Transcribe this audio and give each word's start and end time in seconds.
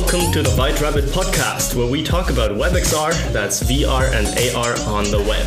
welcome 0.00 0.30
to 0.30 0.42
the 0.44 0.50
White 0.50 0.80
Rabbit 0.80 1.06
podcast, 1.06 1.74
where 1.74 1.90
we 1.90 2.04
talk 2.04 2.30
about 2.30 2.52
WebXR, 2.52 3.32
that's 3.32 3.64
VR 3.64 4.06
and 4.12 4.28
AR 4.54 4.78
on 4.86 5.10
the 5.10 5.18
web. 5.18 5.46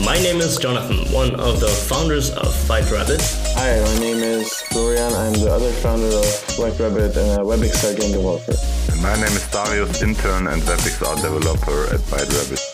My 0.00 0.14
name 0.14 0.40
is 0.40 0.56
Jonathan, 0.56 1.04
one 1.12 1.38
of 1.38 1.60
the 1.60 1.68
founders 1.68 2.30
of 2.30 2.48
White 2.70 2.90
Rabbit. 2.90 3.20
Hi, 3.56 3.78
my 3.78 4.00
name 4.00 4.22
is 4.22 4.50
Florian. 4.72 5.12
I'm 5.12 5.34
the 5.34 5.52
other 5.52 5.70
founder 5.70 6.06
of 6.06 6.58
White 6.58 6.80
Rabbit 6.80 7.14
and 7.14 7.38
a 7.38 7.44
WebXR 7.44 8.00
game 8.00 8.12
developer. 8.12 8.54
And 8.90 9.02
my 9.02 9.16
name 9.16 9.36
is 9.36 9.46
Darius, 9.50 10.00
intern 10.00 10.46
and 10.46 10.62
WebXR 10.62 11.16
developer 11.20 11.94
at 11.94 12.00
White 12.08 12.32
Rabbit. 12.32 12.71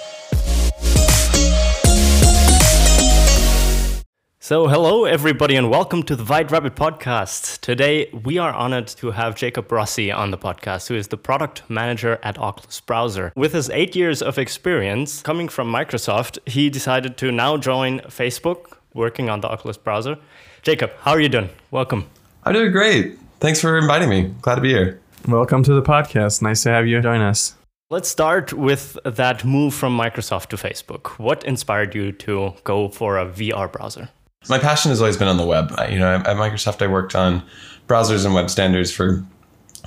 So, 4.49 4.67
hello 4.67 5.05
everybody, 5.05 5.57
and 5.57 5.69
welcome 5.69 6.03
to 6.05 6.17
the 6.17 6.25
White 6.25 6.51
Rabbit 6.51 6.75
podcast. 6.75 7.61
Today, 7.61 8.09
we 8.25 8.39
are 8.39 8.55
honored 8.55 8.87
to 8.87 9.11
have 9.11 9.35
Jacob 9.35 9.71
Rossi 9.71 10.11
on 10.11 10.31
the 10.31 10.39
podcast, 10.39 10.89
who 10.89 10.95
is 10.95 11.09
the 11.09 11.19
product 11.19 11.69
manager 11.69 12.19
at 12.23 12.39
Oculus 12.39 12.81
Browser. 12.81 13.31
With 13.37 13.53
his 13.53 13.69
eight 13.69 13.95
years 13.95 14.23
of 14.23 14.39
experience 14.39 15.21
coming 15.21 15.49
from 15.49 15.71
Microsoft, 15.71 16.39
he 16.49 16.71
decided 16.71 17.19
to 17.19 17.31
now 17.31 17.59
join 17.59 18.01
Facebook, 18.07 18.79
working 18.95 19.29
on 19.29 19.43
the 19.43 19.49
Oculus 19.49 19.77
Browser. 19.77 20.17
Jacob, 20.63 20.93
how 21.01 21.11
are 21.11 21.21
you 21.21 21.29
doing? 21.29 21.51
Welcome. 21.71 22.07
I'm 22.45 22.55
doing 22.55 22.73
great. 22.73 23.19
Thanks 23.41 23.61
for 23.61 23.77
inviting 23.77 24.09
me. 24.09 24.35
Glad 24.41 24.55
to 24.55 24.63
be 24.63 24.71
here. 24.71 24.99
Welcome 25.27 25.63
to 25.65 25.75
the 25.75 25.83
podcast. 25.83 26.41
Nice 26.41 26.63
to 26.63 26.71
have 26.71 26.87
you 26.87 27.03
join 27.03 27.21
us. 27.21 27.55
Let's 27.91 28.09
start 28.09 28.55
with 28.55 28.99
that 29.05 29.45
move 29.45 29.75
from 29.75 29.97
Microsoft 29.97 30.47
to 30.49 30.57
Facebook. 30.57 31.19
What 31.19 31.45
inspired 31.45 31.95
you 31.95 32.13
to 32.13 32.55
go 32.65 32.89
for 32.89 33.19
a 33.19 33.27
VR 33.27 33.71
browser? 33.71 34.09
My 34.49 34.59
passion 34.59 34.91
has 34.91 35.01
always 35.01 35.17
been 35.17 35.29
on 35.29 35.37
the 35.37 35.47
web. 35.47 35.75
You 35.91 35.99
know, 35.99 36.15
at 36.15 36.25
Microsoft, 36.25 36.81
I 36.81 36.87
worked 36.87 37.15
on 37.15 37.43
browsers 37.87 38.25
and 38.25 38.35
web 38.35 38.49
standards 38.49 38.91
for 38.91 39.25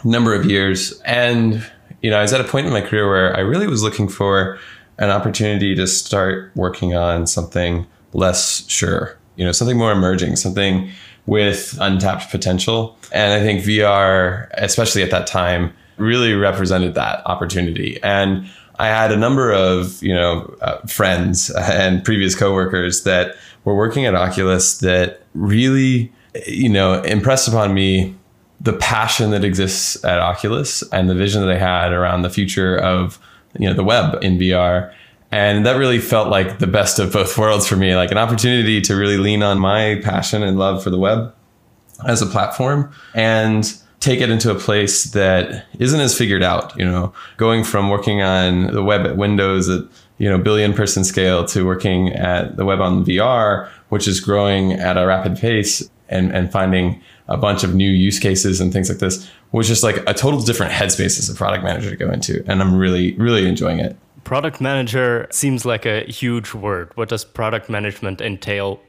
a 0.03 0.07
number 0.07 0.33
of 0.35 0.45
years. 0.45 0.99
And, 1.01 1.65
you 2.01 2.11
know, 2.11 2.19
I 2.19 2.21
was 2.21 2.33
at 2.33 2.41
a 2.41 2.43
point 2.43 2.67
in 2.67 2.73
my 2.73 2.81
career 2.81 3.09
where 3.09 3.35
I 3.35 3.39
really 3.39 3.67
was 3.67 3.81
looking 3.81 4.07
for 4.07 4.59
an 4.97 5.09
opportunity 5.09 5.73
to 5.75 5.87
start 5.87 6.51
working 6.55 6.95
on 6.95 7.25
something 7.25 7.87
less 8.13 8.67
sure, 8.69 9.17
you 9.35 9.45
know, 9.45 9.51
something 9.51 9.77
more 9.77 9.91
emerging, 9.91 10.35
something 10.35 10.89
with 11.25 11.77
untapped 11.79 12.29
potential. 12.29 12.97
And 13.11 13.33
I 13.33 13.39
think 13.39 13.61
VR, 13.61 14.47
especially 14.53 15.01
at 15.01 15.11
that 15.11 15.25
time, 15.27 15.73
really 16.01 16.33
represented 16.33 16.95
that 16.95 17.25
opportunity. 17.25 17.99
And 18.03 18.49
I 18.79 18.87
had 18.87 19.11
a 19.11 19.17
number 19.17 19.51
of, 19.51 20.01
you 20.01 20.13
know, 20.13 20.55
uh, 20.61 20.77
friends 20.87 21.51
and 21.51 22.03
previous 22.03 22.35
coworkers 22.35 23.03
that 23.03 23.35
were 23.63 23.75
working 23.75 24.05
at 24.05 24.15
Oculus 24.15 24.79
that 24.79 25.21
really, 25.33 26.11
you 26.47 26.69
know, 26.69 27.01
impressed 27.03 27.47
upon 27.47 27.73
me 27.73 28.15
the 28.59 28.73
passion 28.73 29.31
that 29.31 29.43
exists 29.43 30.03
at 30.03 30.19
Oculus 30.19 30.83
and 30.91 31.09
the 31.09 31.15
vision 31.15 31.41
that 31.41 31.47
they 31.47 31.59
had 31.59 31.91
around 31.91 32.21
the 32.21 32.29
future 32.29 32.77
of, 32.77 33.19
you 33.57 33.67
know, 33.67 33.73
the 33.73 33.83
web 33.83 34.23
in 34.23 34.37
VR. 34.37 34.93
And 35.31 35.65
that 35.65 35.77
really 35.77 35.99
felt 35.99 36.29
like 36.29 36.59
the 36.59 36.67
best 36.67 36.99
of 36.99 37.13
both 37.13 37.37
worlds 37.37 37.67
for 37.67 37.75
me, 37.75 37.95
like 37.95 38.11
an 38.11 38.17
opportunity 38.17 38.81
to 38.81 38.95
really 38.95 39.17
lean 39.17 39.43
on 39.43 39.59
my 39.59 40.01
passion 40.03 40.43
and 40.43 40.57
love 40.57 40.83
for 40.83 40.89
the 40.89 40.97
web 40.97 41.33
as 42.05 42.21
a 42.21 42.25
platform 42.25 42.91
and 43.13 43.80
take 44.01 44.19
it 44.19 44.29
into 44.29 44.51
a 44.51 44.55
place 44.55 45.05
that 45.11 45.65
isn't 45.79 45.99
as 45.99 46.17
figured 46.17 46.43
out, 46.43 46.75
you 46.77 46.83
know, 46.83 47.13
going 47.37 47.63
from 47.63 47.89
working 47.89 48.21
on 48.21 48.73
the 48.73 48.83
web 48.83 49.05
at 49.05 49.15
Windows 49.15 49.69
at 49.69 49.83
you 50.17 50.29
know 50.29 50.37
billion 50.37 50.73
person 50.73 51.03
scale 51.03 51.45
to 51.45 51.65
working 51.65 52.09
at 52.09 52.57
the 52.57 52.65
web 52.65 52.81
on 52.81 53.05
VR, 53.05 53.69
which 53.89 54.07
is 54.07 54.19
growing 54.19 54.73
at 54.73 54.97
a 54.97 55.05
rapid 55.05 55.37
pace 55.37 55.89
and 56.09 56.35
and 56.35 56.51
finding 56.51 57.01
a 57.27 57.37
bunch 57.37 57.63
of 57.63 57.73
new 57.73 57.89
use 57.89 58.19
cases 58.19 58.59
and 58.59 58.73
things 58.73 58.89
like 58.89 58.99
this 58.99 59.29
was 59.53 59.67
just 59.67 59.83
like 59.83 59.97
a 60.07 60.13
total 60.13 60.41
different 60.41 60.71
headspace 60.73 61.17
as 61.19 61.29
a 61.29 61.35
product 61.35 61.63
manager 61.63 61.89
to 61.89 61.95
go 61.95 62.11
into, 62.11 62.43
and 62.47 62.61
I'm 62.61 62.75
really 62.75 63.13
really 63.13 63.47
enjoying 63.47 63.79
it. 63.79 63.95
Product 64.23 64.61
manager 64.61 65.27
seems 65.31 65.65
like 65.65 65.85
a 65.85 66.03
huge 66.03 66.53
word. 66.53 66.91
What 66.95 67.09
does 67.09 67.23
product 67.23 67.69
management 67.69 68.21
entail? 68.21 68.79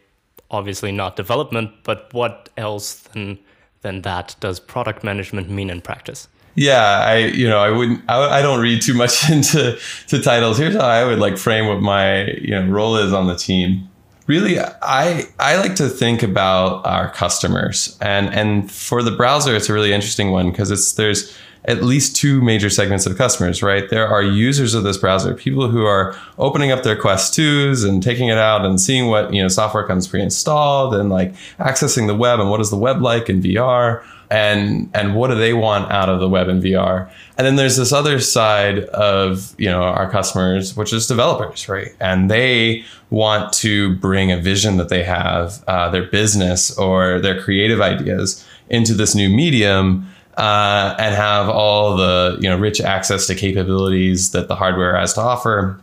Obviously 0.50 0.92
not 0.92 1.16
development, 1.16 1.70
but 1.82 2.12
what 2.12 2.50
else 2.58 2.94
than 2.94 3.38
than 3.82 4.02
that 4.02 4.34
does 4.40 4.58
product 4.58 5.04
management 5.04 5.50
mean 5.50 5.70
in 5.70 5.80
practice? 5.80 6.28
yeah 6.54 7.02
i 7.06 7.16
you 7.16 7.48
know 7.48 7.58
i 7.58 7.70
wouldn't 7.70 8.02
I, 8.08 8.38
I, 8.38 8.42
don't 8.42 8.60
read 8.60 8.82
too 8.82 8.94
much 8.94 9.30
into 9.30 9.78
to 10.08 10.22
titles. 10.22 10.58
Here's 10.58 10.74
how 10.74 10.86
i 10.86 11.04
would 11.04 11.18
like 11.18 11.38
frame 11.38 11.66
what 11.66 11.80
my 11.80 12.26
you 12.26 12.50
know 12.50 12.66
role 12.66 12.96
is 12.96 13.12
on 13.12 13.26
the 13.26 13.36
team. 13.36 13.88
Really 14.26 14.58
i 14.60 15.24
i 15.38 15.56
like 15.56 15.76
to 15.76 15.88
think 15.88 16.22
about 16.22 16.84
our 16.86 17.10
customers. 17.10 17.96
And 18.00 18.28
and 18.34 18.70
for 18.70 19.02
the 19.02 19.10
browser 19.10 19.54
it's 19.54 19.68
a 19.68 19.72
really 19.72 19.92
interesting 19.92 20.30
one 20.30 20.50
because 20.50 20.70
it's 20.70 20.92
there's 20.92 21.36
at 21.64 21.82
least 21.82 22.16
two 22.16 22.40
major 22.40 22.68
segments 22.68 23.06
of 23.06 23.16
customers 23.16 23.62
right 23.62 23.90
there 23.90 24.06
are 24.06 24.22
users 24.22 24.74
of 24.74 24.82
this 24.82 24.96
browser 24.96 25.34
people 25.34 25.68
who 25.68 25.84
are 25.84 26.16
opening 26.38 26.70
up 26.70 26.82
their 26.82 27.00
quest 27.00 27.32
2s 27.34 27.88
and 27.88 28.02
taking 28.02 28.28
it 28.28 28.38
out 28.38 28.64
and 28.64 28.80
seeing 28.80 29.08
what 29.08 29.32
you 29.32 29.40
know 29.40 29.48
software 29.48 29.86
comes 29.86 30.06
pre-installed 30.06 30.94
and 30.94 31.10
like 31.10 31.34
accessing 31.58 32.06
the 32.06 32.16
web 32.16 32.40
and 32.40 32.50
what 32.50 32.60
is 32.60 32.70
the 32.70 32.76
web 32.76 33.00
like 33.00 33.28
in 33.28 33.40
vr 33.40 34.02
and 34.32 34.88
and 34.94 35.14
what 35.14 35.28
do 35.28 35.34
they 35.34 35.52
want 35.52 35.92
out 35.92 36.08
of 36.08 36.18
the 36.18 36.28
web 36.28 36.48
and 36.48 36.62
VR? 36.62 37.10
And 37.36 37.46
then 37.46 37.56
there's 37.56 37.76
this 37.76 37.92
other 37.92 38.18
side 38.18 38.78
of 38.86 39.54
you 39.58 39.68
know 39.68 39.82
our 39.82 40.10
customers, 40.10 40.74
which 40.74 40.92
is 40.92 41.06
developers, 41.06 41.68
right? 41.68 41.94
And 42.00 42.30
they 42.30 42.82
want 43.10 43.52
to 43.54 43.94
bring 43.96 44.32
a 44.32 44.40
vision 44.40 44.78
that 44.78 44.88
they 44.88 45.04
have, 45.04 45.62
uh, 45.68 45.90
their 45.90 46.04
business 46.06 46.76
or 46.78 47.20
their 47.20 47.38
creative 47.42 47.82
ideas 47.82 48.42
into 48.70 48.94
this 48.94 49.14
new 49.14 49.28
medium. 49.28 50.08
Uh, 50.38 50.96
and 50.98 51.14
have 51.14 51.50
all 51.50 51.94
the 51.94 52.38
you 52.40 52.48
know 52.48 52.56
rich 52.56 52.80
access 52.80 53.26
to 53.26 53.34
capabilities 53.34 54.30
that 54.30 54.48
the 54.48 54.56
hardware 54.56 54.96
has 54.96 55.12
to 55.12 55.20
offer, 55.20 55.78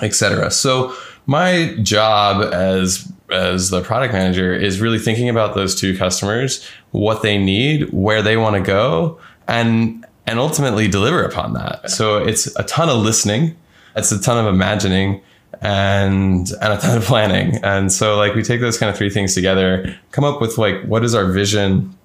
et 0.00 0.14
cetera. 0.14 0.48
So 0.48 0.94
my 1.26 1.74
job 1.82 2.52
as 2.54 3.10
as 3.30 3.70
the 3.70 3.82
product 3.82 4.12
manager 4.12 4.54
is 4.54 4.80
really 4.80 4.98
thinking 4.98 5.28
about 5.28 5.54
those 5.54 5.74
two 5.74 5.96
customers, 5.96 6.64
what 6.92 7.22
they 7.22 7.36
need, 7.36 7.92
where 7.92 8.22
they 8.22 8.36
want 8.36 8.56
to 8.56 8.62
go, 8.62 9.18
and 9.48 10.06
and 10.26 10.38
ultimately 10.38 10.86
deliver 10.86 11.24
upon 11.24 11.54
that. 11.54 11.90
So 11.90 12.18
it's 12.18 12.46
a 12.56 12.62
ton 12.62 12.88
of 12.88 12.98
listening, 12.98 13.56
it's 13.96 14.12
a 14.12 14.20
ton 14.20 14.38
of 14.38 14.52
imagining, 14.54 15.20
and 15.60 16.48
and 16.62 16.72
a 16.72 16.78
ton 16.78 16.96
of 16.96 17.04
planning. 17.04 17.58
And 17.64 17.92
so 17.92 18.16
like 18.16 18.34
we 18.34 18.42
take 18.42 18.60
those 18.60 18.78
kind 18.78 18.90
of 18.90 18.96
three 18.96 19.10
things 19.10 19.34
together, 19.34 19.98
come 20.12 20.24
up 20.24 20.40
with 20.40 20.58
like 20.58 20.82
what 20.84 21.04
is 21.04 21.14
our 21.14 21.26
vision, 21.26 21.96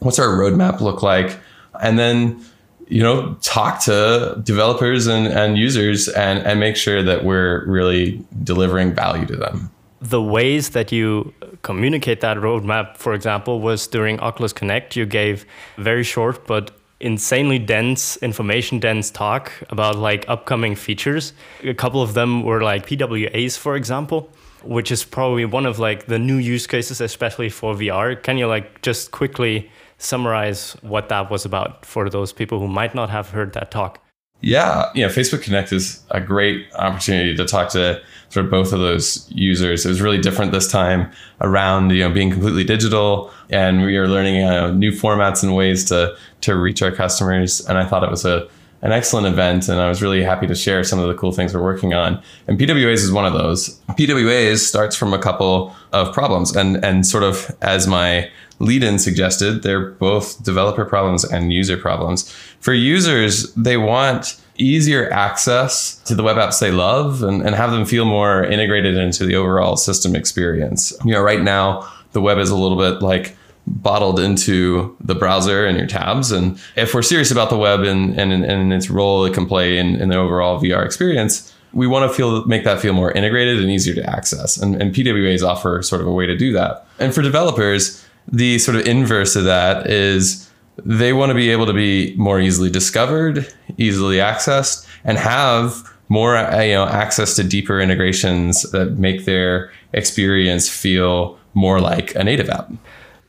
what's 0.00 0.18
our 0.18 0.28
roadmap 0.28 0.80
look 0.80 1.02
like, 1.02 1.38
and 1.80 1.98
then 1.98 2.44
you 2.88 3.02
know 3.02 3.34
talk 3.40 3.82
to 3.84 4.40
developers 4.42 5.06
and, 5.06 5.26
and 5.26 5.56
users 5.56 6.08
and 6.08 6.40
and 6.40 6.58
make 6.58 6.76
sure 6.76 7.02
that 7.02 7.24
we're 7.24 7.64
really 7.66 8.24
delivering 8.42 8.94
value 8.94 9.26
to 9.26 9.36
them 9.36 9.70
the 10.00 10.22
ways 10.22 10.70
that 10.70 10.90
you 10.92 11.32
communicate 11.62 12.20
that 12.22 12.38
roadmap, 12.38 12.96
for 12.96 13.12
example, 13.12 13.60
was 13.60 13.86
during 13.86 14.18
Oculus 14.20 14.52
Connect. 14.52 14.96
You 14.96 15.04
gave 15.04 15.44
very 15.76 16.04
short 16.04 16.46
but 16.46 16.70
insanely 17.00 17.58
dense, 17.58 18.16
information 18.18 18.78
dense 18.78 19.10
talk 19.10 19.52
about 19.70 19.96
like 19.96 20.24
upcoming 20.28 20.74
features. 20.74 21.32
A 21.64 21.74
couple 21.74 22.02
of 22.02 22.14
them 22.14 22.42
were 22.42 22.62
like 22.62 22.86
PWAs, 22.86 23.58
for 23.58 23.76
example, 23.76 24.30
which 24.64 24.90
is 24.90 25.04
probably 25.04 25.44
one 25.44 25.66
of 25.66 25.78
like 25.78 26.06
the 26.06 26.18
new 26.18 26.36
use 26.36 26.66
cases, 26.66 27.00
especially 27.00 27.48
for 27.48 27.74
VR. 27.74 28.20
Can 28.22 28.38
you 28.38 28.46
like 28.46 28.82
just 28.82 29.10
quickly 29.10 29.70
summarize 29.98 30.72
what 30.82 31.08
that 31.08 31.30
was 31.30 31.44
about 31.44 31.84
for 31.84 32.08
those 32.08 32.32
people 32.32 32.58
who 32.58 32.68
might 32.68 32.94
not 32.94 33.10
have 33.10 33.30
heard 33.30 33.52
that 33.52 33.70
talk? 33.70 34.02
Yeah, 34.42 34.90
you 34.94 35.06
know, 35.06 35.12
Facebook 35.12 35.42
Connect 35.42 35.70
is 35.70 36.02
a 36.10 36.20
great 36.20 36.66
opportunity 36.74 37.36
to 37.36 37.44
talk 37.44 37.68
to 37.70 38.00
sort 38.30 38.46
of 38.46 38.50
both 38.50 38.72
of 38.72 38.80
those 38.80 39.30
users. 39.30 39.84
It 39.84 39.90
was 39.90 40.00
really 40.00 40.18
different 40.18 40.52
this 40.52 40.70
time 40.70 41.12
around, 41.42 41.90
you 41.90 42.08
know, 42.08 42.10
being 42.10 42.30
completely 42.30 42.64
digital, 42.64 43.30
and 43.50 43.82
we 43.84 43.98
are 43.98 44.08
learning 44.08 44.42
uh, 44.42 44.70
new 44.72 44.92
formats 44.92 45.42
and 45.42 45.54
ways 45.54 45.84
to 45.86 46.16
to 46.42 46.56
reach 46.56 46.80
our 46.80 46.90
customers. 46.90 47.60
And 47.68 47.76
I 47.76 47.84
thought 47.84 48.02
it 48.02 48.10
was 48.10 48.24
a 48.24 48.48
an 48.82 48.92
excellent 48.92 49.26
event, 49.26 49.68
and 49.68 49.80
I 49.80 49.88
was 49.88 50.00
really 50.00 50.22
happy 50.22 50.46
to 50.46 50.54
share 50.54 50.82
some 50.84 50.98
of 50.98 51.08
the 51.08 51.14
cool 51.14 51.32
things 51.32 51.54
we're 51.54 51.62
working 51.62 51.92
on. 51.92 52.22
And 52.46 52.58
PWAs 52.58 52.94
is 52.94 53.12
one 53.12 53.26
of 53.26 53.34
those. 53.34 53.78
PWAs 53.90 54.58
starts 54.58 54.96
from 54.96 55.12
a 55.12 55.18
couple 55.18 55.74
of 55.92 56.12
problems, 56.14 56.54
and 56.56 56.82
and 56.84 57.06
sort 57.06 57.24
of 57.24 57.54
as 57.60 57.86
my 57.86 58.30
lead 58.58 58.82
in 58.82 58.98
suggested, 58.98 59.62
they're 59.62 59.90
both 59.92 60.42
developer 60.44 60.84
problems 60.84 61.24
and 61.24 61.52
user 61.52 61.76
problems. 61.76 62.30
For 62.60 62.74
users, 62.74 63.52
they 63.54 63.76
want 63.76 64.40
easier 64.56 65.10
access 65.10 65.96
to 66.04 66.14
the 66.14 66.22
web 66.22 66.36
apps 66.36 66.60
they 66.60 66.70
love 66.70 67.22
and, 67.22 67.40
and 67.42 67.54
have 67.54 67.70
them 67.70 67.86
feel 67.86 68.04
more 68.04 68.44
integrated 68.44 68.96
into 68.96 69.24
the 69.24 69.34
overall 69.34 69.76
system 69.76 70.14
experience. 70.14 70.92
You 71.04 71.12
know, 71.12 71.22
right 71.22 71.40
now, 71.40 71.90
the 72.12 72.20
web 72.20 72.38
is 72.38 72.50
a 72.50 72.56
little 72.56 72.76
bit 72.76 73.02
like 73.02 73.36
bottled 73.70 74.18
into 74.18 74.96
the 75.00 75.14
browser 75.14 75.64
and 75.64 75.78
your 75.78 75.86
tabs. 75.86 76.32
And 76.32 76.60
if 76.76 76.92
we're 76.92 77.02
serious 77.02 77.30
about 77.30 77.50
the 77.50 77.56
web 77.56 77.80
and, 77.80 78.18
and, 78.18 78.32
and 78.32 78.72
its 78.72 78.90
role 78.90 79.24
it 79.24 79.32
can 79.32 79.46
play 79.46 79.78
in, 79.78 79.96
in 79.96 80.08
the 80.08 80.16
overall 80.16 80.60
VR 80.60 80.84
experience, 80.84 81.54
we 81.72 81.86
want 81.86 82.10
to 82.10 82.14
feel 82.14 82.44
make 82.46 82.64
that 82.64 82.80
feel 82.80 82.92
more 82.92 83.12
integrated 83.12 83.60
and 83.60 83.70
easier 83.70 83.94
to 83.94 84.10
access. 84.10 84.56
And, 84.56 84.80
and 84.82 84.92
PWAs 84.94 85.42
offer 85.42 85.82
sort 85.82 86.00
of 86.00 86.08
a 86.08 86.12
way 86.12 86.26
to 86.26 86.36
do 86.36 86.52
that. 86.52 86.86
And 86.98 87.14
for 87.14 87.22
developers, 87.22 88.04
the 88.26 88.58
sort 88.58 88.76
of 88.76 88.86
inverse 88.86 89.36
of 89.36 89.44
that 89.44 89.88
is 89.88 90.50
they 90.84 91.12
want 91.12 91.30
to 91.30 91.34
be 91.34 91.50
able 91.50 91.66
to 91.66 91.72
be 91.72 92.14
more 92.16 92.40
easily 92.40 92.70
discovered, 92.70 93.46
easily 93.78 94.16
accessed, 94.16 94.86
and 95.04 95.16
have 95.16 95.88
more 96.08 96.34
you 96.34 96.74
know 96.74 96.86
access 96.86 97.36
to 97.36 97.44
deeper 97.44 97.80
integrations 97.80 98.62
that 98.72 98.98
make 98.98 99.24
their 99.26 99.70
experience 99.92 100.68
feel 100.68 101.38
more 101.54 101.80
like 101.80 102.14
a 102.14 102.24
native 102.24 102.48
app. 102.50 102.70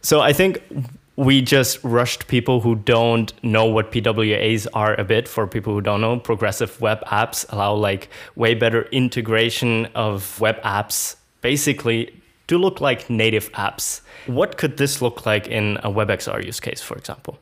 So 0.01 0.21
I 0.21 0.33
think 0.33 0.61
we 1.15 1.41
just 1.41 1.83
rushed 1.83 2.27
people 2.27 2.61
who 2.61 2.75
don't 2.75 3.31
know 3.43 3.65
what 3.65 3.91
PWAs 3.91 4.65
are 4.73 4.99
a 4.99 5.03
bit. 5.03 5.27
For 5.27 5.45
people 5.45 5.73
who 5.73 5.81
don't 5.81 6.01
know, 6.01 6.19
progressive 6.19 6.79
web 6.81 7.01
apps 7.05 7.45
allow 7.49 7.73
like 7.73 8.09
way 8.35 8.55
better 8.55 8.83
integration 8.91 9.87
of 9.93 10.39
web 10.39 10.61
apps, 10.63 11.15
basically 11.41 12.21
to 12.47 12.57
look 12.57 12.81
like 12.81 13.09
native 13.09 13.51
apps. 13.53 14.01
What 14.25 14.57
could 14.57 14.77
this 14.77 15.01
look 15.01 15.25
like 15.25 15.47
in 15.47 15.77
a 15.83 15.91
WebXR 15.91 16.43
use 16.45 16.59
case, 16.59 16.81
for 16.81 16.97
example? 16.97 17.39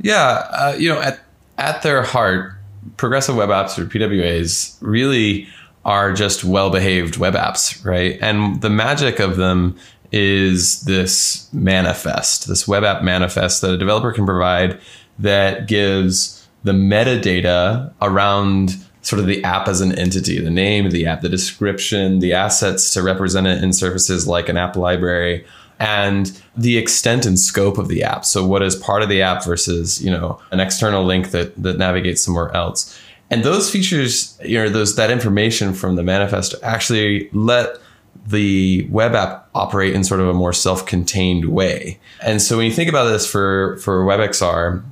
Yeah, 0.00 0.46
uh, 0.50 0.76
you 0.78 0.88
know, 0.88 1.00
at 1.00 1.20
at 1.56 1.82
their 1.82 2.02
heart, 2.02 2.52
progressive 2.96 3.36
web 3.36 3.48
apps 3.48 3.78
or 3.78 3.86
PWAs 3.86 4.76
really 4.80 5.48
are 5.84 6.12
just 6.12 6.44
well-behaved 6.44 7.16
web 7.16 7.34
apps, 7.34 7.84
right? 7.84 8.18
And 8.20 8.60
the 8.62 8.70
magic 8.70 9.20
of 9.20 9.36
them 9.36 9.76
is 10.16 10.82
this 10.82 11.52
manifest, 11.52 12.46
this 12.46 12.68
web 12.68 12.84
app 12.84 13.02
manifest 13.02 13.62
that 13.62 13.74
a 13.74 13.76
developer 13.76 14.12
can 14.12 14.24
provide 14.24 14.78
that 15.18 15.66
gives 15.66 16.46
the 16.62 16.70
metadata 16.70 17.92
around 18.00 18.76
sort 19.02 19.18
of 19.18 19.26
the 19.26 19.42
app 19.42 19.66
as 19.66 19.80
an 19.80 19.90
entity, 19.98 20.40
the 20.40 20.50
name 20.50 20.86
of 20.86 20.92
the 20.92 21.04
app, 21.04 21.20
the 21.20 21.28
description, 21.28 22.20
the 22.20 22.32
assets 22.32 22.92
to 22.94 23.02
represent 23.02 23.48
it 23.48 23.62
in 23.64 23.72
surfaces 23.72 24.28
like 24.28 24.48
an 24.48 24.56
app 24.56 24.76
library, 24.76 25.44
and 25.80 26.40
the 26.56 26.78
extent 26.78 27.26
and 27.26 27.36
scope 27.36 27.76
of 27.76 27.88
the 27.88 28.04
app. 28.04 28.24
So 28.24 28.46
what 28.46 28.62
is 28.62 28.76
part 28.76 29.02
of 29.02 29.08
the 29.08 29.20
app 29.20 29.44
versus, 29.44 30.00
you 30.00 30.12
know, 30.12 30.40
an 30.52 30.60
external 30.60 31.04
link 31.04 31.32
that 31.32 31.60
that 31.60 31.76
navigates 31.76 32.22
somewhere 32.22 32.54
else. 32.54 32.96
And 33.30 33.42
those 33.42 33.68
features, 33.68 34.38
you 34.44 34.62
know, 34.62 34.68
those 34.68 34.94
that 34.94 35.10
information 35.10 35.74
from 35.74 35.96
the 35.96 36.04
manifest 36.04 36.54
actually 36.62 37.28
let 37.32 37.78
the 38.26 38.86
web 38.90 39.14
app 39.14 39.48
operate 39.54 39.94
in 39.94 40.04
sort 40.04 40.20
of 40.20 40.28
a 40.28 40.34
more 40.34 40.52
self-contained 40.52 41.46
way. 41.46 41.98
And 42.22 42.40
so 42.40 42.56
when 42.56 42.66
you 42.66 42.72
think 42.72 42.88
about 42.88 43.04
this 43.04 43.30
for 43.30 43.76
for 43.78 44.04
WebXR, 44.04 44.82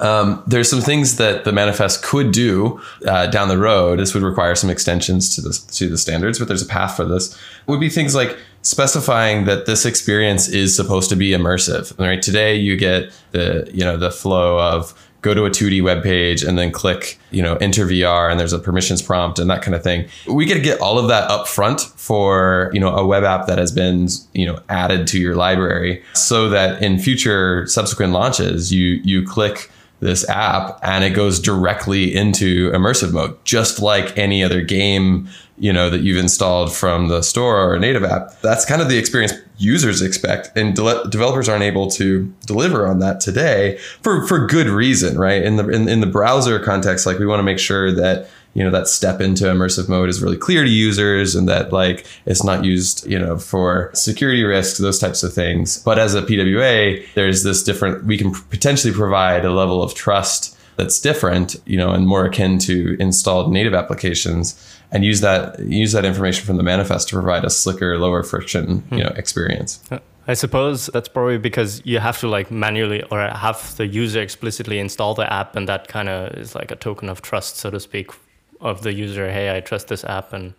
um, 0.00 0.42
there's 0.46 0.70
some 0.70 0.80
things 0.80 1.16
that 1.16 1.44
the 1.44 1.52
manifest 1.52 2.02
could 2.02 2.32
do 2.32 2.80
uh, 3.06 3.26
down 3.26 3.48
the 3.48 3.58
road. 3.58 3.98
This 3.98 4.14
would 4.14 4.22
require 4.22 4.54
some 4.54 4.70
extensions 4.70 5.34
to 5.34 5.42
the 5.42 5.52
to 5.72 5.88
the 5.88 5.98
standards, 5.98 6.38
but 6.38 6.48
there's 6.48 6.62
a 6.62 6.66
path 6.66 6.96
for 6.96 7.04
this. 7.04 7.34
It 7.34 7.38
would 7.66 7.80
be 7.80 7.90
things 7.90 8.14
like 8.14 8.38
specifying 8.62 9.44
that 9.44 9.66
this 9.66 9.84
experience 9.84 10.48
is 10.48 10.74
supposed 10.74 11.10
to 11.10 11.16
be 11.16 11.30
immersive. 11.30 11.98
Right 11.98 12.22
today, 12.22 12.54
you 12.56 12.76
get 12.76 13.12
the 13.32 13.68
you 13.72 13.84
know 13.84 13.96
the 13.96 14.10
flow 14.10 14.58
of 14.58 14.94
go 15.22 15.34
to 15.34 15.44
a 15.44 15.50
2D 15.50 15.82
web 15.82 16.02
page 16.02 16.42
and 16.42 16.58
then 16.58 16.72
click, 16.72 17.18
you 17.30 17.42
know, 17.42 17.56
enter 17.56 17.86
VR 17.86 18.30
and 18.30 18.40
there's 18.40 18.52
a 18.52 18.58
permissions 18.58 19.02
prompt 19.02 19.38
and 19.38 19.50
that 19.50 19.62
kind 19.62 19.74
of 19.74 19.82
thing. 19.82 20.08
We 20.26 20.46
could 20.46 20.62
get 20.62 20.80
all 20.80 20.98
of 20.98 21.08
that 21.08 21.30
up 21.30 21.46
front 21.46 21.80
for, 21.80 22.70
you 22.72 22.80
know, 22.80 22.94
a 22.94 23.06
web 23.06 23.24
app 23.24 23.46
that 23.46 23.58
has 23.58 23.72
been, 23.72 24.08
you 24.32 24.46
know, 24.46 24.60
added 24.68 25.06
to 25.08 25.18
your 25.18 25.34
library 25.34 26.02
so 26.14 26.48
that 26.48 26.82
in 26.82 26.98
future 26.98 27.66
subsequent 27.66 28.12
launches, 28.12 28.72
you 28.72 29.00
you 29.04 29.26
click 29.26 29.70
this 30.00 30.28
app 30.28 30.78
and 30.82 31.04
it 31.04 31.10
goes 31.10 31.38
directly 31.38 32.14
into 32.14 32.70
immersive 32.72 33.12
mode, 33.12 33.36
just 33.44 33.80
like 33.80 34.16
any 34.18 34.42
other 34.42 34.62
game, 34.62 35.28
you 35.58 35.72
know, 35.72 35.90
that 35.90 36.00
you've 36.00 36.18
installed 36.18 36.72
from 36.72 37.08
the 37.08 37.22
store 37.22 37.58
or 37.62 37.74
a 37.74 37.78
native 37.78 38.02
app. 38.02 38.40
That's 38.40 38.64
kind 38.64 38.80
of 38.80 38.88
the 38.88 38.98
experience 38.98 39.34
users 39.58 40.00
expect, 40.00 40.56
and 40.56 40.74
de- 40.74 41.04
developers 41.10 41.48
aren't 41.48 41.62
able 41.62 41.90
to 41.90 42.24
deliver 42.46 42.86
on 42.86 42.98
that 43.00 43.20
today 43.20 43.76
for 44.02 44.26
for 44.26 44.46
good 44.46 44.68
reason, 44.68 45.18
right? 45.18 45.42
In 45.42 45.56
the 45.56 45.68
in, 45.68 45.88
in 45.88 46.00
the 46.00 46.06
browser 46.06 46.58
context, 46.58 47.04
like 47.04 47.18
we 47.18 47.26
want 47.26 47.40
to 47.40 47.44
make 47.44 47.58
sure 47.58 47.92
that 47.92 48.28
you 48.54 48.64
know 48.64 48.70
that 48.70 48.88
step 48.88 49.20
into 49.20 49.44
immersive 49.44 49.88
mode 49.88 50.08
is 50.08 50.22
really 50.22 50.36
clear 50.36 50.64
to 50.64 50.70
users 50.70 51.34
and 51.34 51.48
that 51.48 51.72
like 51.72 52.06
it's 52.26 52.42
not 52.42 52.64
used 52.64 53.06
you 53.06 53.18
know 53.18 53.38
for 53.38 53.90
security 53.94 54.42
risks 54.44 54.78
those 54.78 54.98
types 54.98 55.22
of 55.22 55.32
things. 55.32 55.82
But 55.82 55.98
as 55.98 56.14
a 56.14 56.22
pwa 56.22 57.04
there's 57.14 57.42
this 57.42 57.62
different 57.62 58.04
we 58.04 58.18
can 58.18 58.32
potentially 58.32 58.92
provide 58.92 59.44
a 59.44 59.52
level 59.52 59.82
of 59.82 59.94
trust 59.94 60.56
that's 60.76 61.00
different 61.00 61.56
you 61.66 61.76
know 61.76 61.90
and 61.92 62.06
more 62.06 62.24
akin 62.24 62.58
to 62.60 62.96
installed 62.98 63.52
native 63.52 63.74
applications 63.74 64.58
and 64.92 65.04
use 65.04 65.20
that 65.20 65.58
use 65.60 65.92
that 65.92 66.04
information 66.04 66.44
from 66.44 66.56
the 66.56 66.62
manifest 66.62 67.08
to 67.08 67.14
provide 67.14 67.44
a 67.44 67.50
slicker 67.50 67.98
lower 67.98 68.22
friction 68.22 68.80
hmm. 68.80 68.94
you 68.96 69.04
know 69.04 69.12
experience. 69.16 69.80
Uh, 69.90 69.98
I 70.26 70.34
suppose 70.34 70.86
that's 70.86 71.08
probably 71.08 71.38
because 71.38 71.82
you 71.84 71.98
have 71.98 72.20
to 72.20 72.28
like 72.28 72.50
manually 72.50 73.02
or 73.10 73.20
have 73.20 73.76
the 73.76 73.86
user 73.86 74.20
explicitly 74.20 74.78
install 74.78 75.14
the 75.14 75.30
app, 75.32 75.56
and 75.56 75.68
that 75.68 75.88
kind 75.88 76.08
of 76.08 76.36
is 76.38 76.54
like 76.54 76.70
a 76.70 76.76
token 76.76 77.08
of 77.08 77.20
trust, 77.20 77.56
so 77.56 77.70
to 77.70 77.80
speak, 77.80 78.10
of 78.60 78.82
the 78.82 78.92
user, 78.92 79.30
hey, 79.30 79.56
I 79.56 79.60
trust 79.60 79.88
this 79.88 80.04
app, 80.04 80.32
and 80.32 80.54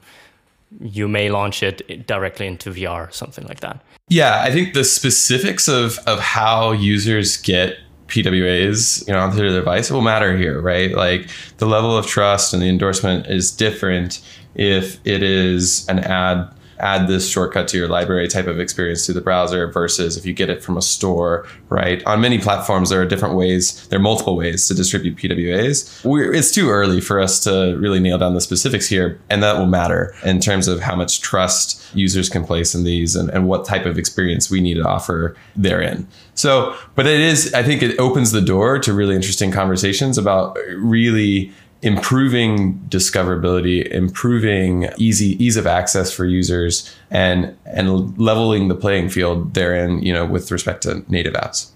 you 0.79 1.07
may 1.07 1.29
launch 1.29 1.63
it 1.63 2.07
directly 2.07 2.47
into 2.47 2.71
VR, 2.71 3.11
something 3.13 3.45
like 3.45 3.59
that. 3.59 3.81
Yeah, 4.07 4.41
I 4.41 4.51
think 4.51 4.73
the 4.73 4.83
specifics 4.83 5.67
of 5.67 5.99
of 6.07 6.19
how 6.19 6.71
users 6.71 7.37
get 7.37 7.77
PWAs, 8.07 9.07
you 9.07 9.13
know, 9.13 9.19
onto 9.19 9.37
their 9.37 9.49
device 9.49 9.89
will 9.89 10.01
matter 10.01 10.37
here, 10.37 10.59
right? 10.59 10.91
Like 10.91 11.29
the 11.57 11.65
level 11.65 11.97
of 11.97 12.05
trust 12.05 12.53
and 12.53 12.61
the 12.61 12.67
endorsement 12.67 13.27
is 13.27 13.51
different 13.51 14.21
if 14.55 14.99
it 15.05 15.23
is 15.23 15.87
an 15.87 15.99
ad 15.99 16.53
add 16.81 17.07
this 17.07 17.29
shortcut 17.29 17.67
to 17.69 17.77
your 17.77 17.87
library 17.87 18.27
type 18.27 18.47
of 18.47 18.59
experience 18.59 19.05
to 19.05 19.13
the 19.13 19.21
browser 19.21 19.67
versus 19.67 20.17
if 20.17 20.25
you 20.25 20.33
get 20.33 20.49
it 20.49 20.63
from 20.63 20.77
a 20.77 20.81
store, 20.81 21.45
right? 21.69 22.03
On 22.05 22.19
many 22.19 22.39
platforms, 22.39 22.89
there 22.89 23.01
are 23.01 23.05
different 23.05 23.35
ways, 23.35 23.87
there 23.87 23.99
are 23.99 24.01
multiple 24.01 24.35
ways 24.35 24.67
to 24.67 24.73
distribute 24.73 25.15
PWAs. 25.17 26.03
We're, 26.03 26.33
it's 26.33 26.51
too 26.51 26.69
early 26.69 26.99
for 26.99 27.19
us 27.19 27.39
to 27.43 27.77
really 27.79 27.99
nail 27.99 28.17
down 28.17 28.33
the 28.33 28.41
specifics 28.41 28.87
here, 28.87 29.19
and 29.29 29.41
that 29.43 29.57
will 29.57 29.67
matter 29.67 30.13
in 30.23 30.39
terms 30.39 30.67
of 30.67 30.81
how 30.81 30.95
much 30.95 31.21
trust 31.21 31.81
users 31.95 32.29
can 32.29 32.43
place 32.43 32.73
in 32.73 32.83
these 32.83 33.15
and, 33.15 33.29
and 33.29 33.47
what 33.47 33.65
type 33.65 33.85
of 33.85 33.97
experience 33.97 34.49
we 34.49 34.61
need 34.61 34.75
to 34.75 34.87
offer 34.87 35.35
therein. 35.55 36.07
So, 36.33 36.75
but 36.95 37.05
it 37.05 37.19
is, 37.19 37.53
I 37.53 37.63
think 37.63 37.83
it 37.83 37.99
opens 37.99 38.31
the 38.31 38.41
door 38.41 38.79
to 38.79 38.93
really 38.93 39.15
interesting 39.15 39.51
conversations 39.51 40.17
about 40.17 40.57
really 40.75 41.51
improving 41.81 42.79
discoverability, 42.89 43.87
improving 43.91 44.89
easy 44.97 45.43
ease 45.43 45.57
of 45.57 45.65
access 45.65 46.11
for 46.11 46.25
users, 46.25 46.93
and 47.09 47.55
and 47.65 48.17
leveling 48.17 48.67
the 48.67 48.75
playing 48.75 49.09
field 49.09 49.53
therein, 49.53 50.01
you 50.01 50.13
know, 50.13 50.25
with 50.25 50.51
respect 50.51 50.83
to 50.83 51.03
native 51.09 51.33
apps. 51.33 51.71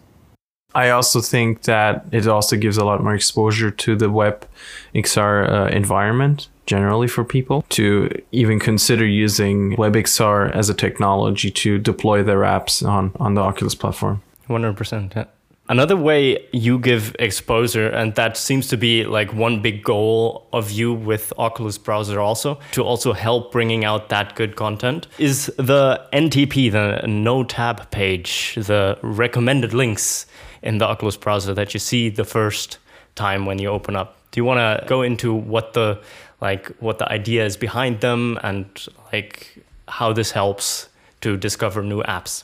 I 0.76 0.90
also 0.90 1.22
think 1.22 1.64
that 1.64 2.06
it 2.12 2.28
also 2.28 2.58
gives 2.58 2.78
a 2.78 2.84
lot 2.84 3.02
more 3.02 3.16
exposure 3.16 3.72
to 3.72 3.96
the 3.96 4.10
web 4.10 4.46
XR 4.94 5.50
uh, 5.50 5.68
environment 5.68 6.50
generally 6.66 7.08
for 7.08 7.24
people 7.24 7.64
to 7.70 8.10
even 8.32 8.60
consider 8.60 9.06
using 9.06 9.76
WebXR 9.78 10.52
as 10.54 10.70
a 10.70 10.74
technology 10.74 11.50
to 11.52 11.78
deploy 11.78 12.24
their 12.24 12.40
apps 12.40 12.86
on, 12.86 13.12
on 13.20 13.36
the 13.36 13.42
Oculus 13.42 13.76
platform. 13.76 14.22
100%. 14.50 15.16
Yeah. 15.16 15.26
Another 15.68 15.98
way 15.98 16.46
you 16.52 16.78
give 16.78 17.16
exposure, 17.18 17.90
and 17.90 18.14
that 18.16 18.38
seems 18.38 18.68
to 18.68 18.78
be 18.78 19.04
like 19.04 19.34
one 19.34 19.64
big 19.64 19.84
goal 19.84 20.46
of 20.54 20.70
you 20.70 20.94
with 20.94 21.34
Oculus 21.40 21.80
browser 21.80 22.20
also, 22.20 22.60
to 22.74 22.84
also 22.84 23.14
help 23.14 23.52
bringing 23.52 23.84
out 23.84 24.10
that 24.10 24.36
good 24.36 24.56
content, 24.56 25.08
is 25.18 25.48
the 25.58 26.06
NTP, 26.14 26.72
the 26.72 27.08
new 27.08 27.46
tab 27.46 27.90
page, 27.90 28.54
the 28.56 29.00
recommended 29.02 29.74
links 29.74 30.28
in 30.62 30.78
the 30.78 30.86
Oculus 30.86 31.18
browser 31.18 31.56
that 31.56 31.74
you 31.74 31.80
see 31.80 32.10
the 32.10 32.26
first 32.26 32.78
time 33.16 33.48
when 33.48 33.58
you 33.58 33.70
open 33.70 33.96
up. 33.96 34.18
Do 34.30 34.40
you 34.40 34.46
want 34.46 34.60
to 34.60 34.86
go 34.88 35.02
into 35.02 35.34
what 35.34 35.74
the 35.74 36.00
like 36.42 36.68
what 36.78 37.00
the 37.00 37.12
idea 37.12 37.44
is 37.46 37.58
behind 37.58 38.02
them 38.02 38.38
and 38.44 38.68
like 39.12 39.58
how 39.88 40.14
this 40.14 40.32
helps 40.32 40.90
to 41.22 41.38
discover 41.38 41.82
new 41.82 42.04
apps? 42.04 42.44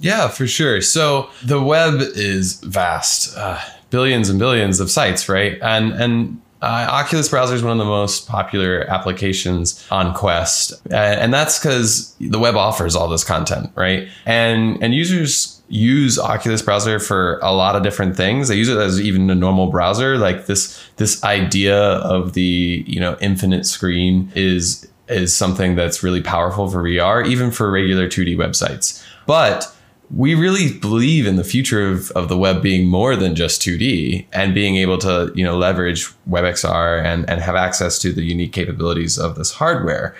Yeah, 0.00 0.28
for 0.28 0.46
sure. 0.46 0.80
So 0.80 1.28
the 1.44 1.62
web 1.62 2.00
is 2.00 2.60
vast, 2.60 3.36
uh, 3.36 3.60
billions 3.90 4.28
and 4.28 4.38
billions 4.38 4.80
of 4.80 4.90
sites, 4.90 5.28
right? 5.28 5.58
And 5.62 5.92
and 5.92 6.40
uh, 6.60 6.88
Oculus 6.90 7.28
browser 7.28 7.54
is 7.54 7.62
one 7.62 7.72
of 7.72 7.78
the 7.78 7.84
most 7.84 8.28
popular 8.28 8.84
applications 8.90 9.86
on 9.90 10.12
Quest, 10.14 10.72
and 10.90 11.32
that's 11.32 11.58
because 11.58 12.14
the 12.20 12.38
web 12.38 12.56
offers 12.56 12.96
all 12.96 13.08
this 13.08 13.24
content, 13.24 13.70
right? 13.74 14.08
And 14.26 14.82
and 14.82 14.94
users 14.94 15.62
use 15.68 16.18
Oculus 16.18 16.62
browser 16.62 16.98
for 16.98 17.38
a 17.42 17.52
lot 17.52 17.76
of 17.76 17.82
different 17.82 18.16
things. 18.16 18.48
They 18.48 18.56
use 18.56 18.68
it 18.68 18.78
as 18.78 19.00
even 19.00 19.30
a 19.30 19.34
normal 19.34 19.68
browser. 19.68 20.18
Like 20.18 20.46
this 20.46 20.82
this 20.96 21.22
idea 21.22 21.76
of 21.78 22.32
the 22.32 22.84
you 22.86 23.00
know 23.00 23.16
infinite 23.20 23.66
screen 23.66 24.32
is 24.34 24.88
is 25.08 25.34
something 25.34 25.74
that's 25.74 26.02
really 26.02 26.22
powerful 26.22 26.68
for 26.68 26.82
VR, 26.82 27.26
even 27.26 27.50
for 27.50 27.70
regular 27.70 28.08
2D 28.08 28.36
websites. 28.36 29.02
But 29.26 29.72
we 30.14 30.34
really 30.34 30.72
believe 30.78 31.26
in 31.26 31.36
the 31.36 31.44
future 31.44 31.88
of, 31.90 32.10
of 32.12 32.28
the 32.28 32.36
web 32.36 32.62
being 32.62 32.86
more 32.86 33.14
than 33.14 33.34
just 33.34 33.60
2D 33.62 34.26
and 34.32 34.54
being 34.54 34.76
able 34.76 34.98
to, 34.98 35.30
you 35.34 35.44
know, 35.44 35.56
leverage 35.56 36.06
WebXR 36.28 37.04
and, 37.04 37.28
and 37.28 37.40
have 37.40 37.54
access 37.54 37.98
to 38.00 38.12
the 38.12 38.22
unique 38.22 38.52
capabilities 38.52 39.18
of 39.18 39.34
this 39.34 39.52
hardware. 39.52 40.16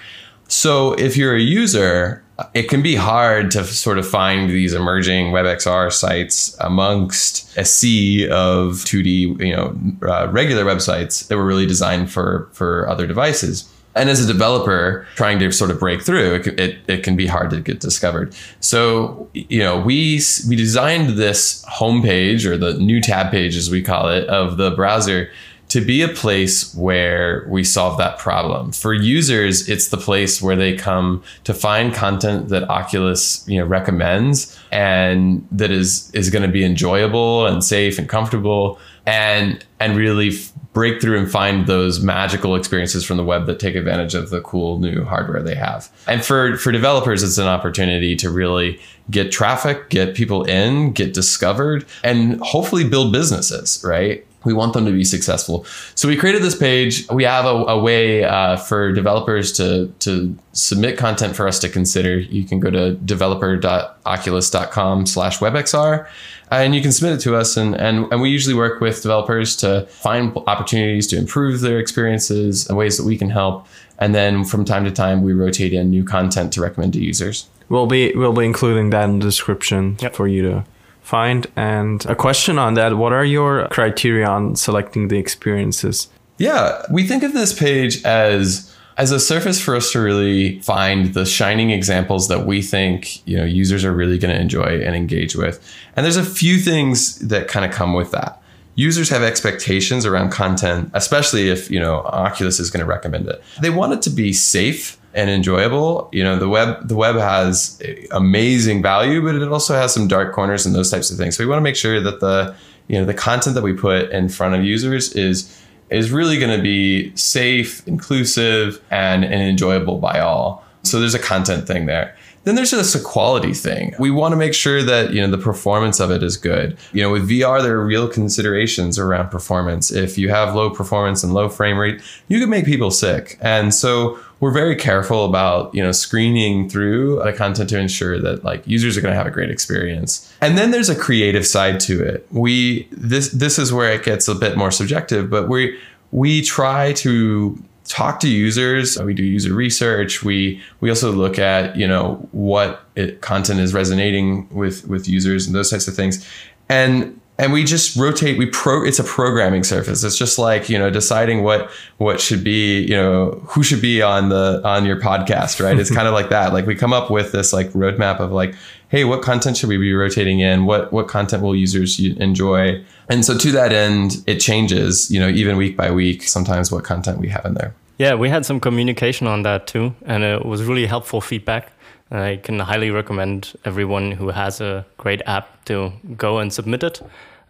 So 0.47 0.93
if 0.95 1.17
you're 1.17 1.37
a 1.37 1.41
user 1.41 2.23
it 2.55 2.69
can 2.69 2.83
be 2.83 2.95
hard 2.95 3.51
to 3.51 3.65
sort 3.65 3.99
of 3.99 4.09
find 4.09 4.49
these 4.49 4.73
emerging 4.73 5.33
WebXR 5.33 5.93
sites 5.93 6.57
amongst 6.61 7.57
a 7.57 7.65
sea 7.65 8.29
of 8.29 8.85
2D, 8.85 9.41
you 9.45 9.57
know, 9.57 9.77
uh, 10.09 10.29
regular 10.31 10.65
websites 10.65 11.27
that 11.27 11.37
were 11.37 11.45
really 11.45 11.67
designed 11.67 12.11
for 12.13 12.49
for 12.53 12.89
other 12.89 13.07
devices. 13.07 13.69
And 13.95 14.09
as 14.09 14.23
a 14.23 14.33
developer 14.33 15.07
trying 15.17 15.39
to 15.41 15.51
sort 15.51 15.71
of 15.71 15.81
break 15.81 16.03
through, 16.03 16.37
it, 16.37 16.47
it, 16.61 16.79
it 16.87 17.03
can 17.03 17.17
be 17.17 17.27
hard 17.27 17.51
to 17.51 17.61
get 17.61 17.81
discovered. 17.81 18.35
So, 18.61 19.29
you 19.33 19.59
know, 19.59 19.81
we 19.81 20.21
we 20.49 20.55
designed 20.55 21.11
this 21.19 21.65
homepage 21.65 22.45
or 22.45 22.57
the 22.57 22.75
new 22.75 23.01
tab 23.01 23.33
page, 23.33 23.57
as 23.57 23.71
we 23.71 23.83
call 23.83 24.09
it, 24.09 24.29
of 24.29 24.57
the 24.57 24.71
browser 24.71 25.31
to 25.69 25.83
be 25.83 26.01
a 26.01 26.09
place 26.09 26.75
where 26.75 27.47
we 27.49 27.63
solve 27.63 27.99
that 27.99 28.19
problem. 28.19 28.73
For 28.73 28.95
users, 28.95 29.69
it's 29.69 29.89
the 29.89 29.99
place 29.99 30.41
where 30.41 30.57
they 30.57 30.75
come 30.75 31.23
to 31.45 31.53
find 31.53 31.93
content 31.93 32.49
that 32.49 32.69
Oculus, 32.71 33.47
you 33.47 33.59
know, 33.59 33.67
recommends 33.67 34.59
and 34.73 35.47
that 35.53 35.71
is 35.71 36.11
is 36.15 36.31
going 36.31 36.43
to 36.43 36.49
be 36.49 36.65
enjoyable 36.65 37.47
and 37.47 37.63
safe 37.63 37.99
and 37.99 38.09
comfortable 38.09 38.79
and 39.07 39.65
and 39.79 39.97
really 39.97 40.31
break 40.79 41.01
through 41.01 41.19
and 41.19 41.29
find 41.29 41.67
those 41.67 41.99
magical 41.99 42.55
experiences 42.55 43.05
from 43.05 43.17
the 43.17 43.25
web 43.25 43.47
that 43.47 43.59
take 43.59 43.75
advantage 43.75 44.15
of 44.15 44.31
the 44.31 44.41
cool 44.43 44.79
new 44.79 45.03
hardware 45.03 45.43
they 45.43 45.57
have. 45.57 45.91
And 46.07 46.25
for 46.25 46.57
for 46.57 46.71
developers 46.71 47.25
it's 47.25 47.37
an 47.37 47.49
opportunity 47.49 48.15
to 48.15 48.31
really 48.31 48.79
get 49.11 49.33
traffic, 49.33 49.89
get 49.89 50.15
people 50.15 50.45
in, 50.45 50.93
get 50.93 51.15
discovered 51.15 51.85
and 52.05 52.41
hopefully 52.43 52.89
build 52.89 53.13
businesses, 53.13 53.83
right? 53.85 54.25
We 54.45 54.53
want 54.53 54.73
them 54.73 54.87
to 54.87 54.93
be 54.93 55.05
successful. 55.05 55.67
So 55.97 56.07
we 56.07 56.17
created 56.17 56.43
this 56.43 56.55
page. 56.55 57.11
We 57.11 57.25
have 57.25 57.45
a, 57.45 57.49
a 57.49 57.81
way 57.81 58.23
uh, 58.23 58.57
for 58.57 58.93
developers 58.93 59.53
to, 59.55 59.93
to 59.99 60.39
submit 60.53 60.97
content 60.97 61.35
for 61.35 61.49
us 61.49 61.59
to 61.59 61.69
consider. 61.69 62.21
You 62.21 62.45
can 62.45 62.61
go 62.61 62.71
to 62.71 62.95
developer.oculus.com 62.95 65.07
slash 65.07 65.41
webxr 65.41 66.07
and 66.51 66.75
you 66.75 66.83
can 66.83 66.93
submit 66.93 67.15
it 67.15 67.21
to 67.23 67.37
us. 67.37 67.57
And, 67.57 67.75
and, 67.75 68.11
and 68.13 68.21
we 68.21 68.31
usually 68.31 68.55
work 68.55 68.81
with 68.81 69.03
developers 69.03 69.57
to 69.57 69.87
find 69.87 70.37
opportunities 70.47 71.07
to 71.09 71.17
improve 71.17 71.61
their 71.61 71.79
experiences 71.79 72.67
and 72.69 72.77
ways 72.77 72.97
that 72.97 73.05
we 73.05 73.17
can 73.17 73.31
help. 73.31 73.67
And 73.99 74.15
then 74.15 74.45
from 74.45 74.65
time 74.65 74.85
to 74.85 74.91
time, 74.91 75.23
we 75.23 75.33
rotate 75.33 75.73
in 75.73 75.91
new 75.91 76.05
content 76.05 76.53
to 76.55 76.61
recommend 76.61 76.93
to 76.95 77.01
users. 77.01 77.49
We'll 77.69 77.87
be 77.87 78.13
we'll 78.15 78.33
be 78.33 78.45
including 78.47 78.91
that 78.91 79.05
in 79.05 79.19
the 79.19 79.25
description 79.25 79.97
Yep. 80.01 80.15
for 80.15 80.27
you 80.27 80.43
to 80.43 80.65
find. 81.03 81.47
And 81.57 82.05
a 82.07 82.15
question 82.15 82.59
on 82.59 82.75
that: 82.75 82.97
What 82.97 83.13
are 83.13 83.25
your 83.25 83.69
criteria 83.69 84.27
on 84.27 84.57
selecting 84.57 85.09
the 85.09 85.19
experiences? 85.19 86.09
Yeah, 86.39 86.83
we 86.91 87.07
think 87.07 87.25
of 87.25 87.33
this 87.33 87.53
page 87.53 88.03
as 88.05 88.73
as 88.99 89.13
a 89.13 89.21
surface 89.21 89.61
for 89.61 89.77
us 89.77 89.93
to 89.93 90.01
really 90.01 90.61
find 90.61 91.15
the 91.15 91.25
shining 91.25 91.71
examples 91.71 92.27
that 92.27 92.45
we 92.45 92.61
think 92.61 93.27
you 93.27 93.37
know 93.37 93.45
users 93.45 93.85
are 93.85 93.93
really 93.93 94.19
going 94.19 94.35
to 94.35 94.41
enjoy 94.41 94.81
and 94.85 94.95
engage 94.95 95.37
with. 95.37 95.65
And 95.97 96.05
there's 96.05 96.17
a 96.17 96.25
few 96.25 96.59
things 96.59 97.19
that 97.21 97.49
kind 97.49 97.65
of 97.65 97.71
come 97.71 97.95
with 97.95 98.11
that. 98.11 98.43
Users 98.75 99.09
have 99.09 99.23
expectations 99.23 100.05
around 100.05 100.31
content, 100.31 100.91
especially 100.95 101.49
if 101.49 101.71
you 101.71 101.81
know 101.81 102.01
Oculus 102.01 102.59
is 102.61 102.71
going 102.71 102.85
to 102.85 102.87
recommend 102.87 103.29
it. 103.29 103.43
They 103.63 103.71
want 103.71 103.93
it 103.93 104.03
to 104.03 104.11
be 104.11 104.33
safe 104.33 104.99
and 105.15 105.31
enjoyable. 105.31 106.09
You 106.13 106.25
know, 106.25 106.37
the 106.39 106.49
web 106.49 106.89
the 106.89 106.97
web 106.97 107.17
has 107.17 107.81
amazing 108.11 108.83
value, 108.83 109.23
but 109.23 109.37
it 109.37 109.49
also 109.49 109.75
has 109.75 109.95
some 109.95 110.09
dark 110.09 110.35
corners 110.35 110.67
and 110.67 110.75
those 110.75 110.91
types 110.91 111.11
of 111.11 111.17
things. 111.17 111.37
So 111.37 111.45
we 111.45 111.49
want 111.49 111.59
to 111.59 111.65
make 111.65 111.77
sure 111.77 112.01
that 112.01 112.19
the 112.19 112.55
you 112.89 112.99
know 112.99 113.05
the 113.05 113.15
content 113.15 113.55
that 113.55 113.63
we 113.63 113.75
put 113.75 114.11
in 114.11 114.29
front 114.29 114.57
of 114.57 114.65
users 114.65 115.13
is 115.15 115.55
is 115.91 116.11
really 116.11 116.39
going 116.39 116.57
to 116.57 116.63
be 116.63 117.15
safe, 117.17 117.87
inclusive, 117.87 118.83
and, 118.91 119.25
and 119.25 119.43
enjoyable 119.43 119.99
by 119.99 120.21
all. 120.21 120.65
So 120.83 121.01
there's 121.01 121.15
a 121.15 121.19
content 121.19 121.67
thing 121.67 121.87
there. 121.87 122.17
Then 122.45 122.55
there's 122.55 122.71
just 122.71 122.95
a 122.95 123.01
quality 123.01 123.53
thing. 123.53 123.95
We 123.99 124.11
want 124.11 124.33
to 124.33 124.37
make 124.37 124.55
sure 124.55 124.83
that 124.83 125.13
you 125.13 125.21
know 125.21 125.31
the 125.31 125.43
performance 125.43 126.01
of 126.01 126.11
it 126.11 126.23
is 126.23 126.39
good. 126.39 126.79
You 126.93 127.03
know, 127.03 127.11
with 127.11 127.29
VR, 127.29 127.61
there 127.61 127.77
are 127.77 127.85
real 127.85 128.09
considerations 128.09 128.99
around 128.99 129.29
performance. 129.29 129.91
If 129.91 130.17
you 130.17 130.31
have 130.31 130.55
low 130.55 130.71
performance 130.71 131.23
and 131.23 131.35
low 131.35 131.51
frame 131.51 131.77
rate, 131.77 132.01
you 132.29 132.41
can 132.41 132.49
make 132.49 132.65
people 132.65 132.91
sick. 132.91 133.37
And 133.43 133.75
so 133.75 134.19
we're 134.41 134.53
very 134.53 134.77
careful 134.77 135.25
about 135.25 135.75
you 135.75 135.83
know 135.83 135.93
screening 135.93 136.69
through 136.69 137.21
the 137.25 137.33
content 137.33 137.69
to 137.71 137.79
ensure 137.79 138.21
that 138.21 138.45
like 138.45 138.67
users 138.67 138.97
are 138.97 139.01
going 139.01 139.13
to 139.13 139.19
have 139.19 139.27
a 139.27 139.31
great 139.31 139.51
experience. 139.51 140.33
And 140.41 140.57
then 140.57 140.71
there's 140.71 140.89
a 140.89 140.97
creative 140.97 141.47
side 141.47 141.81
to 141.81 142.03
it. 142.03 142.27
We 142.31 142.89
this 142.93 143.31
this 143.31 143.59
is 143.59 143.73
where 143.73 143.93
it 143.93 144.05
gets 144.05 144.29
a 144.29 144.35
bit 144.35 144.57
more 144.57 144.71
subjective, 144.71 145.31
but 145.31 145.49
we 145.49 145.79
we 146.13 146.43
try 146.43 146.93
to 146.95 147.63
talk 147.85 148.21
to 148.21 148.29
users 148.29 149.01
we 149.01 149.15
do 149.15 149.25
user 149.25 149.55
research 149.55 150.23
we 150.23 150.61
we 150.81 150.91
also 150.91 151.11
look 151.11 151.39
at 151.39 151.75
you 151.75 151.89
know 151.89 152.17
what 152.33 152.83
it, 152.97 153.23
content 153.23 153.59
is 153.61 153.73
resonating 153.73 154.47
with 154.51 154.87
with 154.87 155.09
users 155.09 155.47
and 155.47 155.57
those 155.57 155.71
types 155.71 155.89
of 155.89 155.95
things 155.95 156.29
and 156.69 157.19
and 157.39 157.53
we 157.53 157.63
just 157.63 157.97
rotate 157.97 158.37
we 158.37 158.47
pro 158.47 158.85
it's 158.85 158.99
a 158.99 159.05
programming 159.05 159.63
surface. 159.63 160.03
It's 160.03 160.19
just 160.19 160.39
like 160.39 160.69
you 160.69 160.79
know 160.79 160.91
deciding 160.91 161.43
what 161.43 161.71
what 161.99 162.21
should 162.21 162.43
be 162.43 162.81
you 162.81 162.95
know 162.95 163.41
who 163.47 163.63
should 163.63 163.81
be 163.81 164.03
on 164.03 164.29
the 164.29 164.61
on 164.65 164.85
your 164.85 165.01
podcast 165.01 165.65
right? 165.65 165.79
It's 165.79 165.95
kind 165.95 166.09
of 166.09 166.15
like 166.15 166.31
that. 166.31 166.53
Like 166.53 166.67
we 166.67 166.75
come 166.75 166.93
up 166.93 167.11
with 167.11 167.33
this 167.33 167.53
like 167.53 167.71
roadmap 167.71 168.19
of 168.19 168.33
like 168.33 168.55
hey 168.89 169.05
what 169.05 169.23
content 169.23 169.57
should 169.57 169.69
we 169.69 169.79
be 169.79 169.95
rotating 169.95 170.41
in? 170.41 170.67
What 170.67 170.93
what 170.93 171.09
content 171.09 171.43
will 171.43 171.55
users 171.55 171.99
enjoy? 172.01 172.85
And 173.09 173.25
so 173.25 173.39
to 173.39 173.53
that 173.53 173.73
end 173.73 174.23
it 174.27 174.41
changes 174.41 175.11
you 175.11 175.21
know 175.21 175.29
even 175.29 175.57
week 175.57 175.77
by 175.77 175.91
week 175.91 176.25
sometimes 176.25 176.73
what 176.73 176.85
content 176.85 177.19
we 177.19 177.29
have 177.29 177.45
in 177.45 177.55
there. 177.55 177.75
Yeah, 177.99 178.15
we 178.15 178.29
had 178.29 178.47
some 178.47 178.61
communication 178.61 179.27
on 179.27 179.43
that 179.43 179.67
too, 179.67 179.93
and 180.07 180.23
it 180.23 180.47
was 180.47 180.63
really 180.63 180.87
helpful 180.87 181.21
feedback. 181.21 181.73
I 182.11 182.41
can 182.43 182.59
highly 182.59 182.91
recommend 182.91 183.55
everyone 183.65 184.13
who 184.13 184.29
has 184.29 184.61
a 184.61 184.87
great 184.97 185.23
app 185.27 185.65
to 185.67 185.93
go 186.17 186.39
and 186.39 186.53
submit 186.53 186.83
it. 186.83 187.03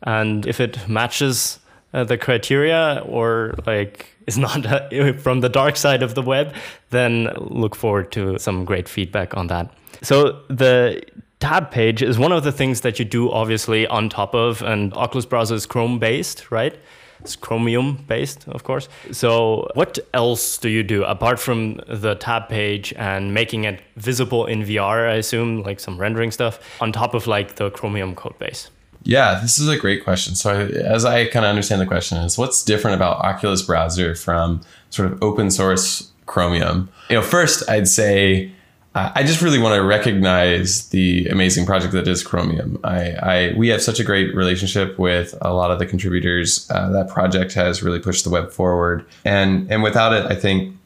And 0.03 0.47
if 0.47 0.61
it 0.61 0.89
matches 0.89 1.61
uh, 1.95 2.05
the 2.05 2.19
criteria 2.19 3.03
or 3.07 3.55
like 3.67 4.17
is 4.27 4.37
not 4.37 4.67
uh, 4.67 5.13
from 5.19 5.41
the 5.41 5.49
dark 5.49 5.77
side 5.77 6.03
of 6.03 6.15
the 6.15 6.23
web, 6.23 6.55
then 6.91 7.33
look 7.37 7.75
forward 7.75 8.13
to 8.13 8.39
some 8.39 8.65
great 8.65 8.89
feedback 8.89 9.37
on 9.37 9.47
that. 9.47 9.73
So 10.03 10.41
the 10.49 11.03
tab 11.41 11.71
page 11.71 12.03
is 12.03 12.19
one 12.19 12.33
of 12.33 12.45
the 12.45 12.53
things 12.53 12.81
that 12.83 12.99
you 12.99 13.05
do 13.05 13.31
obviously 13.31 13.87
on 13.87 14.09
top 14.09 14.35
of, 14.35 14.63
and 14.63 14.93
Oculus 14.95 15.25
browser 15.27 15.55
is 15.55 15.67
Chrome 15.67 15.99
based, 15.99 16.51
right? 16.51 16.77
It's 17.21 17.37
Chromium 17.37 18.05
based, 18.07 18.47
of 18.49 18.65
course. 18.65 18.89
So, 19.13 19.71
what 19.75 19.99
else 20.15 20.59
do 20.59 20.69
you 20.69 20.83
do 20.83 21.05
apart 21.05 21.41
from 21.41 21.81
the 21.89 22.15
tab 22.15 22.49
page 22.49 22.93
and 22.97 23.35
making 23.35 23.65
it 23.65 23.81
visible 23.97 24.47
in 24.47 24.63
VR? 24.63 25.11
I 25.11 25.15
assume, 25.15 25.63
like 25.63 25.81
some 25.81 25.99
rendering 25.99 26.31
stuff, 26.31 26.61
on 26.81 26.93
top 26.93 27.15
of 27.15 27.27
like 27.27 27.57
the 27.57 27.71
Chromium 27.71 28.15
code 28.15 28.39
base. 28.39 28.71
Yeah, 29.03 29.41
this 29.41 29.59
is 29.59 29.69
a 29.69 29.77
great 29.77 30.05
question. 30.05 30.35
So, 30.35 30.67
as 30.67 31.05
I 31.05 31.27
kind 31.27 31.45
of 31.45 31.51
understand 31.51 31.81
the 31.81 31.87
question, 31.87 32.19
is 32.19 32.39
what's 32.39 32.63
different 32.63 32.97
about 32.97 33.19
Oculus 33.25 33.63
browser 33.63 34.15
from 34.15 34.61
sort 34.91 35.11
of 35.11 35.23
open 35.23 35.51
source 35.51 36.13
Chromium? 36.27 36.89
You 37.11 37.17
know, 37.17 37.23
first 37.23 37.69
I'd 37.69 37.89
say 37.89 38.53
I 39.15 39.23
just 39.23 39.43
really 39.43 39.59
want 39.59 39.75
to 39.75 39.83
recognize 39.83 40.89
the 40.89 41.27
amazing 41.29 41.67
project 41.67 41.93
that 41.93 42.07
is 42.09 42.23
Chromium. 42.23 42.79
I, 42.85 43.13
I 43.13 43.55
we 43.57 43.69
have 43.69 43.83
such 43.83 44.01
a 44.01 44.05
great 44.05 44.35
relationship 44.35 44.99
with 44.99 45.35
a 45.41 45.53
lot 45.53 45.71
of 45.71 45.79
the 45.79 45.87
contributors. 45.87 46.69
Uh, 46.71 46.91
that 46.91 47.09
project 47.09 47.53
has 47.55 47.83
really 47.83 47.99
pushed 47.99 48.25
the 48.25 48.31
web 48.31 48.51
forward, 48.51 49.05
and 49.25 49.71
and 49.71 49.83
without 49.83 50.13
it, 50.13 50.25
I 50.31 50.35
think 50.35 50.77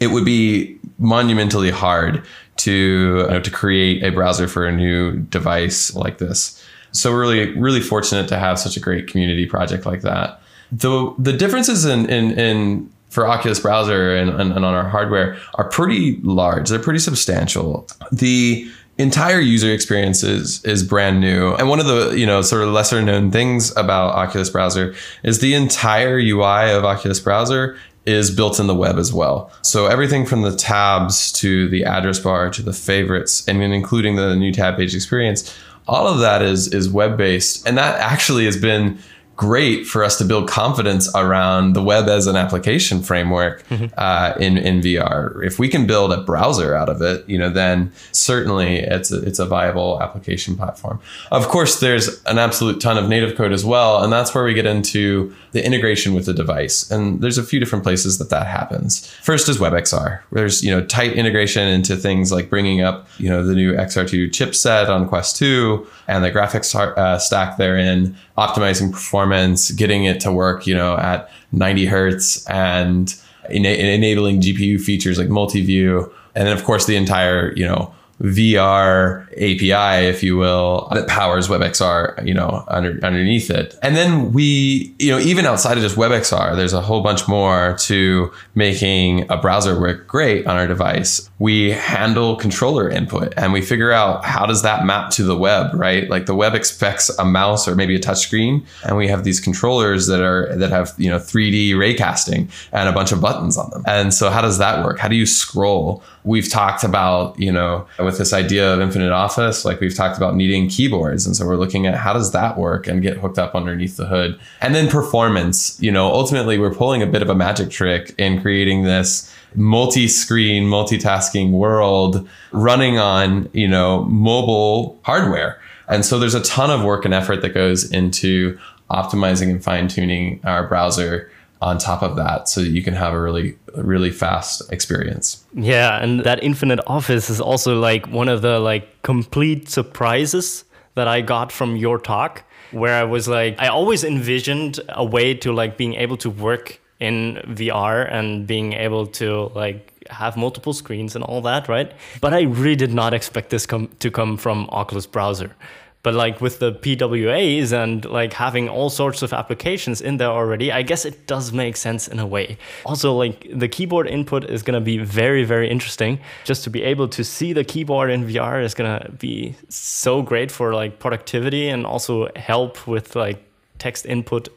it 0.00 0.08
would 0.08 0.24
be 0.24 0.78
monumentally 0.98 1.70
hard 1.70 2.24
to 2.58 2.72
you 2.72 3.26
know, 3.28 3.40
to 3.40 3.50
create 3.50 4.02
a 4.02 4.10
browser 4.10 4.48
for 4.48 4.66
a 4.66 4.72
new 4.72 5.18
device 5.18 5.94
like 5.94 6.18
this. 6.18 6.62
So 6.92 7.12
we're 7.12 7.20
really 7.20 7.58
really 7.58 7.80
fortunate 7.80 8.28
to 8.28 8.38
have 8.38 8.58
such 8.58 8.76
a 8.76 8.80
great 8.80 9.06
community 9.06 9.46
project 9.46 9.86
like 9.86 10.02
that. 10.02 10.40
The 10.72 11.14
the 11.18 11.32
differences 11.32 11.84
in 11.84 12.08
in, 12.08 12.38
in 12.38 12.90
for 13.08 13.26
Oculus 13.26 13.60
browser 13.60 14.14
and, 14.14 14.30
and, 14.30 14.52
and 14.52 14.64
on 14.64 14.74
our 14.74 14.88
hardware 14.88 15.38
are 15.54 15.68
pretty 15.68 16.18
large. 16.22 16.68
They're 16.68 16.78
pretty 16.78 16.98
substantial. 16.98 17.88
The 18.12 18.70
entire 18.98 19.38
user 19.38 19.72
experience 19.72 20.22
is 20.22 20.62
is 20.64 20.82
brand 20.82 21.20
new. 21.20 21.54
And 21.54 21.68
one 21.68 21.80
of 21.80 21.86
the, 21.86 22.18
you 22.18 22.26
know, 22.26 22.42
sort 22.42 22.62
of 22.62 22.70
lesser 22.70 23.00
known 23.00 23.30
things 23.30 23.74
about 23.76 24.14
Oculus 24.14 24.50
browser 24.50 24.94
is 25.22 25.38
the 25.38 25.54
entire 25.54 26.18
UI 26.18 26.70
of 26.72 26.84
Oculus 26.84 27.20
browser 27.20 27.78
is 28.06 28.30
built 28.30 28.58
in 28.58 28.66
the 28.66 28.74
web 28.74 28.98
as 28.98 29.12
well. 29.12 29.52
So 29.62 29.86
everything 29.86 30.24
from 30.24 30.42
the 30.42 30.54
tabs 30.56 31.30
to 31.32 31.68
the 31.68 31.84
address 31.84 32.18
bar 32.18 32.50
to 32.50 32.62
the 32.62 32.72
favorites 32.72 33.46
and 33.46 33.60
then 33.60 33.72
including 33.72 34.16
the 34.16 34.34
new 34.34 34.52
tab 34.52 34.76
page 34.76 34.94
experience, 34.94 35.54
all 35.86 36.06
of 36.06 36.18
that 36.20 36.42
is 36.42 36.72
is 36.74 36.88
web 36.88 37.16
based 37.16 37.66
and 37.66 37.78
that 37.78 37.98
actually 38.00 38.44
has 38.44 38.56
been 38.56 38.98
great 39.38 39.86
for 39.86 40.02
us 40.02 40.18
to 40.18 40.24
build 40.24 40.48
confidence 40.48 41.08
around 41.14 41.72
the 41.72 41.82
web 41.82 42.08
as 42.08 42.26
an 42.26 42.34
application 42.34 43.00
framework 43.00 43.64
uh, 43.96 44.34
in 44.38 44.58
in 44.58 44.80
VR. 44.80 45.42
If 45.46 45.60
we 45.60 45.68
can 45.68 45.86
build 45.86 46.12
a 46.12 46.20
browser 46.22 46.74
out 46.74 46.88
of 46.88 47.00
it, 47.00 47.26
you 47.28 47.38
know, 47.38 47.48
then 47.48 47.92
certainly 48.10 48.78
it's 48.78 49.12
a, 49.12 49.22
it's 49.22 49.38
a 49.38 49.46
viable 49.46 50.02
application 50.02 50.56
platform. 50.56 51.00
Of 51.30 51.46
course, 51.46 51.78
there's 51.78 52.20
an 52.24 52.38
absolute 52.38 52.80
ton 52.80 52.98
of 52.98 53.08
native 53.08 53.36
code 53.36 53.52
as 53.52 53.64
well, 53.64 54.02
and 54.02 54.12
that's 54.12 54.34
where 54.34 54.42
we 54.42 54.54
get 54.54 54.66
into 54.66 55.32
the 55.52 55.64
integration 55.64 56.14
with 56.14 56.26
the 56.26 56.34
device. 56.34 56.90
And 56.90 57.20
there's 57.22 57.38
a 57.38 57.44
few 57.44 57.60
different 57.60 57.84
places 57.84 58.18
that 58.18 58.30
that 58.30 58.48
happens. 58.48 59.06
First 59.22 59.48
is 59.48 59.58
WebXR. 59.58 60.20
There's 60.32 60.64
you 60.64 60.72
know 60.72 60.84
tight 60.84 61.12
integration 61.12 61.68
into 61.68 61.96
things 61.96 62.32
like 62.32 62.50
bringing 62.50 62.80
up 62.80 63.06
you 63.18 63.28
know 63.28 63.44
the 63.44 63.54
new 63.54 63.72
XR2 63.74 64.30
chipset 64.30 64.88
on 64.88 65.08
Quest 65.08 65.36
2 65.36 65.86
and 66.08 66.24
the 66.24 66.32
graphics 66.32 66.74
uh, 66.74 67.18
stack 67.18 67.56
therein, 67.56 68.16
optimizing 68.38 68.92
performance, 68.92 69.70
getting 69.72 70.04
it 70.04 70.20
to 70.20 70.32
work 70.32 70.66
you 70.66 70.74
know 70.74 70.96
at 70.96 71.30
90 71.52 71.86
hertz 71.86 72.46
and 72.46 73.14
ena- 73.50 73.68
enabling 73.68 74.40
GPU 74.40 74.80
features 74.80 75.18
like 75.18 75.28
multi-view, 75.28 76.12
and 76.34 76.46
then 76.46 76.56
of 76.56 76.64
course 76.64 76.86
the 76.86 76.96
entire 76.96 77.52
you 77.54 77.66
know 77.66 77.92
VR 78.20 79.26
API, 79.32 80.06
if 80.06 80.22
you 80.22 80.36
will, 80.36 80.88
that 80.92 81.06
powers 81.06 81.48
WebXR, 81.48 82.26
you 82.26 82.34
know, 82.34 82.64
under, 82.68 82.98
underneath 83.04 83.50
it. 83.50 83.78
And 83.82 83.94
then 83.94 84.32
we, 84.32 84.94
you 84.98 85.10
know, 85.10 85.18
even 85.20 85.46
outside 85.46 85.76
of 85.76 85.82
just 85.82 85.96
WebXR, 85.96 86.56
there's 86.56 86.72
a 86.72 86.80
whole 86.80 87.00
bunch 87.00 87.28
more 87.28 87.76
to 87.80 88.32
making 88.54 89.30
a 89.30 89.36
browser 89.36 89.78
work 89.78 90.08
great 90.08 90.46
on 90.46 90.56
our 90.56 90.66
device. 90.66 91.30
We 91.38 91.70
handle 91.70 92.34
controller 92.34 92.90
input 92.90 93.34
and 93.36 93.52
we 93.52 93.62
figure 93.62 93.92
out 93.92 94.24
how 94.24 94.46
does 94.46 94.62
that 94.62 94.84
map 94.84 95.10
to 95.12 95.22
the 95.22 95.36
web, 95.36 95.72
right? 95.74 96.10
Like 96.10 96.26
the 96.26 96.34
web 96.34 96.54
expects 96.54 97.10
a 97.18 97.24
mouse 97.24 97.68
or 97.68 97.76
maybe 97.76 97.94
a 97.94 98.00
touch 98.00 98.18
screen, 98.18 98.66
and 98.84 98.96
we 98.96 99.06
have 99.08 99.22
these 99.22 99.38
controllers 99.38 100.08
that 100.08 100.20
are 100.20 100.54
that 100.56 100.70
have, 100.70 100.94
you 100.98 101.08
know, 101.08 101.18
3D 101.18 101.74
raycasting 101.74 102.50
and 102.72 102.88
a 102.88 102.92
bunch 102.92 103.12
of 103.12 103.20
buttons 103.20 103.56
on 103.56 103.70
them. 103.70 103.84
And 103.86 104.12
so 104.12 104.30
how 104.30 104.40
does 104.40 104.58
that 104.58 104.84
work? 104.84 104.98
How 104.98 105.08
do 105.08 105.14
you 105.14 105.26
scroll? 105.26 106.02
We've 106.24 106.50
talked 106.50 106.82
about, 106.84 107.38
you 107.38 107.52
know, 107.52 107.86
with 108.08 108.18
this 108.18 108.32
idea 108.32 108.72
of 108.72 108.80
infinite 108.80 109.12
office, 109.12 109.64
like 109.64 109.78
we've 109.80 109.94
talked 109.94 110.16
about 110.16 110.34
needing 110.34 110.68
keyboards. 110.68 111.26
And 111.26 111.36
so 111.36 111.46
we're 111.46 111.56
looking 111.56 111.86
at 111.86 111.94
how 111.94 112.12
does 112.12 112.32
that 112.32 112.56
work 112.56 112.88
and 112.88 113.02
get 113.02 113.18
hooked 113.18 113.38
up 113.38 113.54
underneath 113.54 113.96
the 113.96 114.06
hood. 114.06 114.40
And 114.60 114.74
then 114.74 114.88
performance, 114.88 115.80
you 115.80 115.92
know, 115.92 116.10
ultimately 116.10 116.58
we're 116.58 116.74
pulling 116.74 117.02
a 117.02 117.06
bit 117.06 117.20
of 117.20 117.28
a 117.28 117.34
magic 117.34 117.70
trick 117.70 118.14
in 118.18 118.40
creating 118.40 118.84
this 118.84 119.32
multi-screen, 119.54 120.64
multitasking 120.64 121.52
world 121.52 122.26
running 122.52 122.98
on, 122.98 123.48
you 123.52 123.68
know, 123.68 124.04
mobile 124.04 124.98
hardware. 125.02 125.60
And 125.86 126.04
so 126.04 126.18
there's 126.18 126.34
a 126.34 126.42
ton 126.42 126.70
of 126.70 126.82
work 126.84 127.04
and 127.04 127.14
effort 127.14 127.42
that 127.42 127.50
goes 127.50 127.90
into 127.90 128.58
optimizing 128.90 129.50
and 129.50 129.62
fine-tuning 129.62 130.40
our 130.44 130.66
browser 130.66 131.30
on 131.60 131.78
top 131.78 132.02
of 132.02 132.16
that 132.16 132.48
so 132.48 132.60
you 132.60 132.82
can 132.82 132.94
have 132.94 133.12
a 133.12 133.20
really 133.20 133.56
really 133.74 134.10
fast 134.10 134.72
experience. 134.72 135.44
Yeah 135.54 136.02
and 136.02 136.20
that 136.20 136.42
infinite 136.42 136.80
office 136.86 137.30
is 137.30 137.40
also 137.40 137.78
like 137.78 138.06
one 138.08 138.28
of 138.28 138.42
the 138.42 138.58
like 138.60 139.02
complete 139.02 139.68
surprises 139.68 140.64
that 140.94 141.08
i 141.08 141.20
got 141.20 141.52
from 141.52 141.76
your 141.76 141.98
talk 141.98 142.42
where 142.72 142.94
i 142.94 143.04
was 143.04 143.28
like 143.28 143.58
i 143.58 143.68
always 143.68 144.04
envisioned 144.04 144.80
a 144.90 145.04
way 145.04 145.34
to 145.34 145.52
like 145.52 145.76
being 145.76 145.94
able 145.94 146.16
to 146.16 146.30
work 146.30 146.80
in 147.00 147.40
vr 147.48 148.12
and 148.12 148.46
being 148.46 148.72
able 148.72 149.06
to 149.06 149.50
like 149.54 149.92
have 150.10 150.36
multiple 150.36 150.72
screens 150.72 151.14
and 151.14 151.22
all 151.24 151.40
that 151.42 151.68
right? 151.68 151.92
But 152.20 152.34
i 152.34 152.42
really 152.42 152.76
did 152.76 152.92
not 152.92 153.14
expect 153.14 153.50
this 153.50 153.66
com- 153.66 153.90
to 153.98 154.10
come 154.10 154.36
from 154.36 154.68
oculus 154.70 155.06
browser 155.06 155.54
but 156.02 156.14
like 156.14 156.40
with 156.40 156.58
the 156.60 156.72
PWAs 156.72 157.72
and 157.72 158.04
like 158.04 158.32
having 158.32 158.68
all 158.68 158.88
sorts 158.88 159.22
of 159.22 159.32
applications 159.32 160.00
in 160.00 160.16
there 160.18 160.28
already, 160.28 160.70
I 160.70 160.82
guess 160.82 161.04
it 161.04 161.26
does 161.26 161.52
make 161.52 161.76
sense 161.76 162.06
in 162.08 162.18
a 162.18 162.26
way. 162.26 162.56
Also, 162.86 163.14
like 163.14 163.46
the 163.52 163.68
keyboard 163.68 164.06
input 164.06 164.44
is 164.44 164.62
to 164.62 164.80
be 164.80 164.98
very, 164.98 165.44
very 165.44 165.68
interesting. 165.68 166.20
Just 166.44 166.64
to 166.64 166.70
be 166.70 166.82
able 166.82 167.08
to 167.08 167.24
see 167.24 167.52
the 167.52 167.64
keyboard 167.64 168.10
in 168.10 168.26
VR 168.26 168.62
is 168.62 168.74
to 168.74 169.10
be 169.18 169.56
so 169.68 170.22
great 170.22 170.50
for 170.50 170.72
like 170.72 170.98
productivity 170.98 171.68
and 171.68 171.84
also 171.84 172.28
help 172.36 172.86
with 172.86 173.16
like 173.16 173.42
text 173.78 174.06
input 174.06 174.48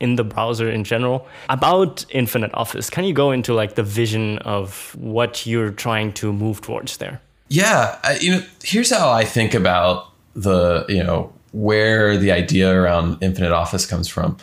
in 0.00 0.16
the 0.16 0.24
browser 0.24 0.70
in 0.70 0.84
general. 0.84 1.26
About 1.48 2.04
Infinite 2.10 2.52
Office, 2.54 2.90
can 2.90 3.04
you 3.04 3.12
go 3.12 3.30
into 3.30 3.54
like 3.54 3.74
the 3.74 3.82
vision 3.82 4.38
of 4.38 4.96
what 4.98 5.46
you're 5.46 5.70
trying 5.70 6.12
to 6.14 6.32
move 6.32 6.60
towards 6.60 6.96
there? 6.96 7.20
Yeah, 7.48 7.98
I, 8.04 8.16
you 8.18 8.30
know, 8.32 8.42
here's 8.62 8.90
how 8.90 9.10
I 9.10 9.24
think 9.24 9.54
about 9.54 10.09
the 10.34 10.84
you 10.88 11.02
know 11.02 11.32
where 11.52 12.16
the 12.16 12.30
idea 12.30 12.72
around 12.72 13.18
infinite 13.20 13.52
office 13.52 13.86
comes 13.86 14.08
from. 14.08 14.36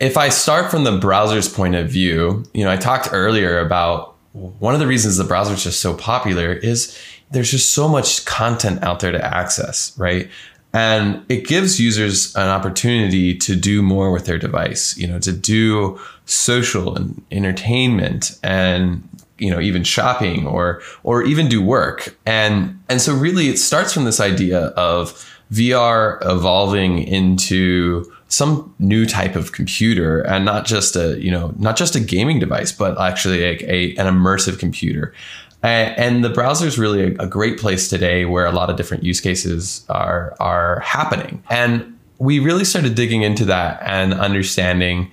If 0.00 0.16
i 0.16 0.28
start 0.28 0.70
from 0.70 0.84
the 0.84 0.96
browser's 0.96 1.48
point 1.48 1.74
of 1.74 1.90
view 1.90 2.44
you 2.54 2.64
know 2.64 2.70
i 2.70 2.76
talked 2.76 3.08
earlier 3.12 3.58
about 3.58 4.14
one 4.32 4.72
of 4.72 4.80
the 4.80 4.86
reasons 4.86 5.16
the 5.16 5.24
browser 5.24 5.54
is 5.54 5.64
just 5.64 5.80
so 5.80 5.94
popular 5.94 6.52
is 6.52 6.96
there's 7.32 7.50
just 7.50 7.74
so 7.74 7.88
much 7.88 8.24
content 8.24 8.82
out 8.82 9.00
there 9.00 9.12
to 9.12 9.24
access 9.36 9.92
right? 9.98 10.30
And 10.72 11.24
it 11.28 11.46
gives 11.46 11.80
users 11.80 12.36
an 12.36 12.48
opportunity 12.48 13.34
to 13.38 13.56
do 13.56 13.82
more 13.82 14.12
with 14.12 14.26
their 14.26 14.38
device 14.38 14.96
you 14.96 15.06
know 15.06 15.18
to 15.18 15.32
do 15.32 15.98
social 16.26 16.94
and 16.94 17.20
entertainment 17.32 18.38
and 18.44 19.02
you 19.38 19.50
know 19.50 19.60
even 19.60 19.84
shopping 19.84 20.46
or 20.46 20.82
or 21.02 21.22
even 21.22 21.48
do 21.48 21.62
work. 21.62 22.16
And 22.26 22.80
and 22.88 23.00
so 23.00 23.14
really 23.14 23.48
it 23.48 23.58
starts 23.58 23.92
from 23.92 24.04
this 24.04 24.20
idea 24.20 24.66
of 24.68 25.12
VR 25.52 26.18
evolving 26.24 26.98
into 26.98 28.10
some 28.28 28.74
new 28.78 29.06
type 29.06 29.36
of 29.36 29.52
computer 29.52 30.20
and 30.20 30.44
not 30.44 30.66
just 30.66 30.96
a 30.96 31.18
you 31.18 31.30
know 31.30 31.54
not 31.58 31.76
just 31.76 31.96
a 31.96 32.00
gaming 32.00 32.38
device 32.38 32.72
but 32.72 33.00
actually 33.00 33.42
a, 33.42 33.58
a 33.64 33.96
an 33.96 34.06
immersive 34.06 34.58
computer. 34.58 35.14
And 35.60 36.22
the 36.24 36.30
browser 36.30 36.68
is 36.68 36.78
really 36.78 37.16
a, 37.16 37.24
a 37.24 37.26
great 37.26 37.58
place 37.58 37.88
today 37.88 38.24
where 38.24 38.46
a 38.46 38.52
lot 38.52 38.70
of 38.70 38.76
different 38.76 39.02
use 39.02 39.20
cases 39.20 39.84
are 39.88 40.36
are 40.38 40.80
happening. 40.80 41.42
And 41.50 41.98
we 42.18 42.38
really 42.38 42.64
started 42.64 42.94
digging 42.94 43.22
into 43.22 43.44
that 43.46 43.80
and 43.82 44.12
understanding 44.12 45.10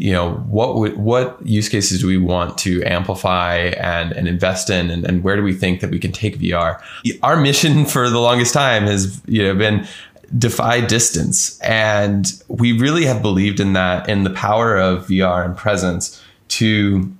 you 0.00 0.12
know 0.12 0.32
what 0.48 0.76
would, 0.76 0.96
what 0.96 1.46
use 1.46 1.68
cases 1.68 2.00
do 2.00 2.06
we 2.06 2.16
want 2.16 2.56
to 2.56 2.82
amplify 2.84 3.56
and, 3.56 4.12
and 4.12 4.26
invest 4.26 4.70
in? 4.70 4.90
And, 4.90 5.04
and 5.04 5.22
where 5.22 5.36
do 5.36 5.42
we 5.42 5.52
think 5.52 5.82
that 5.82 5.90
we 5.90 5.98
can 5.98 6.10
take 6.10 6.38
VR 6.38 6.80
our 7.22 7.36
mission 7.36 7.84
for 7.94 8.08
the 8.08 8.18
longest 8.18 8.54
time 8.54 8.84
has 8.84 9.20
you 9.26 9.42
know 9.42 9.54
been 9.54 9.86
defy 10.36 10.80
distance. 10.80 11.60
And 11.60 12.32
we 12.48 12.72
really 12.72 13.04
have 13.04 13.20
believed 13.20 13.60
in 13.60 13.74
that 13.74 14.08
in 14.08 14.24
the 14.24 14.30
power 14.30 14.76
of 14.76 15.06
VR 15.08 15.44
and 15.44 15.56
presence 15.56 16.22
to 16.48 17.12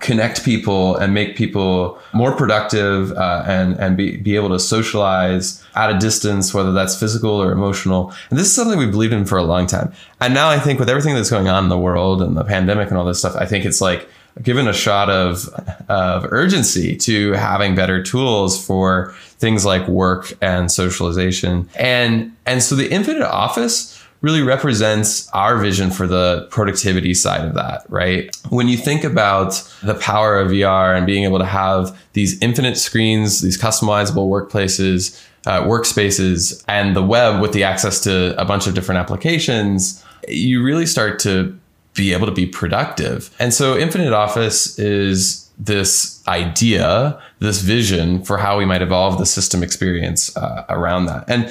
connect 0.00 0.44
people 0.44 0.96
and 0.96 1.12
make 1.12 1.36
people 1.36 1.98
more 2.12 2.32
productive 2.34 3.12
uh, 3.12 3.44
and 3.46 3.74
and 3.78 3.96
be, 3.96 4.16
be 4.16 4.36
able 4.36 4.48
to 4.48 4.58
socialize 4.58 5.62
at 5.74 5.94
a 5.94 5.98
distance 5.98 6.54
whether 6.54 6.72
that's 6.72 6.98
physical 6.98 7.30
or 7.30 7.52
emotional. 7.52 8.12
And 8.30 8.38
this 8.38 8.46
is 8.46 8.54
something 8.54 8.78
we 8.78 8.86
believed 8.86 9.12
in 9.12 9.24
for 9.24 9.38
a 9.38 9.42
long 9.42 9.66
time. 9.66 9.92
And 10.20 10.34
now 10.34 10.48
i 10.48 10.58
think 10.58 10.78
with 10.78 10.88
everything 10.88 11.14
that's 11.14 11.30
going 11.30 11.48
on 11.48 11.64
in 11.64 11.68
the 11.68 11.78
world 11.78 12.22
and 12.22 12.36
the 12.36 12.44
pandemic 12.44 12.88
and 12.88 12.96
all 12.96 13.04
this 13.04 13.18
stuff 13.18 13.34
i 13.36 13.44
think 13.44 13.64
it's 13.64 13.80
like 13.80 14.08
given 14.40 14.66
a 14.66 14.72
shot 14.72 15.10
of 15.10 15.48
of 15.88 16.26
urgency 16.30 16.96
to 16.96 17.32
having 17.32 17.74
better 17.74 18.02
tools 18.02 18.64
for 18.64 19.14
things 19.38 19.64
like 19.64 19.86
work 19.88 20.32
and 20.40 20.70
socialization. 20.70 21.68
And 21.74 22.34
and 22.46 22.62
so 22.62 22.74
the 22.74 22.90
infinite 22.90 23.22
office 23.22 24.01
really 24.22 24.42
represents 24.42 25.28
our 25.30 25.58
vision 25.58 25.90
for 25.90 26.06
the 26.06 26.46
productivity 26.50 27.12
side 27.12 27.44
of 27.44 27.54
that, 27.54 27.84
right? 27.88 28.34
When 28.48 28.68
you 28.68 28.76
think 28.76 29.04
about 29.04 29.62
the 29.82 29.94
power 29.94 30.38
of 30.38 30.52
VR 30.52 30.96
and 30.96 31.04
being 31.04 31.24
able 31.24 31.40
to 31.40 31.44
have 31.44 31.96
these 32.14 32.40
infinite 32.40 32.78
screens, 32.78 33.40
these 33.40 33.60
customizable 33.60 34.28
workplaces, 34.28 35.20
uh, 35.44 35.62
workspaces, 35.64 36.64
and 36.68 36.94
the 36.94 37.02
web 37.02 37.40
with 37.42 37.52
the 37.52 37.64
access 37.64 38.00
to 38.04 38.40
a 38.40 38.44
bunch 38.44 38.68
of 38.68 38.74
different 38.74 39.00
applications, 39.00 40.02
you 40.28 40.62
really 40.62 40.86
start 40.86 41.18
to 41.18 41.58
be 41.94 42.12
able 42.12 42.26
to 42.26 42.32
be 42.32 42.46
productive. 42.46 43.34
And 43.38 43.52
so 43.52 43.76
Infinite 43.76 44.12
Office 44.12 44.78
is 44.78 45.50
this 45.58 46.26
idea, 46.26 47.20
this 47.40 47.60
vision 47.60 48.22
for 48.22 48.38
how 48.38 48.58
we 48.58 48.64
might 48.64 48.82
evolve 48.82 49.18
the 49.18 49.26
system 49.26 49.62
experience 49.62 50.34
uh, 50.36 50.64
around 50.68 51.06
that. 51.06 51.24
And 51.28 51.50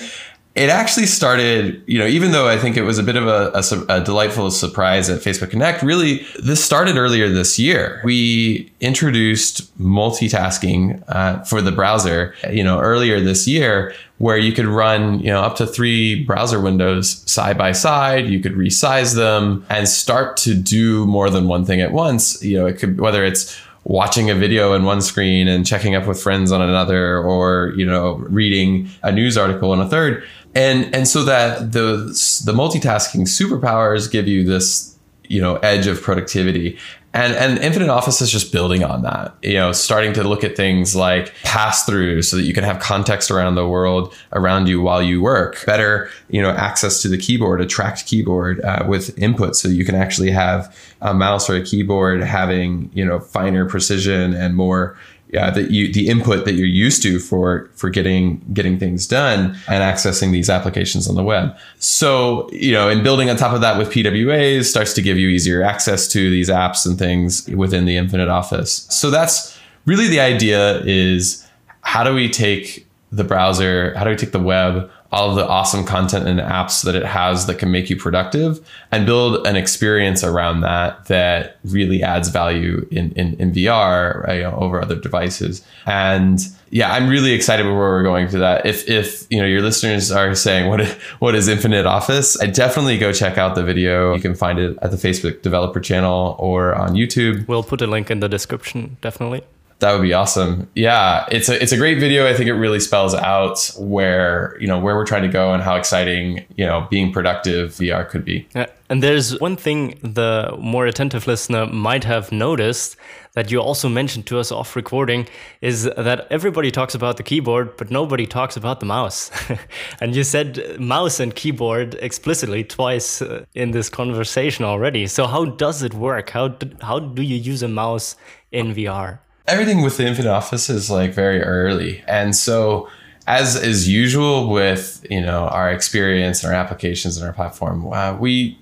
it 0.53 0.69
actually 0.69 1.05
started, 1.05 1.81
you 1.87 1.97
know, 1.97 2.05
even 2.05 2.31
though 2.31 2.47
I 2.47 2.57
think 2.57 2.75
it 2.75 2.81
was 2.81 2.97
a 2.97 3.03
bit 3.03 3.15
of 3.15 3.25
a, 3.25 3.51
a, 3.53 3.95
a, 3.99 4.03
delightful 4.03 4.51
surprise 4.51 5.09
at 5.09 5.21
Facebook 5.21 5.49
Connect, 5.49 5.81
really, 5.81 6.25
this 6.43 6.61
started 6.61 6.97
earlier 6.97 7.29
this 7.29 7.57
year. 7.57 8.01
We 8.03 8.69
introduced 8.81 9.77
multitasking 9.79 11.03
uh, 11.07 11.43
for 11.43 11.61
the 11.61 11.71
browser, 11.71 12.35
you 12.49 12.65
know, 12.65 12.81
earlier 12.81 13.21
this 13.21 13.47
year, 13.47 13.93
where 14.17 14.37
you 14.37 14.51
could 14.51 14.65
run, 14.65 15.21
you 15.21 15.27
know, 15.27 15.39
up 15.39 15.55
to 15.55 15.65
three 15.65 16.21
browser 16.25 16.59
windows 16.59 17.23
side 17.31 17.57
by 17.57 17.71
side. 17.71 18.27
You 18.27 18.41
could 18.41 18.53
resize 18.53 19.15
them 19.15 19.65
and 19.69 19.87
start 19.87 20.35
to 20.37 20.53
do 20.53 21.05
more 21.05 21.29
than 21.29 21.47
one 21.47 21.63
thing 21.63 21.79
at 21.79 21.93
once. 21.93 22.43
You 22.43 22.59
know, 22.59 22.65
it 22.65 22.77
could, 22.77 22.99
whether 22.99 23.23
it's 23.23 23.57
watching 23.83 24.29
a 24.29 24.35
video 24.35 24.73
in 24.73 24.83
one 24.83 25.01
screen 25.01 25.47
and 25.47 25.65
checking 25.65 25.95
up 25.95 26.05
with 26.05 26.21
friends 26.21 26.51
on 26.51 26.61
another 26.61 27.17
or 27.17 27.73
you 27.75 27.85
know 27.85 28.15
reading 28.29 28.87
a 29.03 29.11
news 29.11 29.37
article 29.37 29.71
on 29.71 29.81
a 29.81 29.89
third 29.89 30.23
and 30.55 30.93
and 30.93 31.07
so 31.07 31.23
that 31.23 31.71
the 31.71 31.97
the 32.45 32.53
multitasking 32.53 33.21
superpowers 33.21 34.11
give 34.11 34.27
you 34.27 34.43
this 34.43 34.97
you 35.27 35.41
know 35.41 35.55
edge 35.57 35.87
of 35.87 36.01
productivity. 36.01 36.77
And 37.13 37.33
and 37.33 37.57
infinite 37.59 37.89
office 37.89 38.21
is 38.21 38.31
just 38.31 38.53
building 38.53 38.85
on 38.85 39.01
that 39.01 39.35
you 39.41 39.55
know 39.55 39.73
starting 39.73 40.13
to 40.13 40.23
look 40.23 40.45
at 40.45 40.55
things 40.55 40.95
like 40.95 41.33
pass 41.43 41.85
through 41.85 42.21
so 42.21 42.37
that 42.37 42.43
you 42.43 42.53
can 42.53 42.63
have 42.63 42.79
context 42.79 43.29
around 43.29 43.55
the 43.55 43.67
world 43.67 44.13
around 44.31 44.67
you 44.67 44.81
while 44.81 45.01
you 45.01 45.21
work. 45.21 45.65
Better 45.65 46.09
you 46.29 46.41
know 46.41 46.51
access 46.51 47.01
to 47.01 47.09
the 47.09 47.17
keyboard 47.17 47.59
a 47.59 47.65
tracked 47.65 48.05
keyboard 48.05 48.61
uh, 48.61 48.85
with 48.87 49.17
input 49.17 49.55
so 49.57 49.67
you 49.67 49.83
can 49.83 49.95
actually 49.95 50.31
have 50.31 50.73
a 51.01 51.13
mouse 51.13 51.49
or 51.49 51.55
a 51.55 51.63
keyboard 51.63 52.21
having 52.21 52.89
you 52.93 53.03
know 53.03 53.19
finer 53.19 53.65
precision 53.65 54.33
and 54.33 54.55
more 54.55 54.97
yeah, 55.31 55.49
that 55.49 55.71
you 55.71 55.91
the 55.91 56.09
input 56.09 56.43
that 56.45 56.53
you're 56.53 56.67
used 56.67 57.01
to 57.03 57.17
for 57.17 57.69
for 57.75 57.89
getting 57.89 58.41
getting 58.53 58.77
things 58.77 59.07
done 59.07 59.57
and 59.67 59.83
accessing 59.83 60.31
these 60.31 60.49
applications 60.49 61.07
on 61.07 61.15
the 61.15 61.23
web. 61.23 61.55
So 61.79 62.49
you 62.51 62.73
know, 62.73 62.89
and 62.89 63.01
building 63.01 63.29
on 63.29 63.37
top 63.37 63.53
of 63.53 63.61
that 63.61 63.77
with 63.77 63.89
PWAs 63.89 64.65
starts 64.65 64.93
to 64.93 65.01
give 65.01 65.17
you 65.17 65.29
easier 65.29 65.63
access 65.63 66.07
to 66.09 66.29
these 66.29 66.49
apps 66.49 66.85
and 66.85 66.99
things 66.99 67.47
within 67.47 67.85
the 67.85 67.95
Infinite 67.95 68.27
Office. 68.27 68.87
So 68.89 69.09
that's 69.09 69.57
really 69.85 70.07
the 70.07 70.19
idea 70.19 70.81
is 70.81 71.47
how 71.81 72.03
do 72.03 72.13
we 72.13 72.29
take 72.29 72.85
the 73.11 73.23
browser, 73.23 73.93
how 73.97 74.03
do 74.03 74.09
we 74.09 74.15
take 74.17 74.31
the 74.31 74.39
web, 74.39 74.89
all 75.11 75.29
of 75.29 75.35
the 75.35 75.45
awesome 75.45 75.83
content 75.83 76.27
and 76.27 76.39
apps 76.39 76.83
that 76.83 76.95
it 76.95 77.03
has 77.03 77.45
that 77.45 77.55
can 77.55 77.69
make 77.69 77.89
you 77.89 77.97
productive 77.97 78.65
and 78.91 79.05
build 79.05 79.45
an 79.45 79.57
experience 79.57 80.23
around 80.23 80.61
that 80.61 81.05
that 81.05 81.57
really 81.65 82.01
adds 82.01 82.29
value 82.29 82.87
in, 82.91 83.11
in, 83.13 83.33
in 83.35 83.51
VR 83.51 84.23
right, 84.25 84.37
you 84.37 84.43
know, 84.43 84.55
over 84.55 84.81
other 84.81 84.95
devices. 84.95 85.65
And 85.85 86.39
yeah, 86.69 86.93
I'm 86.93 87.09
really 87.09 87.33
excited 87.33 87.65
where 87.65 87.75
we're 87.75 88.03
going 88.03 88.29
to 88.29 88.37
that. 88.37 88.65
If, 88.65 88.89
if, 88.89 89.27
you 89.29 89.41
know, 89.41 89.45
your 89.45 89.61
listeners 89.61 90.11
are 90.11 90.33
saying, 90.33 90.69
what, 90.69 90.79
is, 90.79 90.93
what 91.19 91.35
is 91.35 91.49
Infinite 91.49 91.85
Office? 91.85 92.41
I 92.41 92.47
definitely 92.47 92.97
go 92.97 93.11
check 93.11 93.37
out 93.37 93.55
the 93.55 93.63
video. 93.63 94.15
You 94.15 94.21
can 94.21 94.33
find 94.33 94.59
it 94.59 94.77
at 94.81 94.91
the 94.91 94.97
Facebook 94.97 95.41
developer 95.41 95.81
channel 95.81 96.37
or 96.39 96.73
on 96.73 96.91
YouTube. 96.91 97.45
We'll 97.49 97.63
put 97.63 97.81
a 97.81 97.87
link 97.87 98.09
in 98.09 98.21
the 98.21 98.29
description, 98.29 98.95
definitely. 99.01 99.43
That 99.81 99.93
would 99.93 100.03
be 100.03 100.13
awesome. 100.13 100.69
Yeah, 100.75 101.25
it's 101.31 101.49
a 101.49 101.59
it's 101.59 101.71
a 101.71 101.77
great 101.77 101.99
video. 101.99 102.29
I 102.29 102.35
think 102.35 102.47
it 102.47 102.53
really 102.53 102.79
spells 102.79 103.15
out 103.15 103.71
where 103.79 104.55
you 104.59 104.67
know 104.67 104.77
where 104.77 104.95
we're 104.95 105.07
trying 105.07 105.23
to 105.23 105.27
go 105.27 105.53
and 105.53 105.63
how 105.63 105.75
exciting 105.75 106.45
you 106.55 106.67
know 106.67 106.87
being 106.91 107.11
productive 107.11 107.71
VR 107.71 108.07
could 108.07 108.23
be. 108.23 108.47
Yeah. 108.53 108.67
And 108.91 109.01
there's 109.01 109.39
one 109.39 109.55
thing 109.55 109.97
the 110.03 110.55
more 110.59 110.85
attentive 110.85 111.25
listener 111.25 111.65
might 111.65 112.03
have 112.03 112.31
noticed 112.31 112.95
that 113.33 113.49
you 113.49 113.59
also 113.59 113.89
mentioned 113.89 114.27
to 114.27 114.37
us 114.37 114.51
off 114.51 114.75
recording 114.75 115.27
is 115.61 115.85
that 115.85 116.27
everybody 116.29 116.69
talks 116.69 116.93
about 116.93 117.17
the 117.17 117.23
keyboard, 117.23 117.75
but 117.77 117.89
nobody 117.89 118.27
talks 118.27 118.55
about 118.57 118.81
the 118.81 118.85
mouse. 118.85 119.31
and 120.01 120.15
you 120.15 120.23
said 120.23 120.79
mouse 120.79 121.19
and 121.19 121.33
keyboard 121.33 121.95
explicitly 122.01 122.63
twice 122.63 123.21
uh, 123.21 123.45
in 123.55 123.71
this 123.71 123.89
conversation 123.89 124.63
already. 124.63 125.07
So 125.07 125.25
how 125.25 125.45
does 125.45 125.81
it 125.81 125.95
work? 125.95 126.29
How 126.29 126.49
do, 126.49 126.69
how 126.81 126.99
do 126.99 127.23
you 127.23 127.37
use 127.37 127.63
a 127.63 127.67
mouse 127.67 128.15
in 128.51 128.75
VR? 128.75 129.19
Everything 129.47 129.81
with 129.81 129.97
the 129.97 130.05
Infinite 130.05 130.29
Office 130.29 130.69
is 130.69 130.89
like 130.89 131.13
very 131.13 131.41
early. 131.41 132.03
And 132.07 132.35
so 132.35 132.89
as 133.27 133.55
is 133.55 133.87
usual 133.87 134.49
with, 134.49 135.05
you 135.09 135.21
know, 135.21 135.47
our 135.47 135.71
experience 135.71 136.43
and 136.43 136.53
our 136.53 136.59
applications 136.59 137.17
and 137.17 137.25
our 137.25 137.33
platform, 137.33 137.91
uh, 137.91 138.15
we 138.17 138.57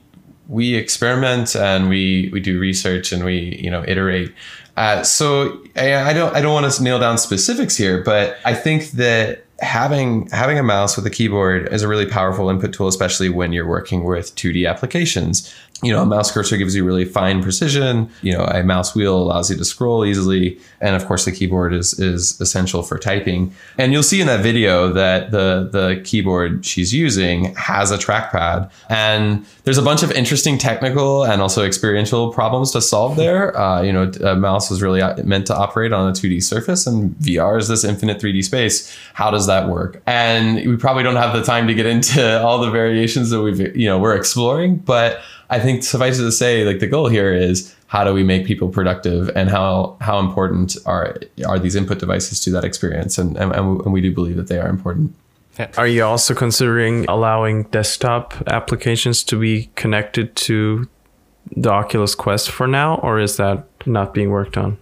we 0.47 0.75
experiment 0.75 1.55
and 1.55 1.89
we 1.89 2.29
we 2.33 2.39
do 2.39 2.59
research 2.59 3.11
and 3.11 3.23
we, 3.23 3.59
you 3.61 3.69
know, 3.69 3.83
iterate. 3.87 4.33
Uh, 4.75 5.03
so 5.03 5.61
I, 5.75 5.95
I 5.95 6.13
don't 6.13 6.35
I 6.35 6.41
don't 6.41 6.53
want 6.53 6.71
to 6.71 6.83
nail 6.83 6.99
down 6.99 7.17
specifics 7.17 7.77
here, 7.77 8.03
but 8.03 8.37
I 8.45 8.53
think 8.53 8.91
that 8.91 9.45
having 9.59 10.27
having 10.29 10.57
a 10.57 10.63
mouse 10.63 10.95
with 10.95 11.05
a 11.05 11.09
keyboard 11.09 11.71
is 11.73 11.81
a 11.83 11.87
really 11.87 12.05
powerful 12.05 12.49
input 12.49 12.73
tool, 12.73 12.87
especially 12.87 13.29
when 13.29 13.51
you're 13.51 13.67
working 13.67 14.03
with 14.03 14.35
2D 14.35 14.69
applications. 14.69 15.53
You 15.81 15.93
know, 15.93 16.01
a 16.01 16.05
mouse 16.05 16.31
cursor 16.31 16.57
gives 16.57 16.75
you 16.75 16.83
really 16.83 17.05
fine 17.05 17.41
precision. 17.41 18.09
You 18.21 18.33
know, 18.33 18.43
a 18.43 18.63
mouse 18.63 18.93
wheel 18.93 19.15
allows 19.15 19.49
you 19.49 19.55
to 19.55 19.63
scroll 19.63 20.05
easily, 20.05 20.59
and 20.81 20.95
of 20.95 21.05
course, 21.05 21.23
the 21.23 21.31
keyboard 21.31 21.73
is 21.73 21.97
is 21.99 22.39
essential 22.41 22.83
for 22.83 22.97
typing. 22.97 23.53
And 23.77 23.93
you'll 23.93 24.03
see 24.03 24.19
in 24.19 24.27
that 24.27 24.41
video 24.41 24.91
that 24.91 25.31
the 25.31 25.69
the 25.71 26.01
keyboard 26.03 26.65
she's 26.65 26.93
using 26.93 27.55
has 27.55 27.91
a 27.91 27.97
trackpad, 27.97 28.69
and 28.89 29.45
there's 29.63 29.77
a 29.77 29.81
bunch 29.81 30.03
of 30.03 30.11
interesting 30.11 30.57
technical 30.57 31.23
and 31.23 31.41
also 31.41 31.63
experiential 31.65 32.33
problems 32.33 32.71
to 32.71 32.81
solve 32.81 33.15
there. 33.15 33.57
Uh, 33.69 33.81
you 33.81 33.91
know, 33.91 34.09
a 34.23 34.35
mouse 34.35 34.69
was 34.69 34.81
really 34.81 35.01
meant 35.23 35.45
to 35.45 35.55
operate 35.55 35.91
on 35.91 36.09
a 36.09 36.13
2D 36.13 36.41
surface, 36.41 36.87
and 36.87 37.13
VR 37.17 37.59
is 37.59 37.67
this 37.67 37.83
infinite 37.83 38.19
3D 38.19 38.41
space. 38.43 38.95
How 39.13 39.29
does 39.29 39.47
that 39.47 39.67
work? 39.67 40.01
And 40.05 40.55
we 40.65 40.77
probably 40.77 41.03
don't 41.03 41.17
have 41.17 41.33
the 41.33 41.43
time 41.43 41.67
to 41.67 41.73
get 41.73 41.85
into 41.85 42.41
all 42.41 42.59
the 42.59 42.71
variations 42.71 43.31
that 43.31 43.41
we've 43.41 43.59
you 43.75 43.85
know 43.85 43.99
we're 43.99 44.15
exploring, 44.15 44.77
but 44.77 45.21
I 45.49 45.59
think 45.59 45.83
suffice 45.83 46.19
it 46.19 46.23
to 46.23 46.31
say, 46.31 46.63
like 46.63 46.79
the 46.79 46.87
goal 46.87 47.07
here 47.07 47.33
is 47.33 47.75
how 47.87 48.03
do 48.03 48.13
we 48.13 48.23
make 48.23 48.45
people 48.45 48.69
productive 48.69 49.29
and 49.35 49.49
how 49.49 49.97
how 49.99 50.19
important 50.19 50.77
are 50.85 51.17
are 51.45 51.57
these 51.57 51.75
input 51.75 51.99
devices 51.99 52.39
to 52.41 52.51
that 52.51 52.63
experience? 52.63 53.17
And 53.17 53.35
and, 53.37 53.51
and 53.53 53.91
we 53.91 54.01
do 54.01 54.13
believe 54.13 54.35
that 54.35 54.47
they 54.47 54.59
are 54.59 54.69
important. 54.69 55.13
Are 55.77 55.87
you 55.87 56.05
also 56.05 56.33
considering 56.33 57.05
allowing 57.09 57.63
desktop 57.63 58.33
applications 58.47 59.23
to 59.25 59.37
be 59.37 59.69
connected 59.75 60.33
to 60.47 60.87
the 61.55 61.69
Oculus 61.69 62.15
Quest 62.15 62.49
for 62.49 62.65
now, 62.67 62.95
or 62.95 63.19
is 63.19 63.35
that 63.37 63.65
not 63.85 64.13
being 64.13 64.29
worked 64.29 64.55
on? 64.55 64.77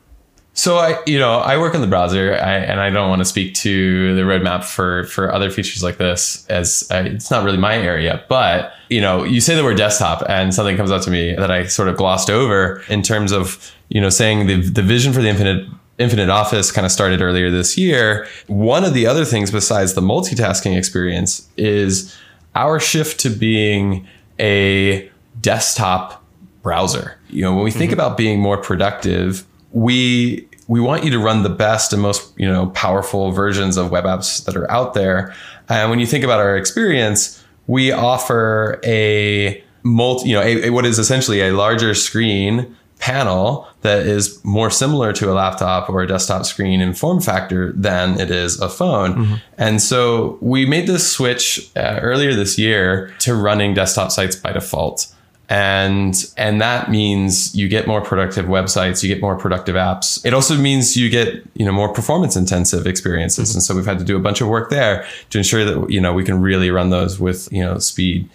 So 0.58 0.78
I, 0.78 0.98
you 1.06 1.20
know, 1.20 1.38
I 1.38 1.60
work 1.60 1.76
in 1.76 1.82
the 1.82 1.88
browser, 1.88 2.34
I, 2.34 2.56
and 2.56 2.80
I 2.80 2.89
don't 2.89 3.10
want 3.10 3.20
to 3.20 3.26
speak 3.26 3.54
to 3.56 4.15
the 4.15 4.24
roadmap 4.24 4.63
for 4.63 5.04
for 5.04 5.32
other 5.32 5.52
features 5.52 5.84
like 5.84 5.98
this, 5.98 6.48
as 6.48 6.88
I, 6.89 7.02
it's 7.02 7.30
not 7.30 7.46
really 7.46 7.60
my 7.60 7.78
area. 7.78 8.26
But 8.28 8.74
you 8.89 9.00
know, 9.00 9.24
you 9.24 9.39
say 9.39 9.56
the 9.56 9.63
word 9.63 9.78
desktop, 9.78 10.24
and 10.28 10.52
something 10.52 10.76
comes 10.76 10.89
up 10.89 11.04
to 11.04 11.12
me 11.12 11.36
that 11.36 11.52
I 11.52 11.67
sort 11.67 11.89
of 11.89 11.96
glossed 11.96 12.32
over 12.32 12.84
in 12.89 13.04
terms 13.04 13.32
of 13.32 13.72
you 13.89 14.02
know 14.02 14.10
saying 14.10 14.48
the 14.48 14.60
the 14.60 14.82
vision 14.82 15.13
for 15.13 15.22
the 15.22 15.30
infinite 15.30 15.67
Infinite 16.00 16.30
Office 16.30 16.72
kind 16.72 16.86
of 16.86 16.91
started 16.91 17.22
earlier 17.22 17.52
this 17.52 17.78
year. 17.78 18.28
One 18.48 18.84
of 18.84 18.93
the 18.93 19.06
other 19.06 19.26
things 19.26 19.52
besides 19.52 19.93
the 19.93 20.02
multitasking 20.02 20.78
experience 20.78 21.48
is 21.58 22.15
our 22.56 22.80
shift 22.80 23.20
to 23.22 23.30
being 23.30 24.08
a 24.39 25.10
desktop 25.41 26.24
browser. 26.62 27.20
You 27.30 27.43
know, 27.43 27.56
when 27.56 27.63
we 27.63 27.72
think 27.72 27.91
mm-hmm. 27.91 28.00
about 28.00 28.17
being 28.17 28.39
more 28.39 28.58
productive, 28.58 29.46
we 29.72 30.47
we 30.67 30.80
want 30.80 31.03
you 31.03 31.12
to 31.12 31.19
run 31.19 31.43
the 31.43 31.49
best 31.49 31.93
and 31.93 32.01
most 32.01 32.32
you 32.38 32.47
know 32.47 32.67
powerful 32.67 33.32
versions 33.32 33.77
of 33.77 33.91
web 33.91 34.03
apps 34.03 34.43
that 34.45 34.56
are 34.56 34.69
out 34.71 34.93
there. 34.93 35.34
And 35.69 35.89
when 35.89 35.99
you 35.99 36.06
think 36.06 36.23
about 36.23 36.39
our 36.39 36.58
experience, 36.58 37.43
we 37.67 37.91
offer 37.91 38.80
a 38.84 39.63
multi, 39.84 40.30
you 40.30 40.36
know, 40.36 40.41
a, 40.41 40.67
a, 40.67 40.69
what 40.69 40.86
is 40.86 40.99
essentially 40.99 41.41
a 41.41 41.51
larger 41.51 41.93
screen 41.93 42.75
panel 42.99 43.67
that 43.82 44.08
is 44.08 44.43
more 44.43 44.71
similar 44.71 45.13
to 45.13 45.32
a 45.32 45.34
laptop 45.34 45.89
or 45.89 46.01
a 46.01 46.08
desktop 46.08 46.45
screen 46.45 46.82
in 46.82 46.93
form 46.93 47.21
factor 47.21 47.71
than 47.73 48.19
it 48.19 48.32
is 48.32 48.60
a 48.60 48.67
phone. 48.67 49.13
Mm-hmm. 49.13 49.36
And 49.58 49.82
so 49.82 50.38
we 50.41 50.65
made 50.65 50.88
this 50.88 51.10
switch 51.10 51.69
uh, 51.75 51.99
earlier 52.01 52.34
this 52.34 52.58
year 52.58 53.13
to 53.19 53.36
running 53.36 53.73
desktop 53.73 54.12
sites 54.12 54.36
by 54.36 54.51
default 54.51 55.13
and 55.50 56.26
and 56.36 56.60
that 56.60 56.92
means 56.92 57.56
you 57.56 57.70
get 57.70 57.88
more 57.88 58.02
productive 58.02 58.46
websites 58.46 59.02
you 59.02 59.08
get 59.08 59.22
more 59.22 59.38
productive 59.38 59.76
apps. 59.76 60.24
It 60.26 60.34
also 60.34 60.58
means 60.58 60.98
you 60.98 61.10
get 61.10 61.42
you 61.54 61.66
know 61.66 61.72
more 61.72 61.94
performance 61.94 62.36
intensive 62.36 62.86
experiences. 62.86 63.50
Mm-hmm. 63.50 63.58
and 63.58 63.64
so 63.64 63.76
we've 63.76 63.86
had 63.86 64.00
to 64.00 64.06
do 64.06 64.18
a 64.18 64.20
bunch 64.20 64.42
of 64.42 64.50
work 64.50 64.70
there 64.70 65.06
to 65.30 65.38
ensure 65.38 65.64
that 65.64 65.90
you 65.90 66.02
know 66.02 66.14
we 66.14 66.26
can 66.26 66.42
really 66.42 66.70
run 66.70 66.90
those 66.90 67.20
with 67.20 67.48
you 67.52 67.64
know 67.64 67.80
speed. 67.80 68.30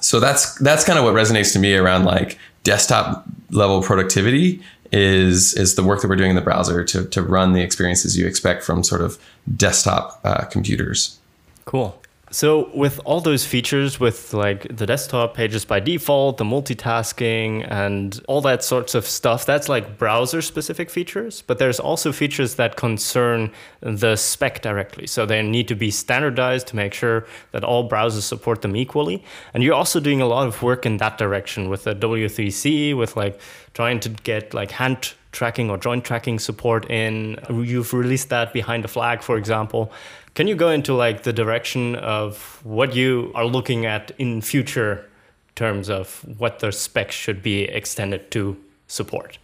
So 0.00 0.20
that's 0.20 0.54
that's 0.58 0.84
kind 0.84 0.98
of 0.98 1.04
what 1.04 1.14
resonates 1.14 1.52
to 1.54 1.58
me 1.58 1.74
around 1.74 2.04
like 2.04 2.38
desktop 2.62 3.24
level 3.50 3.82
productivity 3.82 4.62
is 4.92 5.54
is 5.54 5.74
the 5.74 5.82
work 5.82 6.00
that 6.02 6.08
we're 6.08 6.16
doing 6.16 6.30
in 6.30 6.36
the 6.36 6.42
browser 6.42 6.84
to 6.84 7.06
to 7.06 7.22
run 7.22 7.54
the 7.54 7.60
experiences 7.62 8.16
you 8.16 8.26
expect 8.26 8.62
from 8.62 8.84
sort 8.84 9.00
of 9.00 9.18
desktop 9.56 10.20
uh, 10.22 10.44
computers. 10.44 11.18
Cool 11.64 12.00
so 12.32 12.70
with 12.74 12.98
all 13.04 13.20
those 13.20 13.44
features, 13.44 14.00
with 14.00 14.32
like 14.32 14.74
the 14.74 14.86
desktop 14.86 15.34
pages 15.34 15.66
by 15.66 15.80
default, 15.80 16.38
the 16.38 16.44
multitasking, 16.44 17.70
and 17.70 18.18
all 18.26 18.40
that 18.40 18.64
sorts 18.64 18.94
of 18.94 19.06
stuff, 19.06 19.44
that's 19.44 19.68
like 19.68 19.98
browser 19.98 20.40
specific 20.40 20.88
features. 20.88 21.42
But 21.46 21.58
there's 21.58 21.78
also 21.78 22.10
features 22.10 22.54
that 22.54 22.76
concern 22.76 23.52
the 23.80 24.16
spec 24.16 24.62
directly. 24.62 25.06
So 25.06 25.26
they 25.26 25.42
need 25.42 25.68
to 25.68 25.74
be 25.74 25.90
standardized 25.90 26.68
to 26.68 26.76
make 26.76 26.94
sure 26.94 27.26
that 27.50 27.64
all 27.64 27.86
browsers 27.88 28.22
support 28.22 28.62
them 28.62 28.76
equally. 28.76 29.22
And 29.52 29.62
you're 29.62 29.74
also 29.74 30.00
doing 30.00 30.22
a 30.22 30.26
lot 30.26 30.48
of 30.48 30.62
work 30.62 30.86
in 30.86 30.96
that 30.96 31.18
direction 31.18 31.68
with 31.68 31.84
the 31.84 31.94
W3C, 31.94 32.96
with 32.96 33.14
like 33.14 33.38
trying 33.74 34.00
to 34.00 34.08
get 34.08 34.54
like 34.54 34.70
hand 34.70 35.12
tracking 35.32 35.70
or 35.70 35.78
joint 35.78 36.04
tracking 36.04 36.38
support 36.38 36.88
in. 36.90 37.38
You've 37.50 37.92
released 37.92 38.28
that 38.28 38.52
behind 38.52 38.84
the 38.84 38.88
flag, 38.88 39.22
for 39.22 39.36
example. 39.36 39.92
Can 40.34 40.46
you 40.46 40.54
go 40.54 40.70
into 40.70 40.94
like 40.94 41.24
the 41.24 41.32
direction 41.32 41.94
of 41.96 42.60
what 42.64 42.94
you 42.94 43.32
are 43.34 43.44
looking 43.44 43.84
at 43.84 44.12
in 44.18 44.40
future 44.40 45.08
terms 45.54 45.90
of 45.90 46.24
what 46.38 46.60
the 46.60 46.72
specs 46.72 47.14
should 47.14 47.42
be 47.42 47.64
extended 47.64 48.30
to 48.30 48.56
support? 48.86 49.38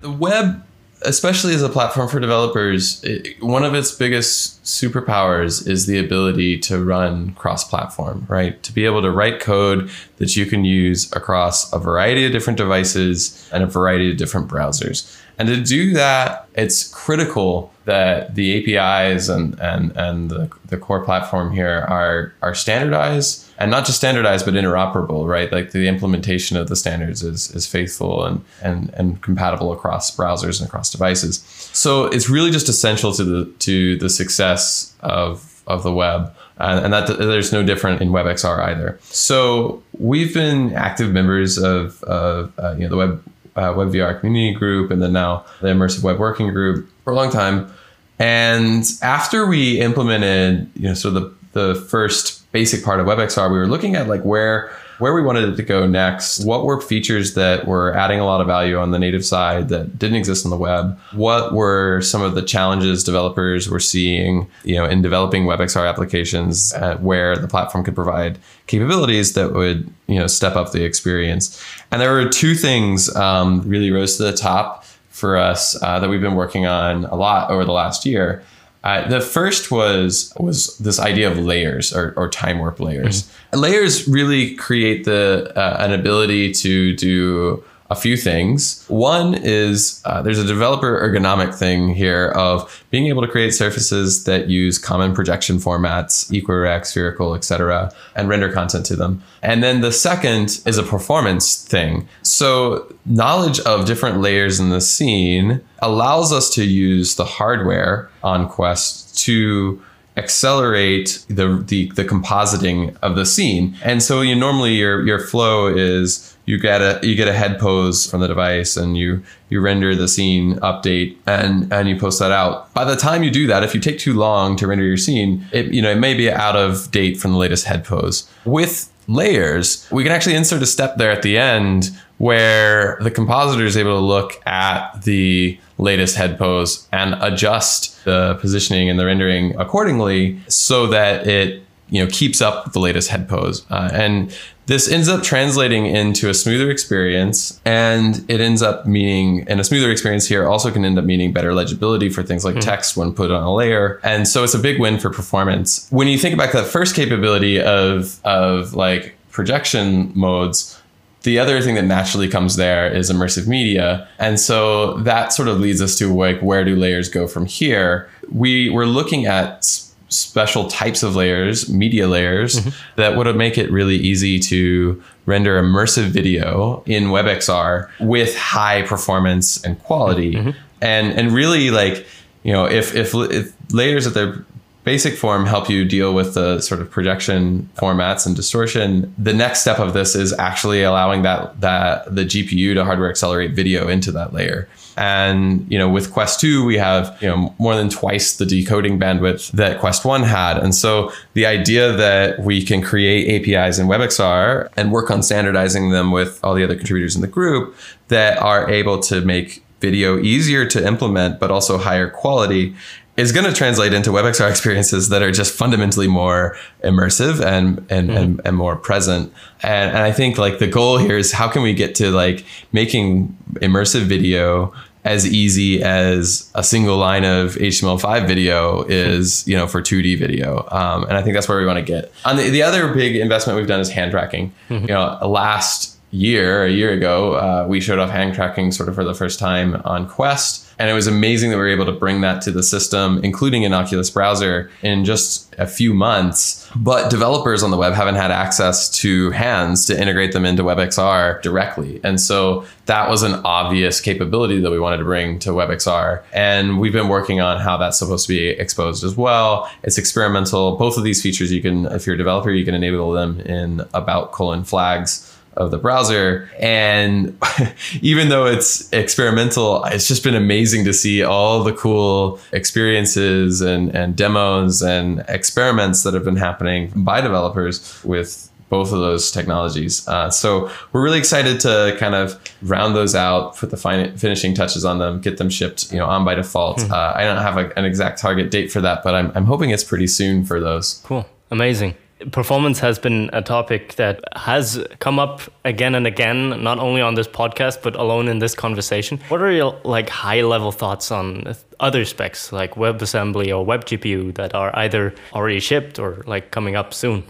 The 0.00 0.10
web 0.10 0.62
especially 1.04 1.54
as 1.54 1.62
a 1.62 1.68
platform 1.68 2.08
for 2.08 2.20
developers, 2.20 3.02
it, 3.04 3.42
one 3.42 3.64
of 3.64 3.74
its 3.74 3.92
biggest 3.92 4.62
superpowers 4.64 5.66
is 5.66 5.86
the 5.86 5.98
ability 5.98 6.58
to 6.58 6.82
run 6.82 7.32
cross 7.34 7.64
platform, 7.64 8.26
right? 8.28 8.62
To 8.62 8.72
be 8.72 8.84
able 8.84 9.02
to 9.02 9.10
write 9.10 9.40
code 9.40 9.90
that 10.16 10.36
you 10.36 10.46
can 10.46 10.64
use 10.64 11.12
across 11.12 11.72
a 11.72 11.78
variety 11.78 12.24
of 12.26 12.32
different 12.32 12.56
devices 12.56 13.48
and 13.52 13.62
a 13.62 13.66
variety 13.66 14.10
of 14.10 14.16
different 14.16 14.48
browsers. 14.48 15.20
And 15.38 15.48
to 15.48 15.60
do 15.60 15.92
that, 15.94 16.48
it's 16.54 16.88
critical 16.88 17.72
that 17.84 18.34
the 18.34 18.78
APIs 18.78 19.28
and 19.28 19.58
and 19.60 19.92
and 19.96 20.30
the, 20.30 20.50
the 20.66 20.76
core 20.76 21.04
platform 21.04 21.52
here 21.52 21.84
are 21.88 22.32
are 22.40 22.54
standardized 22.54 23.43
and 23.58 23.70
not 23.70 23.86
just 23.86 23.98
standardized 23.98 24.44
but 24.44 24.54
interoperable, 24.54 25.26
right? 25.28 25.50
Like 25.52 25.70
the 25.70 25.86
implementation 25.86 26.56
of 26.56 26.68
the 26.68 26.76
standards 26.76 27.22
is 27.22 27.50
is 27.52 27.66
faithful 27.66 28.24
and 28.24 28.44
and 28.62 28.90
and 28.94 29.22
compatible 29.22 29.72
across 29.72 30.14
browsers 30.14 30.60
and 30.60 30.68
across 30.68 30.90
devices. 30.90 31.38
So 31.72 32.06
it's 32.06 32.28
really 32.28 32.50
just 32.50 32.68
essential 32.68 33.12
to 33.12 33.24
the 33.24 33.52
to 33.60 33.96
the 33.98 34.10
success 34.10 34.94
of 35.00 35.62
of 35.66 35.82
the 35.82 35.92
web. 35.92 36.34
and 36.58 36.92
that 36.92 37.06
there's 37.18 37.52
no 37.52 37.62
different 37.62 38.00
in 38.00 38.10
WebXR 38.10 38.58
either. 38.60 38.98
So 39.02 39.82
we've 39.98 40.32
been 40.32 40.72
active 40.74 41.10
members 41.10 41.58
of, 41.58 42.02
of 42.04 42.52
uh, 42.58 42.74
you 42.76 42.82
know 42.82 42.88
the 42.90 42.96
web 42.96 43.22
uh, 43.56 43.72
WebVR 43.72 44.20
community 44.20 44.54
group 44.54 44.90
and 44.90 45.02
then 45.02 45.12
now 45.12 45.44
the 45.60 45.68
immersive 45.68 46.02
web 46.02 46.18
working 46.18 46.52
group 46.52 46.88
for 47.04 47.12
a 47.12 47.16
long 47.16 47.30
time. 47.30 47.72
And 48.18 48.84
after 49.02 49.46
we 49.46 49.80
implemented, 49.80 50.70
you 50.74 50.88
know, 50.88 50.94
sort 50.94 51.16
of 51.16 51.36
the, 51.52 51.60
the 51.60 51.74
first 51.74 52.43
basic 52.54 52.84
part 52.84 53.00
of 53.00 53.06
WebXR, 53.06 53.50
we 53.50 53.58
were 53.58 53.66
looking 53.66 53.96
at 53.96 54.06
like 54.06 54.22
where 54.22 54.70
where 54.98 55.12
we 55.12 55.20
wanted 55.20 55.48
it 55.48 55.56
to 55.56 55.62
go 55.64 55.88
next, 55.88 56.44
what 56.44 56.64
were 56.64 56.80
features 56.80 57.34
that 57.34 57.66
were 57.66 57.92
adding 57.94 58.20
a 58.20 58.24
lot 58.24 58.40
of 58.40 58.46
value 58.46 58.78
on 58.78 58.92
the 58.92 58.98
native 58.98 59.24
side 59.24 59.68
that 59.68 59.98
didn't 59.98 60.16
exist 60.16 60.46
on 60.46 60.50
the 60.50 60.56
web, 60.56 60.96
what 61.14 61.52
were 61.52 62.00
some 62.00 62.22
of 62.22 62.36
the 62.36 62.42
challenges 62.42 63.02
developers 63.02 63.68
were 63.68 63.80
seeing, 63.80 64.48
you 64.62 64.76
know, 64.76 64.84
in 64.84 65.02
developing 65.02 65.46
WebXR 65.46 65.88
applications 65.88 66.72
where 67.00 67.36
the 67.36 67.48
platform 67.48 67.82
could 67.82 67.96
provide 67.96 68.38
capabilities 68.68 69.32
that 69.32 69.52
would, 69.52 69.92
you 70.06 70.20
know, 70.20 70.28
step 70.28 70.54
up 70.54 70.70
the 70.70 70.84
experience. 70.84 71.60
And 71.90 72.00
there 72.00 72.12
were 72.12 72.28
two 72.28 72.54
things 72.54 73.14
um, 73.16 73.62
really 73.68 73.90
rose 73.90 74.16
to 74.18 74.22
the 74.22 74.32
top 74.32 74.84
for 75.10 75.36
us 75.36 75.80
uh, 75.82 75.98
that 75.98 76.08
we've 76.08 76.20
been 76.20 76.36
working 76.36 76.66
on 76.66 77.04
a 77.06 77.16
lot 77.16 77.50
over 77.50 77.64
the 77.64 77.72
last 77.72 78.06
year. 78.06 78.44
Uh, 78.84 79.08
the 79.08 79.20
first 79.20 79.70
was 79.70 80.32
was 80.38 80.76
this 80.76 81.00
idea 81.00 81.30
of 81.30 81.38
layers 81.38 81.92
or, 81.92 82.12
or 82.18 82.28
time 82.28 82.58
warp 82.58 82.78
layers. 82.78 83.22
Mm-hmm. 83.22 83.60
Layers 83.60 84.06
really 84.06 84.54
create 84.56 85.04
the 85.04 85.52
uh, 85.56 85.76
an 85.80 85.92
ability 85.92 86.52
to 86.52 86.94
do 86.94 87.64
a 87.94 88.00
few 88.00 88.16
things. 88.16 88.84
One 88.88 89.34
is 89.34 90.02
uh, 90.04 90.20
there's 90.22 90.38
a 90.38 90.46
developer 90.46 91.00
ergonomic 91.00 91.54
thing 91.54 91.94
here 91.94 92.32
of 92.34 92.84
being 92.90 93.06
able 93.06 93.22
to 93.22 93.28
create 93.28 93.54
surfaces 93.54 94.24
that 94.24 94.48
use 94.48 94.78
common 94.78 95.14
projection 95.14 95.58
formats, 95.58 96.30
equirects, 96.30 96.90
spherical, 96.90 97.34
etc., 97.34 97.92
and 98.16 98.28
render 98.28 98.50
content 98.52 98.84
to 98.86 98.96
them. 98.96 99.22
And 99.42 99.62
then 99.62 99.80
the 99.80 99.92
second 99.92 100.60
is 100.66 100.76
a 100.76 100.82
performance 100.82 101.64
thing. 101.64 102.08
So 102.22 102.92
knowledge 103.06 103.60
of 103.60 103.86
different 103.86 104.20
layers 104.20 104.58
in 104.58 104.70
the 104.70 104.80
scene 104.80 105.60
allows 105.78 106.32
us 106.32 106.50
to 106.56 106.64
use 106.64 107.14
the 107.14 107.24
hardware 107.24 108.10
on 108.22 108.48
Quest 108.48 109.16
to 109.24 109.80
accelerate 110.16 111.24
the, 111.28 111.62
the 111.66 111.90
the 111.92 112.04
compositing 112.04 112.96
of 113.02 113.16
the 113.16 113.26
scene. 113.26 113.76
And 113.82 114.02
so 114.02 114.20
you 114.20 114.34
normally 114.34 114.74
your 114.74 115.04
your 115.04 115.18
flow 115.18 115.66
is 115.66 116.34
you 116.46 116.58
get 116.58 116.80
a 116.80 117.06
you 117.06 117.14
get 117.14 117.28
a 117.28 117.32
head 117.32 117.58
pose 117.58 118.08
from 118.08 118.20
the 118.20 118.28
device 118.28 118.76
and 118.76 118.96
you 118.96 119.22
you 119.48 119.60
render 119.60 119.94
the 119.94 120.08
scene 120.08 120.56
update 120.56 121.16
and 121.26 121.72
and 121.72 121.88
you 121.88 121.98
post 121.98 122.18
that 122.18 122.32
out 122.32 122.72
by 122.74 122.84
the 122.84 122.96
time 122.96 123.22
you 123.22 123.30
do 123.30 123.46
that 123.46 123.62
if 123.62 123.74
you 123.74 123.80
take 123.80 123.98
too 123.98 124.14
long 124.14 124.56
to 124.56 124.66
render 124.66 124.84
your 124.84 124.96
scene 124.96 125.44
it 125.52 125.66
you 125.66 125.80
know 125.80 125.90
it 125.90 125.98
may 125.98 126.14
be 126.14 126.30
out 126.30 126.56
of 126.56 126.90
date 126.90 127.16
from 127.16 127.32
the 127.32 127.38
latest 127.38 127.64
head 127.64 127.84
pose 127.84 128.28
with 128.44 128.90
layers 129.06 129.86
we 129.90 130.02
can 130.02 130.12
actually 130.12 130.34
insert 130.34 130.62
a 130.62 130.66
step 130.66 130.96
there 130.96 131.10
at 131.10 131.22
the 131.22 131.36
end 131.36 131.90
where 132.18 132.98
the 133.00 133.10
compositor 133.10 133.64
is 133.64 133.76
able 133.76 133.98
to 133.98 134.04
look 134.04 134.40
at 134.46 135.02
the 135.02 135.58
latest 135.78 136.16
head 136.16 136.38
pose 136.38 136.86
and 136.92 137.14
adjust 137.20 138.04
the 138.04 138.36
positioning 138.40 138.88
and 138.88 138.98
the 138.98 139.06
rendering 139.06 139.58
accordingly 139.58 140.38
so 140.48 140.86
that 140.86 141.26
it 141.26 141.62
you 141.90 142.02
know 142.02 142.10
keeps 142.10 142.40
up 142.40 142.64
with 142.64 142.72
the 142.72 142.80
latest 142.80 143.08
head 143.08 143.28
pose. 143.28 143.66
Uh, 143.70 143.90
and 143.92 144.36
this 144.66 144.90
ends 144.90 145.08
up 145.08 145.22
translating 145.22 145.84
into 145.84 146.30
a 146.30 146.34
smoother 146.34 146.70
experience 146.70 147.60
and 147.64 148.24
it 148.28 148.40
ends 148.40 148.62
up 148.62 148.86
meaning 148.86 149.44
and 149.46 149.60
a 149.60 149.64
smoother 149.64 149.90
experience 149.90 150.26
here 150.26 150.46
also 150.46 150.70
can 150.70 150.84
end 150.84 150.98
up 150.98 151.04
meaning 151.04 151.32
better 151.32 151.52
legibility 151.52 152.08
for 152.08 152.22
things 152.22 152.44
like 152.44 152.54
mm. 152.54 152.60
text 152.62 152.96
when 152.96 153.12
put 153.12 153.30
on 153.30 153.42
a 153.42 153.54
layer. 153.54 154.00
And 154.02 154.26
so 154.26 154.42
it's 154.42 154.54
a 154.54 154.58
big 154.58 154.80
win 154.80 154.98
for 154.98 155.10
performance. 155.10 155.86
When 155.90 156.08
you 156.08 156.16
think 156.16 156.34
about 156.34 156.52
that 156.52 156.66
first 156.66 156.96
capability 156.96 157.60
of 157.60 158.20
of 158.24 158.74
like 158.74 159.14
projection 159.30 160.12
modes 160.14 160.80
the 161.24 161.38
other 161.38 161.60
thing 161.60 161.74
that 161.74 161.84
naturally 161.84 162.28
comes 162.28 162.56
there 162.56 162.90
is 162.90 163.10
immersive 163.10 163.46
media 163.46 164.08
and 164.18 164.40
so 164.40 164.96
that 164.98 165.32
sort 165.32 165.48
of 165.48 165.60
leads 165.60 165.82
us 165.82 165.98
to 165.98 166.14
like 166.14 166.40
where 166.40 166.64
do 166.64 166.76
layers 166.76 167.08
go 167.08 167.26
from 167.26 167.44
here 167.46 168.08
we 168.30 168.70
were 168.70 168.86
looking 168.86 169.26
at 169.26 169.84
special 170.14 170.68
types 170.68 171.02
of 171.02 171.16
layers, 171.16 171.68
media 171.68 172.08
layers, 172.08 172.60
mm-hmm. 172.60 172.70
that 172.96 173.16
would 173.16 173.34
make 173.36 173.58
it 173.58 173.70
really 173.70 173.96
easy 173.96 174.38
to 174.38 175.02
render 175.26 175.60
immersive 175.60 176.06
video 176.06 176.82
in 176.86 177.04
WebXR 177.04 177.90
with 178.00 178.36
high 178.36 178.82
performance 178.82 179.62
and 179.64 179.78
quality. 179.82 180.34
Mm-hmm. 180.34 180.50
And 180.80 181.12
and 181.12 181.32
really 181.32 181.70
like, 181.70 182.06
you 182.42 182.52
know, 182.52 182.66
if 182.66 182.94
if, 182.94 183.14
if 183.14 183.54
layers 183.72 184.06
at 184.06 184.14
their 184.14 184.44
basic 184.84 185.16
form 185.16 185.46
help 185.46 185.68
you 185.70 185.84
deal 185.84 186.14
with 186.14 186.34
the 186.34 186.60
sort 186.60 186.80
of 186.80 186.90
projection 186.90 187.68
formats 187.74 188.26
and 188.26 188.36
distortion. 188.36 189.12
The 189.18 189.32
next 189.32 189.60
step 189.60 189.78
of 189.78 189.94
this 189.94 190.14
is 190.14 190.32
actually 190.38 190.82
allowing 190.82 191.22
that 191.22 191.60
that 191.60 192.14
the 192.14 192.24
GPU 192.24 192.74
to 192.74 192.84
hardware 192.84 193.10
accelerate 193.10 193.52
video 193.52 193.88
into 193.88 194.12
that 194.12 194.32
layer. 194.32 194.68
And 194.96 195.66
you 195.72 195.78
know, 195.78 195.88
with 195.88 196.12
Quest 196.12 196.38
2, 196.40 196.64
we 196.64 196.76
have 196.76 197.16
you 197.20 197.28
know 197.28 197.54
more 197.58 197.74
than 197.74 197.88
twice 197.88 198.36
the 198.36 198.46
decoding 198.46 199.00
bandwidth 199.00 199.50
that 199.52 199.80
Quest 199.80 200.04
1 200.04 200.22
had. 200.22 200.58
And 200.58 200.74
so 200.74 201.10
the 201.32 201.46
idea 201.46 201.92
that 201.92 202.40
we 202.40 202.62
can 202.62 202.82
create 202.82 203.48
APIs 203.48 203.78
in 203.78 203.86
WebXR 203.86 204.68
and 204.76 204.92
work 204.92 205.10
on 205.10 205.22
standardizing 205.22 205.90
them 205.90 206.12
with 206.12 206.38
all 206.44 206.54
the 206.54 206.62
other 206.62 206.76
contributors 206.76 207.16
in 207.16 207.22
the 207.22 207.26
group 207.26 207.74
that 208.08 208.38
are 208.38 208.70
able 208.70 209.00
to 209.00 209.22
make 209.22 209.64
video 209.80 210.18
easier 210.18 210.64
to 210.66 210.86
implement, 210.86 211.38
but 211.38 211.50
also 211.50 211.76
higher 211.76 212.08
quality 212.08 212.74
is 213.16 213.30
going 213.32 213.46
to 213.46 213.52
translate 213.52 213.92
into 213.92 214.10
WebXR 214.10 214.50
experiences 214.50 215.08
that 215.08 215.22
are 215.22 215.30
just 215.30 215.54
fundamentally 215.54 216.08
more 216.08 216.56
immersive 216.82 217.44
and 217.44 217.78
and, 217.90 218.08
mm-hmm. 218.08 218.16
and, 218.16 218.40
and, 218.44 218.56
more 218.56 218.76
present. 218.76 219.32
And, 219.62 219.90
and 219.90 219.98
I 219.98 220.12
think 220.12 220.36
like 220.38 220.58
the 220.58 220.66
goal 220.66 220.98
here 220.98 221.16
is 221.16 221.32
how 221.32 221.48
can 221.48 221.62
we 221.62 221.74
get 221.74 221.94
to 221.96 222.10
like 222.10 222.44
making 222.72 223.36
immersive 223.54 224.02
video 224.02 224.74
as 225.04 225.30
easy 225.30 225.82
as 225.82 226.50
a 226.54 226.64
single 226.64 226.96
line 226.96 227.24
of 227.24 227.56
HTML5 227.56 228.26
video 228.26 228.84
is, 228.84 229.46
you 229.46 229.54
know, 229.54 229.66
for 229.66 229.82
2D 229.82 230.18
video. 230.18 230.66
Um, 230.70 231.04
and 231.04 231.12
I 231.12 231.22
think 231.22 231.34
that's 231.34 231.46
where 231.46 231.58
we 231.58 231.66
want 231.66 231.78
to 231.78 231.84
get. 231.84 232.10
On 232.24 232.36
the, 232.36 232.48
the 232.48 232.62
other 232.62 232.92
big 232.92 233.16
investment 233.16 233.58
we've 233.58 233.68
done 233.68 233.80
is 233.80 233.90
hand 233.90 234.12
tracking. 234.12 234.52
Mm-hmm. 234.70 234.86
You 234.86 234.94
know, 234.94 235.18
last 235.28 235.93
year, 236.14 236.64
a 236.64 236.70
year 236.70 236.92
ago, 236.92 237.34
uh, 237.34 237.66
we 237.68 237.80
showed 237.80 237.98
off 237.98 238.10
hand 238.10 238.34
tracking 238.34 238.70
sort 238.70 238.88
of 238.88 238.94
for 238.94 239.04
the 239.04 239.14
first 239.14 239.38
time 239.38 239.80
on 239.84 240.08
Quest. 240.08 240.62
And 240.78 240.90
it 240.90 240.92
was 240.92 241.06
amazing 241.06 241.50
that 241.50 241.56
we 241.56 241.62
were 241.62 241.68
able 241.68 241.86
to 241.86 241.92
bring 241.92 242.20
that 242.22 242.42
to 242.42 242.50
the 242.50 242.62
system, 242.62 243.20
including 243.22 243.62
in 243.62 243.72
Oculus 243.72 244.10
browser, 244.10 244.70
in 244.82 245.04
just 245.04 245.54
a 245.56 245.68
few 245.68 245.94
months. 245.94 246.68
But 246.74 247.10
developers 247.10 247.62
on 247.62 247.70
the 247.70 247.76
web 247.76 247.94
haven't 247.94 248.16
had 248.16 248.32
access 248.32 248.90
to 248.98 249.30
hands 249.30 249.86
to 249.86 250.00
integrate 250.00 250.32
them 250.32 250.44
into 250.44 250.64
WebXR 250.64 251.42
directly. 251.42 252.00
And 252.02 252.20
so 252.20 252.64
that 252.86 253.08
was 253.08 253.22
an 253.22 253.34
obvious 253.44 254.00
capability 254.00 254.60
that 254.60 254.70
we 254.70 254.80
wanted 254.80 254.98
to 254.98 255.04
bring 255.04 255.38
to 255.40 255.50
WebXR. 255.50 256.24
And 256.32 256.80
we've 256.80 256.92
been 256.92 257.08
working 257.08 257.40
on 257.40 257.60
how 257.60 257.76
that's 257.76 257.98
supposed 257.98 258.26
to 258.26 258.32
be 258.32 258.48
exposed 258.48 259.04
as 259.04 259.16
well. 259.16 259.70
It's 259.84 259.98
experimental. 259.98 260.76
Both 260.76 260.98
of 260.98 261.04
these 261.04 261.22
features, 261.22 261.52
you 261.52 261.62
can, 261.62 261.86
if 261.86 262.04
you're 262.04 262.16
a 262.16 262.18
developer, 262.18 262.50
you 262.50 262.64
can 262.64 262.74
enable 262.74 263.12
them 263.12 263.40
in 263.40 263.82
about 263.94 264.32
colon 264.32 264.64
flags 264.64 265.30
of 265.56 265.70
the 265.70 265.78
browser. 265.78 266.50
And 266.58 267.38
even 268.02 268.28
though 268.28 268.46
it's 268.46 268.92
experimental, 268.92 269.84
it's 269.84 270.08
just 270.08 270.24
been 270.24 270.34
amazing 270.34 270.84
to 270.84 270.92
see 270.92 271.22
all 271.22 271.62
the 271.64 271.72
cool 271.72 272.38
experiences 272.52 273.60
and, 273.60 273.94
and 273.94 274.16
demos 274.16 274.82
and 274.82 275.24
experiments 275.28 276.02
that 276.02 276.14
have 276.14 276.24
been 276.24 276.36
happening 276.36 276.92
by 276.94 277.20
developers 277.20 278.02
with 278.04 278.50
both 278.74 278.92
of 278.92 278.98
those 278.98 279.30
technologies. 279.30 280.06
Uh, 280.08 280.30
so 280.30 280.70
we're 280.92 281.02
really 281.02 281.18
excited 281.18 281.60
to 281.60 281.96
kind 282.00 282.14
of 282.14 282.40
round 282.62 282.96
those 282.96 283.14
out, 283.14 283.56
put 283.56 283.70
the 283.70 283.76
fin- 283.76 284.16
finishing 284.16 284.54
touches 284.54 284.84
on 284.84 284.98
them, 284.98 285.20
get 285.20 285.36
them 285.36 285.48
shipped, 285.48 285.92
you 285.92 285.98
know, 285.98 286.06
on 286.06 286.24
by 286.24 286.34
default. 286.34 286.82
Hmm. 286.82 286.92
Uh, 286.92 287.12
I 287.14 287.22
don't 287.22 287.40
have 287.40 287.56
a, 287.56 287.78
an 287.78 287.84
exact 287.84 288.18
target 288.18 288.50
date 288.50 288.72
for 288.72 288.80
that, 288.80 289.04
but 289.04 289.14
I'm, 289.14 289.30
I'm 289.34 289.44
hoping 289.44 289.70
it's 289.70 289.84
pretty 289.84 290.08
soon 290.08 290.44
for 290.44 290.58
those. 290.58 291.00
Cool. 291.04 291.24
Amazing. 291.50 291.94
Performance 292.30 292.78
has 292.80 292.98
been 292.98 293.30
a 293.32 293.42
topic 293.42 293.94
that 293.96 294.20
has 294.36 294.84
come 294.98 295.18
up 295.18 295.42
again 295.64 295.94
and 295.94 296.06
again, 296.06 296.62
not 296.62 296.78
only 296.78 297.00
on 297.00 297.14
this 297.14 297.28
podcast 297.28 297.82
but 297.82 297.94
alone 297.96 298.28
in 298.28 298.38
this 298.38 298.54
conversation. 298.54 299.20
What 299.28 299.42
are 299.42 299.52
your 299.52 299.78
like 299.84 300.08
high 300.08 300.42
level 300.42 300.72
thoughts 300.72 301.10
on 301.10 301.54
other 301.80 302.04
specs 302.04 302.52
like 302.52 302.74
WebAssembly 302.74 303.48
or 303.48 303.66
WebGPU 303.66 304.34
that 304.34 304.54
are 304.54 304.76
either 304.78 305.14
already 305.32 305.60
shipped 305.60 305.98
or 305.98 306.22
like 306.26 306.50
coming 306.50 306.76
up 306.76 306.94
soon? 306.94 307.24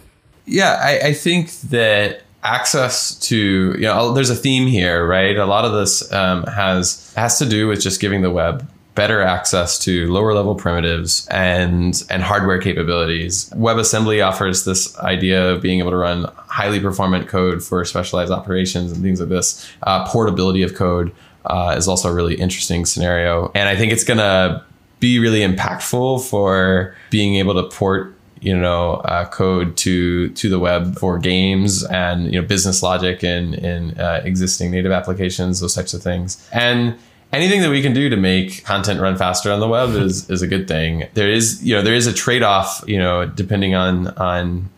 Yeah, 0.47 0.79
I, 0.83 1.09
I 1.09 1.13
think 1.15 1.51
that 1.71 2.23
access 2.45 3.19
to 3.19 3.75
you 3.79 3.87
know 3.87 4.13
there's 4.13 4.29
a 4.29 4.37
theme 4.37 4.67
here 4.67 5.07
right 5.07 5.39
a 5.39 5.47
lot 5.47 5.65
of 5.65 5.73
this 5.73 6.13
um, 6.13 6.43
has 6.45 7.11
has 7.17 7.39
to 7.39 7.47
do 7.47 7.67
with 7.67 7.81
just 7.81 8.03
giving 8.03 8.21
the 8.21 8.31
web 8.31 8.69
better 8.95 9.21
access 9.21 9.79
to 9.81 10.11
lower 10.13 10.35
level 10.35 10.55
primitives 10.55 11.27
and 11.29 12.05
and 12.11 12.23
hardware 12.23 12.61
capabilities. 12.61 13.51
WebAssembly 13.51 14.25
offers 14.25 14.65
this 14.65 14.97
idea 14.99 15.51
of 15.51 15.61
being 15.61 15.81
able 15.81 15.91
to 15.91 15.97
run 15.97 16.31
highly 16.37 16.81
performant 16.81 17.29
code 17.29 17.63
for 17.63 17.85
specialized 17.85 18.31
operations 18.31 18.93
and 18.93 19.03
things 19.03 19.21
like 19.21 19.29
this. 19.29 19.69
Uh, 19.83 20.07
portability 20.07 20.63
of 20.63 20.75
code 20.75 21.13
uh, 21.47 21.75
is 21.77 21.89
also 21.89 22.09
a 22.09 22.15
really 22.15 22.35
interesting 22.37 22.85
scenario, 22.85 23.51
and 23.55 23.69
I 23.69 23.77
think 23.77 23.93
it's 23.93 24.05
gonna 24.05 24.65
be 25.01 25.19
really 25.19 25.41
impactful 25.41 26.29
for 26.29 26.97
being 27.11 27.35
able 27.35 27.55
to 27.55 27.69
port 27.77 28.15
you 28.41 28.57
know 28.57 28.97
uh, 28.97 29.25
code 29.27 29.77
to 29.79 30.29
to 30.31 30.49
the 30.49 30.59
web 30.59 30.97
for 30.99 31.19
games 31.19 31.83
and 31.85 32.33
you 32.33 32.41
know 32.41 32.47
business 32.47 32.83
logic 32.83 33.25
in 33.25 33.55
in 33.55 33.99
uh, 33.99 34.21
existing 34.25 34.71
native 34.71 34.93
applications 34.93 35.61
those 35.61 35.75
types 35.75 35.95
of 35.95 36.03
things 36.03 36.47
and 36.53 36.97
anything 37.35 37.61
that 37.63 37.71
we 37.71 37.83
can 37.83 37.93
do 37.93 38.09
to 38.09 38.17
make 38.17 38.65
content 38.65 39.01
run 39.01 39.17
faster 39.17 39.53
on 39.53 39.61
the 39.61 39.69
web 39.69 39.91
is 39.91 40.29
is 40.31 40.43
a 40.43 40.47
good 40.47 40.69
thing. 40.69 41.09
There 41.15 41.31
is 41.31 41.63
you 41.63 41.75
know 41.75 41.83
there 41.83 41.95
is 41.95 42.07
a 42.07 42.13
trade 42.13 42.43
off 42.43 42.83
you 42.87 42.99
know 42.99 43.27
depending 43.27 43.75
on 43.75 44.09
on 44.17 44.71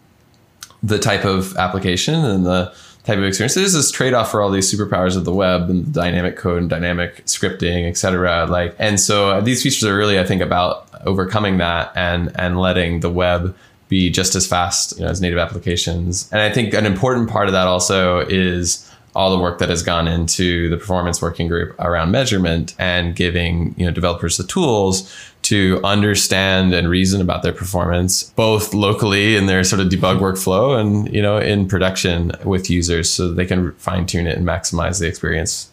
the 0.83 0.99
type 0.99 1.25
of 1.25 1.57
application 1.57 2.15
and 2.15 2.47
the 2.47 2.73
type 3.05 3.19
of 3.19 3.25
experience. 3.25 3.55
There's 3.55 3.73
this 3.73 3.91
trade 3.91 4.15
off 4.15 4.31
for 4.31 4.43
all 4.43 4.51
these 4.51 4.73
superpowers 4.73 5.17
of 5.17 5.25
the 5.25 5.33
web 5.33 5.71
and 5.71 5.93
dynamic 5.93 6.37
code 6.37 6.61
and 6.61 6.71
dynamic 6.71 7.25
scripting, 7.27 7.89
etc. 7.89 8.47
Like 8.47 8.75
and 8.79 8.99
so 8.99 9.31
uh, 9.31 9.41
these 9.41 9.63
features 9.63 9.85
are 9.85 9.97
really 9.97 10.19
I 10.19 10.25
think 10.25 10.43
about 10.43 10.89
overcoming 11.05 11.59
that 11.59 11.93
and 11.95 12.33
and 12.37 12.59
letting 12.59 13.01
the 13.01 13.11
web 13.11 13.55
be 13.89 14.11
just 14.11 14.35
as 14.35 14.47
fast 14.47 14.99
you 14.99 15.05
know, 15.05 15.11
as 15.11 15.21
native 15.21 15.39
applications. 15.39 16.29
And 16.33 16.41
I 16.41 16.51
think 16.51 16.75
an 16.75 16.87
important 16.87 17.31
part 17.31 17.47
of 17.47 17.53
that 17.53 17.69
also 17.69 18.21
is 18.21 18.91
all 19.17 19.35
the 19.35 19.43
work 19.43 19.59
that 19.59 19.71
has 19.71 19.83
gone 19.83 20.07
into 20.07 20.69
the 20.69 20.77
performance 20.77 21.23
working 21.23 21.49
group 21.49 21.75
around 21.81 22.11
measurement 22.11 22.75
and 22.79 23.17
giving 23.17 23.75
you 23.79 23.87
know 23.87 23.91
developers 23.91 24.37
the 24.37 24.45
tools 24.45 25.13
to 25.43 25.81
understand 25.85 26.75
and 26.75 26.89
reason 26.89 27.21
about 27.21 27.43
their 27.43 27.53
performance 27.53 28.25
both 28.37 28.75
locally 28.75 29.37
in 29.37 29.47
their 29.47 29.65
sort 29.65 29.81
of 29.81 29.89
debug 29.89 30.19
workflow 30.21 30.79
and 30.79 31.13
you 31.15 31.23
know 31.23 31.39
in 31.39 31.67
production 31.67 32.31
with 32.45 32.69
users 32.69 33.09
so 33.11 33.33
they 33.33 33.47
can 33.47 33.73
fine 33.73 34.05
tune 34.05 34.27
it 34.27 34.37
and 34.37 34.47
maximize 34.47 35.01
the 35.01 35.07
experience. 35.07 35.71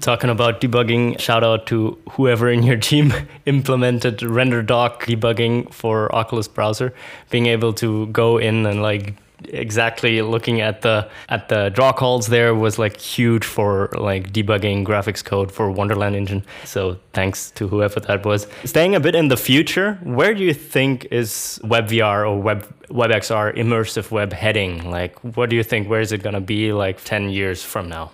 Talking 0.00 0.30
about 0.30 0.62
debugging, 0.62 1.18
shout 1.18 1.44
out 1.44 1.66
to 1.66 1.98
whoever 2.12 2.48
in 2.48 2.62
your 2.62 2.78
team 2.78 3.12
implemented 3.46 4.18
RenderDoc 4.20 5.00
debugging 5.02 5.70
for 5.74 6.14
Oculus 6.14 6.48
browser, 6.48 6.94
being 7.28 7.46
able 7.46 7.74
to 7.74 8.06
go 8.06 8.38
in 8.38 8.64
and 8.64 8.80
like 8.80 9.14
exactly 9.48 10.22
looking 10.22 10.60
at 10.60 10.82
the 10.82 11.08
at 11.28 11.48
the 11.48 11.70
draw 11.70 11.92
calls 11.92 12.26
there 12.28 12.54
was 12.54 12.78
like 12.78 12.96
huge 12.98 13.44
for 13.44 13.90
like 13.94 14.32
debugging 14.32 14.84
graphics 14.84 15.24
code 15.24 15.50
for 15.52 15.70
Wonderland 15.70 16.16
engine. 16.16 16.42
So 16.64 16.98
thanks 17.12 17.50
to 17.52 17.68
whoever 17.68 18.00
that 18.00 18.24
was. 18.24 18.46
Staying 18.64 18.94
a 18.94 19.00
bit 19.00 19.14
in 19.14 19.28
the 19.28 19.36
future, 19.36 19.94
where 20.02 20.34
do 20.34 20.42
you 20.42 20.54
think 20.54 21.06
is 21.10 21.60
WebVR 21.64 22.28
or 22.28 22.40
Web 22.40 22.66
WebXR 22.88 23.56
immersive 23.56 24.10
web 24.10 24.32
heading? 24.32 24.90
Like 24.90 25.18
what 25.36 25.50
do 25.50 25.56
you 25.56 25.62
think 25.62 25.88
where 25.88 26.00
is 26.00 26.12
it 26.12 26.22
going 26.22 26.34
to 26.34 26.40
be 26.40 26.72
like 26.72 27.02
10 27.04 27.30
years 27.30 27.62
from 27.62 27.88
now? 27.88 28.10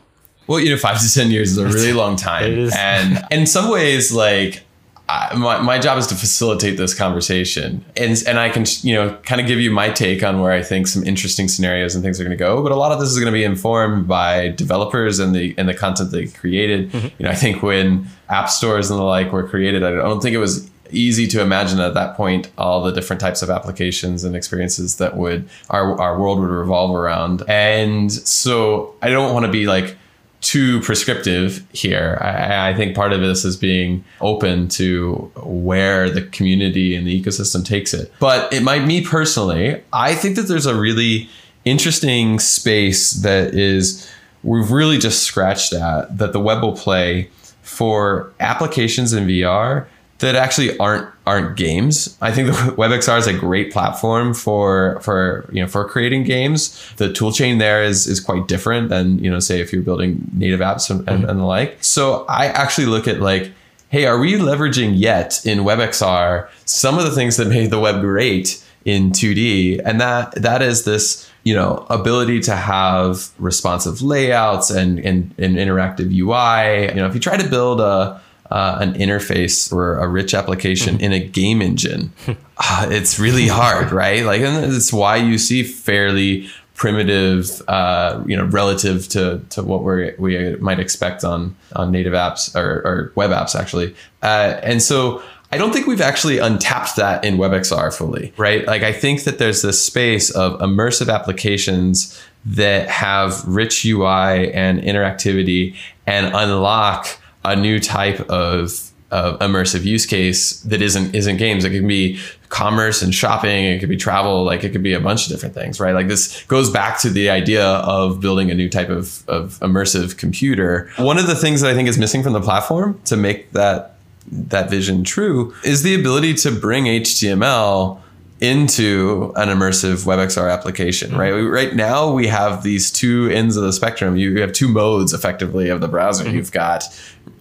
Well, 0.46 0.58
you 0.58 0.70
know, 0.70 0.76
5 0.76 1.00
to 1.00 1.14
10 1.14 1.30
years 1.30 1.52
is 1.52 1.58
a 1.58 1.66
really 1.66 1.92
long 2.02 2.16
time. 2.16 2.70
and 2.76 3.24
in 3.30 3.46
some 3.46 3.70
ways 3.70 4.12
like 4.12 4.64
I, 5.10 5.34
my, 5.34 5.60
my 5.60 5.78
job 5.78 5.98
is 5.98 6.06
to 6.08 6.14
facilitate 6.14 6.76
this 6.76 6.94
conversation. 6.94 7.84
And 7.96 8.22
and 8.26 8.38
I 8.38 8.48
can 8.48 8.64
you 8.82 8.94
know 8.94 9.16
kind 9.24 9.40
of 9.40 9.46
give 9.46 9.58
you 9.58 9.70
my 9.70 9.90
take 9.90 10.22
on 10.22 10.40
where 10.40 10.52
I 10.52 10.62
think 10.62 10.86
some 10.86 11.02
interesting 11.04 11.48
scenarios 11.48 11.94
and 11.94 12.04
things 12.04 12.20
are 12.20 12.24
going 12.24 12.36
to 12.36 12.42
go 12.42 12.62
but 12.62 12.72
a 12.72 12.76
lot 12.76 12.92
of 12.92 13.00
this 13.00 13.10
is 13.10 13.18
going 13.18 13.32
to 13.32 13.36
be 13.36 13.44
informed 13.44 14.06
by 14.06 14.48
developers 14.48 15.18
and 15.18 15.34
the 15.34 15.54
and 15.58 15.68
the 15.68 15.74
content 15.74 16.12
they 16.12 16.26
created. 16.26 16.92
Mm-hmm. 16.92 17.06
you 17.18 17.24
know 17.24 17.30
I 17.30 17.34
think 17.34 17.62
when 17.62 18.06
app 18.28 18.48
stores 18.48 18.90
and 18.90 18.98
the 18.98 19.04
like 19.04 19.32
were 19.32 19.46
created 19.48 19.82
I 19.82 19.90
don't 19.90 20.20
think 20.20 20.34
it 20.34 20.38
was 20.38 20.70
easy 20.92 21.26
to 21.28 21.40
imagine 21.40 21.80
at 21.80 21.94
that 21.94 22.16
point 22.16 22.50
all 22.58 22.82
the 22.82 22.90
different 22.92 23.20
types 23.20 23.42
of 23.42 23.50
applications 23.50 24.24
and 24.24 24.34
experiences 24.34 24.96
that 24.96 25.16
would 25.16 25.48
our, 25.70 26.00
our 26.00 26.18
world 26.18 26.40
would 26.40 26.50
revolve 26.50 26.94
around. 26.94 27.42
And 27.48 28.10
so 28.12 28.94
I 29.02 29.10
don't 29.10 29.32
want 29.32 29.46
to 29.46 29.52
be 29.52 29.66
like 29.66 29.96
too 30.40 30.80
prescriptive 30.80 31.66
here. 31.72 32.18
I, 32.20 32.70
I, 32.70 32.74
think 32.74 32.96
part 32.96 33.12
of 33.12 33.20
this 33.20 33.44
is 33.44 33.56
being 33.56 34.04
open 34.20 34.68
to 34.68 35.30
where 35.36 36.08
the 36.08 36.22
community 36.22 36.94
and 36.94 37.06
the 37.06 37.22
ecosystem 37.22 37.64
takes 37.64 37.92
it. 37.92 38.12
But 38.20 38.52
it 38.52 38.62
might, 38.62 38.84
me 38.84 39.04
personally, 39.04 39.82
I 39.92 40.14
think 40.14 40.36
that 40.36 40.42
there's 40.42 40.66
a 40.66 40.74
really 40.74 41.28
interesting 41.64 42.38
space 42.38 43.12
that 43.12 43.54
is, 43.54 44.10
we've 44.42 44.70
really 44.70 44.96
just 44.96 45.24
scratched 45.24 45.74
at 45.74 46.16
that 46.16 46.32
the 46.32 46.40
web 46.40 46.62
will 46.62 46.76
play 46.76 47.28
for 47.62 48.32
applications 48.40 49.12
in 49.12 49.26
VR 49.26 49.86
that 50.20 50.34
actually 50.34 50.76
aren't 50.78 51.08
aren't 51.30 51.56
games. 51.56 52.18
I 52.20 52.32
think 52.32 52.48
the 52.48 52.52
WebXR 52.76 53.18
is 53.18 53.28
a 53.28 53.32
great 53.32 53.72
platform 53.72 54.34
for 54.34 54.98
for 55.00 55.48
you 55.52 55.62
know 55.62 55.68
for 55.68 55.88
creating 55.88 56.24
games. 56.24 56.60
The 56.96 57.08
toolchain 57.08 57.60
there 57.60 57.84
is 57.84 58.08
is 58.08 58.18
quite 58.18 58.48
different 58.48 58.88
than 58.88 59.22
you 59.22 59.30
know 59.30 59.38
say 59.38 59.60
if 59.60 59.72
you're 59.72 59.82
building 59.82 60.28
native 60.32 60.58
apps 60.58 60.90
and, 60.90 61.06
mm-hmm. 61.06 61.28
and 61.28 61.38
the 61.38 61.44
like. 61.44 61.78
So 61.84 62.24
I 62.28 62.46
actually 62.46 62.88
look 62.88 63.06
at 63.06 63.20
like, 63.20 63.52
hey, 63.90 64.06
are 64.06 64.18
we 64.18 64.32
leveraging 64.32 64.94
yet 64.96 65.46
in 65.46 65.60
WebXR 65.60 66.48
some 66.64 66.98
of 66.98 67.04
the 67.04 67.12
things 67.12 67.36
that 67.36 67.46
made 67.46 67.70
the 67.70 67.78
web 67.78 68.00
great 68.00 68.64
in 68.84 69.12
2D, 69.12 69.80
and 69.84 70.00
that 70.00 70.32
that 70.42 70.62
is 70.62 70.84
this 70.84 71.30
you 71.44 71.54
know 71.54 71.86
ability 71.90 72.40
to 72.40 72.56
have 72.56 73.30
responsive 73.38 74.02
layouts 74.02 74.68
and 74.68 74.98
and, 74.98 75.32
and 75.38 75.56
interactive 75.56 76.10
UI. 76.10 76.88
You 76.88 77.00
know, 77.00 77.06
if 77.06 77.14
you 77.14 77.20
try 77.20 77.36
to 77.36 77.48
build 77.48 77.80
a 77.80 78.20
uh, 78.50 78.78
an 78.80 78.94
interface 78.94 79.72
or 79.72 79.98
a 79.98 80.08
rich 80.08 80.34
application 80.34 80.94
mm-hmm. 80.94 81.04
in 81.04 81.12
a 81.12 81.20
game 81.20 81.62
engine, 81.62 82.12
uh, 82.58 82.86
it's 82.90 83.18
really 83.18 83.48
hard, 83.48 83.92
right? 83.92 84.24
Like, 84.24 84.40
and 84.40 84.72
it's 84.72 84.92
why 84.92 85.16
you 85.16 85.38
see 85.38 85.62
fairly 85.62 86.48
primitive, 86.74 87.60
uh, 87.68 88.22
you 88.26 88.34
know, 88.34 88.46
relative 88.46 89.06
to 89.08 89.38
to 89.50 89.62
what 89.62 89.84
we 89.84 90.14
we 90.18 90.56
might 90.56 90.80
expect 90.80 91.24
on 91.24 91.54
on 91.76 91.92
native 91.92 92.14
apps 92.14 92.56
or, 92.56 92.80
or 92.86 93.12
web 93.16 93.30
apps 93.30 93.54
actually. 93.54 93.94
Uh, 94.22 94.58
and 94.62 94.82
so 94.82 95.22
I 95.52 95.58
don't 95.58 95.72
think 95.72 95.86
we've 95.86 96.00
actually 96.00 96.38
untapped 96.38 96.96
that 96.96 97.24
in 97.24 97.36
WebXR 97.36 97.92
fully, 97.94 98.32
right? 98.36 98.64
Like 98.66 98.82
I 98.82 98.92
think 98.92 99.24
that 99.24 99.38
there's 99.38 99.62
this 99.62 99.84
space 99.84 100.30
of 100.30 100.58
immersive 100.60 101.12
applications 101.12 102.18
that 102.46 102.88
have 102.88 103.46
rich 103.46 103.84
UI 103.84 104.52
and 104.52 104.80
interactivity 104.80 105.76
and 106.06 106.34
unlock 106.34 107.19
a 107.44 107.56
new 107.56 107.80
type 107.80 108.20
of 108.30 108.90
immersive 109.10 109.84
use 109.84 110.06
case 110.06 110.60
that 110.60 110.80
isn't 110.80 111.14
isn't 111.14 111.36
games. 111.36 111.64
It 111.64 111.70
can 111.70 111.86
be 111.86 112.18
commerce 112.48 113.02
and 113.02 113.14
shopping. 113.14 113.64
It 113.64 113.80
could 113.80 113.88
be 113.88 113.96
travel. 113.96 114.44
Like 114.44 114.64
it 114.64 114.70
could 114.70 114.82
be 114.82 114.92
a 114.92 115.00
bunch 115.00 115.26
of 115.26 115.32
different 115.32 115.54
things, 115.54 115.80
right? 115.80 115.94
Like 115.94 116.08
this 116.08 116.44
goes 116.44 116.70
back 116.70 116.98
to 117.00 117.10
the 117.10 117.30
idea 117.30 117.64
of 117.64 118.20
building 118.20 118.50
a 118.50 118.54
new 118.54 118.68
type 118.68 118.88
of, 118.88 119.28
of 119.28 119.58
immersive 119.60 120.16
computer. 120.16 120.90
One 120.96 121.18
of 121.18 121.26
the 121.26 121.34
things 121.34 121.60
that 121.60 121.70
I 121.70 121.74
think 121.74 121.88
is 121.88 121.98
missing 121.98 122.22
from 122.22 122.32
the 122.32 122.40
platform 122.40 123.00
to 123.06 123.16
make 123.16 123.52
that 123.52 123.96
that 124.30 124.70
vision 124.70 125.02
true 125.02 125.54
is 125.64 125.82
the 125.82 125.94
ability 125.94 126.34
to 126.34 126.52
bring 126.52 126.84
HTML 126.84 128.00
into 128.40 129.32
an 129.36 129.48
immersive 129.48 130.04
WebXR 130.06 130.50
application, 130.50 131.16
right? 131.16 131.32
Mm-hmm. 131.32 131.52
Right 131.52 131.74
now, 131.74 132.10
we 132.10 132.26
have 132.26 132.62
these 132.62 132.90
two 132.90 133.28
ends 133.32 133.56
of 133.56 133.64
the 133.64 133.72
spectrum. 133.72 134.16
You 134.16 134.40
have 134.40 134.52
two 134.52 134.68
modes 134.68 135.12
effectively 135.12 135.68
of 135.68 135.80
the 135.80 135.88
browser. 135.88 136.24
Mm-hmm. 136.24 136.36
You've 136.36 136.52
got 136.52 136.84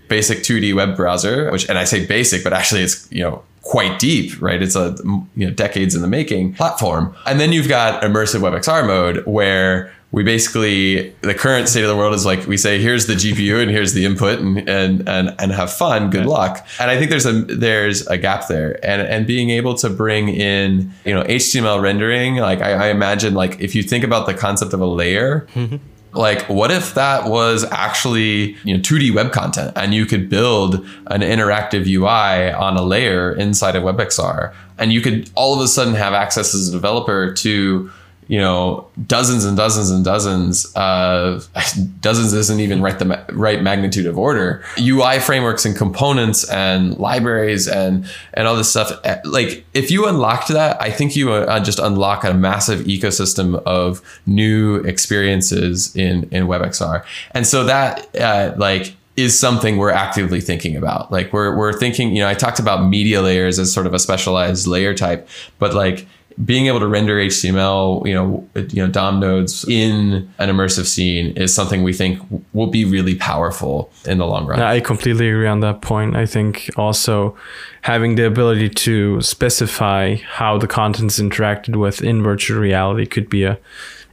basic 0.10 0.40
2D 0.40 0.76
web 0.76 0.96
browser, 0.96 1.52
which, 1.52 1.70
and 1.70 1.78
I 1.78 1.86
say 1.86 2.06
basic, 2.06 2.44
but 2.44 2.52
actually 2.52 2.82
it's, 2.82 3.10
you 3.12 3.24
know, 3.24 3.44
quite 3.62 4.00
deep, 4.00 4.42
right? 4.42 4.62
It's 4.62 4.76
a, 4.76 4.96
you 5.36 5.48
know, 5.48 5.52
decades 5.52 5.96
in 5.96 6.02
the 6.02 6.08
making 6.08 6.54
platform. 6.54 7.16
And 7.26 7.40
then 7.40 7.54
you've 7.54 7.70
got 7.70 8.02
immersive 8.04 8.42
WebXR 8.42 8.86
mode 8.88 9.26
where 9.26 9.94
we 10.12 10.24
basically 10.24 11.12
the 11.22 11.36
current 11.36 11.70
state 11.70 11.84
of 11.84 11.88
the 11.88 11.96
world 11.96 12.16
is 12.16 12.26
like 12.26 12.48
we 12.48 12.58
say 12.58 12.82
here's 12.82 13.06
the 13.06 13.14
GPU 13.14 13.62
and 13.62 13.70
here's 13.70 13.94
the 13.94 14.06
input 14.06 14.40
and 14.40 14.58
and 14.68 15.08
and, 15.08 15.36
and 15.38 15.52
have 15.52 15.72
fun 15.72 16.10
good 16.10 16.26
luck. 16.26 16.66
And 16.80 16.90
I 16.90 16.98
think 16.98 17.12
there's 17.12 17.28
a 17.28 17.34
there's 17.44 18.08
a 18.08 18.18
gap 18.18 18.48
there. 18.48 18.84
And 18.84 19.02
and 19.02 19.28
being 19.28 19.52
able 19.52 19.76
to 19.76 19.90
bring 19.90 20.30
in 20.30 20.92
you 21.06 21.14
know 21.14 21.24
HTML 21.24 21.82
rendering 21.82 22.38
like 22.38 22.62
I, 22.62 22.88
I 22.88 22.88
imagine 22.90 23.36
like 23.36 23.60
if 23.60 23.76
you 23.76 23.84
think 23.84 24.04
about 24.04 24.26
the 24.26 24.34
concept 24.34 24.74
of 24.74 24.82
a 24.82 24.88
layer 24.88 25.48
mm-hmm. 25.54 25.78
like 26.14 26.50
what 26.50 26.72
if 26.72 26.96
that 26.96 27.30
was 27.30 27.64
actually 27.66 28.56
you 28.64 28.76
know 28.76 28.82
2d 28.82 29.14
web 29.14 29.32
content 29.32 29.74
and 29.76 29.94
you 29.94 30.08
could 30.08 30.28
build 30.28 30.88
an 31.08 31.22
interactive 31.22 31.86
ui 31.86 32.52
on 32.52 32.78
a 32.78 32.82
layer 32.82 33.32
inside 33.34 33.76
of 33.76 33.84
webxr? 33.84 34.54
And 34.80 34.92
you 34.92 35.02
could 35.02 35.30
all 35.36 35.54
of 35.54 35.62
a 35.62 35.68
sudden 35.68 35.94
have 35.94 36.14
access 36.14 36.56
as 36.56 36.70
a 36.70 36.72
developer 36.72 37.32
to 37.34 37.92
you 38.30 38.38
know 38.38 38.88
dozens 39.08 39.44
and 39.44 39.58
dozens 39.58 39.90
and 39.90 40.06
dozens 40.06 40.72
of 40.76 41.50
dozens 42.00 42.32
isn't 42.32 42.60
even 42.60 42.80
right 42.80 43.00
the 43.00 43.26
right 43.32 43.62
magnitude 43.62 44.06
of 44.06 44.18
order. 44.18 44.64
Ui 44.80 45.20
frameworks 45.20 45.66
and 45.66 45.76
components 45.76 46.48
and 46.50 46.98
libraries 46.98 47.68
and 47.68 48.08
and 48.36 48.48
all 48.48 48.56
this 48.56 48.70
stuff 48.70 48.92
eh, 49.04 49.20
like 49.26 49.66
if 49.74 49.90
you 49.90 50.08
unlocked 50.08 50.50
that 50.50 50.80
i 50.80 50.92
think 50.92 51.16
you 51.16 51.32
uh, 51.32 51.60
just 51.60 51.80
unlock 51.80 52.24
a 52.24 52.34
massive 52.34 52.82
ecosystem 52.82 53.62
of 53.64 54.02
new 54.28 54.76
experiences 54.76 55.96
in 55.96 56.30
in 56.32 56.46
webxr. 56.46 57.04
And 57.32 57.48
so 57.48 57.64
that 57.66 58.16
uh, 58.16 58.54
like 58.58 58.96
is 59.18 59.38
something 59.38 59.78
we're 59.78 59.92
actively 59.92 60.40
thinking 60.40 60.78
about. 60.78 61.12
Like 61.12 61.34
we're, 61.34 61.54
we're 61.58 61.74
thinking 61.74 62.16
you 62.16 62.22
know 62.22 62.30
i 62.30 62.36
talked 62.36 62.60
about 62.60 62.86
media 62.86 63.24
layers 63.24 63.58
as 63.58 63.74
sort 63.74 63.88
of 63.88 63.94
a 63.96 64.00
specialized 64.00 64.68
layer 64.68 64.94
type 64.94 65.28
but 65.58 65.74
like 65.74 66.06
being 66.44 66.68
able 66.68 66.80
to 66.80 66.88
render 66.88 67.18
HTML, 67.18 68.06
you 68.08 68.14
know, 68.14 68.48
you 68.56 68.86
know, 68.86 68.90
DOM 68.90 69.20
nodes 69.20 69.66
in 69.68 70.32
an 70.40 70.50
immersive 70.50 70.86
scene 70.86 71.36
is 71.36 71.54
something 71.54 71.84
we 71.84 71.92
think 71.92 72.22
will 72.54 72.68
be 72.68 72.86
really 72.86 73.16
powerful 73.16 73.92
in 74.06 74.20
the 74.20 74.26
long 74.26 74.46
run. 74.46 74.62
I 74.62 74.80
completely 74.80 75.30
agree 75.30 75.48
on 75.48 75.60
that 75.62 75.82
point. 75.82 76.16
I 76.16 76.26
think 76.26 76.70
also 76.78 77.36
having 77.82 78.16
the 78.16 78.26
ability 78.26 78.70
to 78.70 79.22
specify 79.22 80.16
how 80.16 80.58
the 80.58 80.68
content's 80.68 81.20
interacted 81.20 81.76
with 81.76 82.02
in 82.02 82.24
virtual 82.24 82.60
reality 82.60 83.06
could 83.06 83.30
be 83.30 83.44
a 83.44 83.60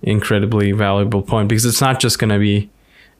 incredibly 0.03 0.73
valuable 0.73 1.23
point 1.23 1.49
because 1.49 1.65
it's 1.65 1.81
not 1.81 2.01
just 2.01 2.19
going 2.19 2.31
to 2.31 2.39
be 2.39 2.69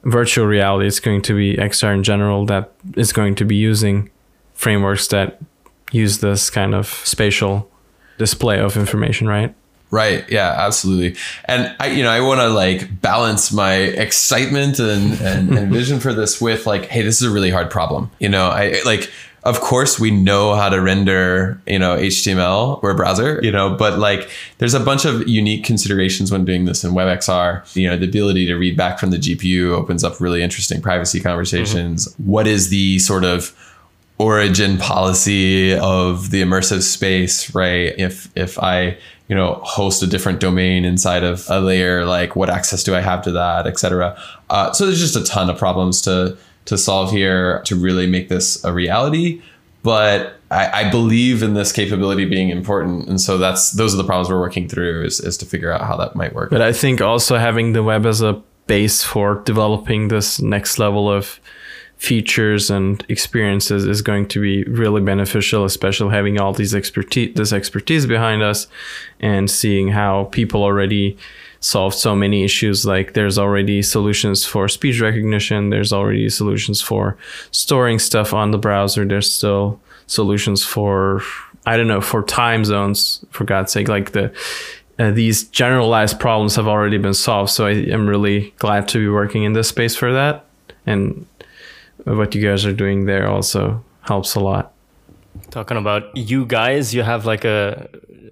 virtual 0.03 0.45
reality; 0.45 0.85
it's 0.85 0.99
going 0.99 1.21
to 1.21 1.33
be 1.33 1.55
XR 1.55 1.93
in 1.93 2.03
general 2.03 2.45
that 2.47 2.73
is 2.97 3.13
going 3.13 3.35
to 3.35 3.45
be 3.45 3.55
using 3.55 4.09
frameworks 4.53 5.07
that 5.07 5.39
use 5.91 6.19
this 6.19 6.49
kind 6.49 6.75
of 6.75 6.87
spatial 6.87 7.71
display 8.17 8.59
of 8.59 8.77
information, 8.77 9.27
right? 9.27 9.53
Right. 9.89 10.29
Yeah, 10.29 10.53
absolutely. 10.57 11.19
And 11.45 11.73
I, 11.79 11.87
you 11.87 12.03
know, 12.03 12.09
I 12.09 12.19
want 12.19 12.41
to 12.41 12.49
like 12.49 13.01
balance 13.01 13.53
my 13.53 13.75
excitement 13.75 14.79
and, 14.79 15.13
and, 15.21 15.57
and 15.57 15.71
vision 15.73 15.99
for 15.99 16.13
this 16.13 16.41
with 16.41 16.65
like, 16.65 16.85
hey, 16.85 17.03
this 17.03 17.21
is 17.21 17.29
a 17.29 17.33
really 17.33 17.49
hard 17.49 17.71
problem. 17.71 18.11
You 18.19 18.29
know, 18.29 18.49
I 18.49 18.81
like, 18.83 19.09
of 19.43 19.61
course 19.61 19.97
we 19.97 20.11
know 20.11 20.55
how 20.55 20.67
to 20.67 20.81
render, 20.81 21.61
you 21.65 21.79
know, 21.79 21.95
HTML 21.95 22.83
or 22.83 22.89
a 22.89 22.95
browser, 22.95 23.39
you 23.41 23.51
know, 23.51 23.75
but 23.75 23.97
like 23.97 24.29
there's 24.57 24.73
a 24.73 24.79
bunch 24.79 25.05
of 25.05 25.25
unique 25.25 25.63
considerations 25.63 26.33
when 26.33 26.43
doing 26.43 26.65
this 26.65 26.83
in 26.83 26.91
WebXR. 26.91 27.73
You 27.73 27.89
know, 27.89 27.95
the 27.95 28.07
ability 28.07 28.45
to 28.47 28.55
read 28.55 28.75
back 28.75 28.99
from 28.99 29.11
the 29.11 29.17
GPU 29.17 29.69
opens 29.69 30.03
up 30.03 30.19
really 30.19 30.43
interesting 30.43 30.81
privacy 30.81 31.21
conversations. 31.21 32.09
Mm-hmm. 32.09 32.29
What 32.29 32.45
is 32.45 32.69
the 32.69 32.99
sort 32.99 33.23
of 33.23 33.55
origin 34.19 34.77
policy 34.77 35.75
of 35.77 36.31
the 36.31 36.41
immersive 36.41 36.81
space, 36.81 37.53
right? 37.53 37.93
If 37.97 38.29
if 38.35 38.57
I 38.59 38.97
you 39.27 39.35
know 39.35 39.55
host 39.63 40.01
a 40.03 40.07
different 40.07 40.39
domain 40.39 40.85
inside 40.85 41.23
of 41.23 41.45
a 41.49 41.59
layer, 41.59 42.05
like 42.05 42.35
what 42.35 42.49
access 42.49 42.83
do 42.83 42.95
I 42.95 43.01
have 43.01 43.21
to 43.23 43.31
that, 43.31 43.67
etc. 43.67 44.21
Uh, 44.49 44.71
so 44.71 44.85
there's 44.85 44.99
just 44.99 45.15
a 45.15 45.23
ton 45.23 45.49
of 45.49 45.57
problems 45.57 46.01
to 46.03 46.37
to 46.65 46.77
solve 46.77 47.11
here 47.11 47.61
to 47.63 47.75
really 47.75 48.07
make 48.07 48.29
this 48.29 48.63
a 48.63 48.73
reality. 48.73 49.41
But 49.83 50.37
I, 50.51 50.85
I 50.85 50.91
believe 50.91 51.43
in 51.43 51.53
this 51.53 51.71
capability 51.71 52.25
being 52.25 52.49
important, 52.49 53.07
and 53.07 53.21
so 53.21 53.37
that's 53.37 53.71
those 53.71 53.93
are 53.93 53.97
the 53.97 54.03
problems 54.03 54.29
we're 54.29 54.39
working 54.39 54.67
through 54.67 55.05
is 55.05 55.19
is 55.19 55.37
to 55.37 55.45
figure 55.45 55.71
out 55.71 55.81
how 55.81 55.95
that 55.97 56.15
might 56.15 56.33
work. 56.33 56.49
But 56.49 56.61
I 56.61 56.73
think 56.73 57.01
also 57.01 57.37
having 57.37 57.73
the 57.73 57.83
web 57.83 58.05
as 58.05 58.21
a 58.21 58.41
base 58.65 59.01
for 59.01 59.41
developing 59.45 60.09
this 60.09 60.41
next 60.41 60.77
level 60.77 61.09
of 61.09 61.39
features 61.97 62.69
and 62.69 63.03
experiences 63.09 63.85
is 63.85 64.01
going 64.01 64.27
to 64.27 64.39
be 64.39 64.63
really 64.65 65.01
beneficial, 65.01 65.65
especially 65.65 66.11
having 66.11 66.39
all 66.39 66.53
these 66.53 66.75
expertise, 66.75 67.33
this 67.35 67.51
expertise 67.51 68.05
behind 68.05 68.43
us, 68.43 68.67
and 69.19 69.49
seeing 69.49 69.89
how 69.89 70.25
people 70.25 70.63
already 70.63 71.17
solved 71.59 71.95
so 71.95 72.15
many 72.15 72.43
issues. 72.43 72.85
Like 72.85 73.13
there's 73.13 73.39
already 73.39 73.81
solutions 73.81 74.45
for 74.45 74.67
speech 74.67 75.01
recognition. 75.01 75.71
There's 75.71 75.91
already 75.91 76.29
solutions 76.29 76.81
for 76.81 77.17
storing 77.51 77.99
stuff 77.99 78.33
on 78.33 78.51
the 78.51 78.59
browser. 78.59 79.03
There's 79.03 79.31
still 79.31 79.79
solutions 80.05 80.63
for 80.63 81.21
I 81.65 81.75
don't 81.75 81.87
know 81.87 82.01
for 82.01 82.23
time 82.23 82.63
zones. 82.63 83.25
For 83.31 83.43
God's 83.43 83.71
sake, 83.71 83.87
like 83.87 84.11
the 84.11 84.31
uh, 84.99 85.11
these 85.11 85.43
generalized 85.45 86.19
problems 86.19 86.55
have 86.55 86.67
already 86.67 86.97
been 86.97 87.13
solved. 87.13 87.51
So 87.51 87.65
I 87.65 87.71
am 87.71 88.07
really 88.07 88.53
glad 88.59 88.87
to 88.89 88.99
be 88.99 89.09
working 89.09 89.43
in 89.43 89.53
this 89.53 89.69
space 89.69 89.95
for 89.95 90.13
that. 90.13 90.45
And 90.85 91.25
what 92.15 92.33
you 92.35 92.41
guys 92.41 92.65
are 92.65 92.73
doing 92.73 93.05
there 93.05 93.27
also 93.27 93.83
helps 94.01 94.35
a 94.35 94.39
lot. 94.39 94.73
Talking 95.51 95.77
about 95.77 96.15
you 96.15 96.45
guys, 96.45 96.93
you 96.93 97.03
have 97.03 97.25
like 97.25 97.45
a 97.45 97.89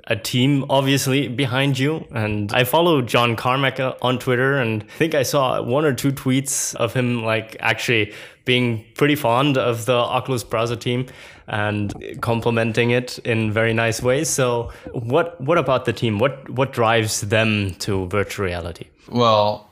a 0.08 0.16
team 0.16 0.66
obviously 0.70 1.28
behind 1.28 1.80
you. 1.80 2.06
And 2.12 2.54
i 2.54 2.64
follow 2.64 3.02
john 3.02 3.36
carmack 3.36 3.80
on 4.02 4.20
twitter 4.20 4.58
and 4.58 4.84
i 4.84 4.98
think 4.98 5.16
i 5.16 5.24
saw 5.24 5.62
one 5.64 5.84
or 5.84 5.94
two 5.94 6.12
tweets 6.12 6.76
of 6.76 6.94
him 6.94 7.24
like 7.24 7.58
actually 7.60 8.14
being 8.46 8.86
pretty 8.94 9.16
fond 9.16 9.58
of 9.58 9.86
the 9.86 9.94
oculus 9.94 10.44
browser 10.44 10.76
team 10.76 11.08
and 11.48 11.94
complimenting 12.22 12.92
it 12.92 13.20
in 13.20 13.52
very 13.52 13.74
nice 13.74 14.02
ways. 14.02 14.30
So 14.30 14.72
what 14.94 15.40
what 15.42 15.58
about 15.58 15.86
the 15.86 15.94
team? 15.94 16.20
What 16.20 16.50
what 16.50 16.72
drives 16.72 17.22
them 17.22 17.76
to 17.80 18.08
virtual 18.08 18.46
reality? 18.46 18.86
Well 19.10 19.70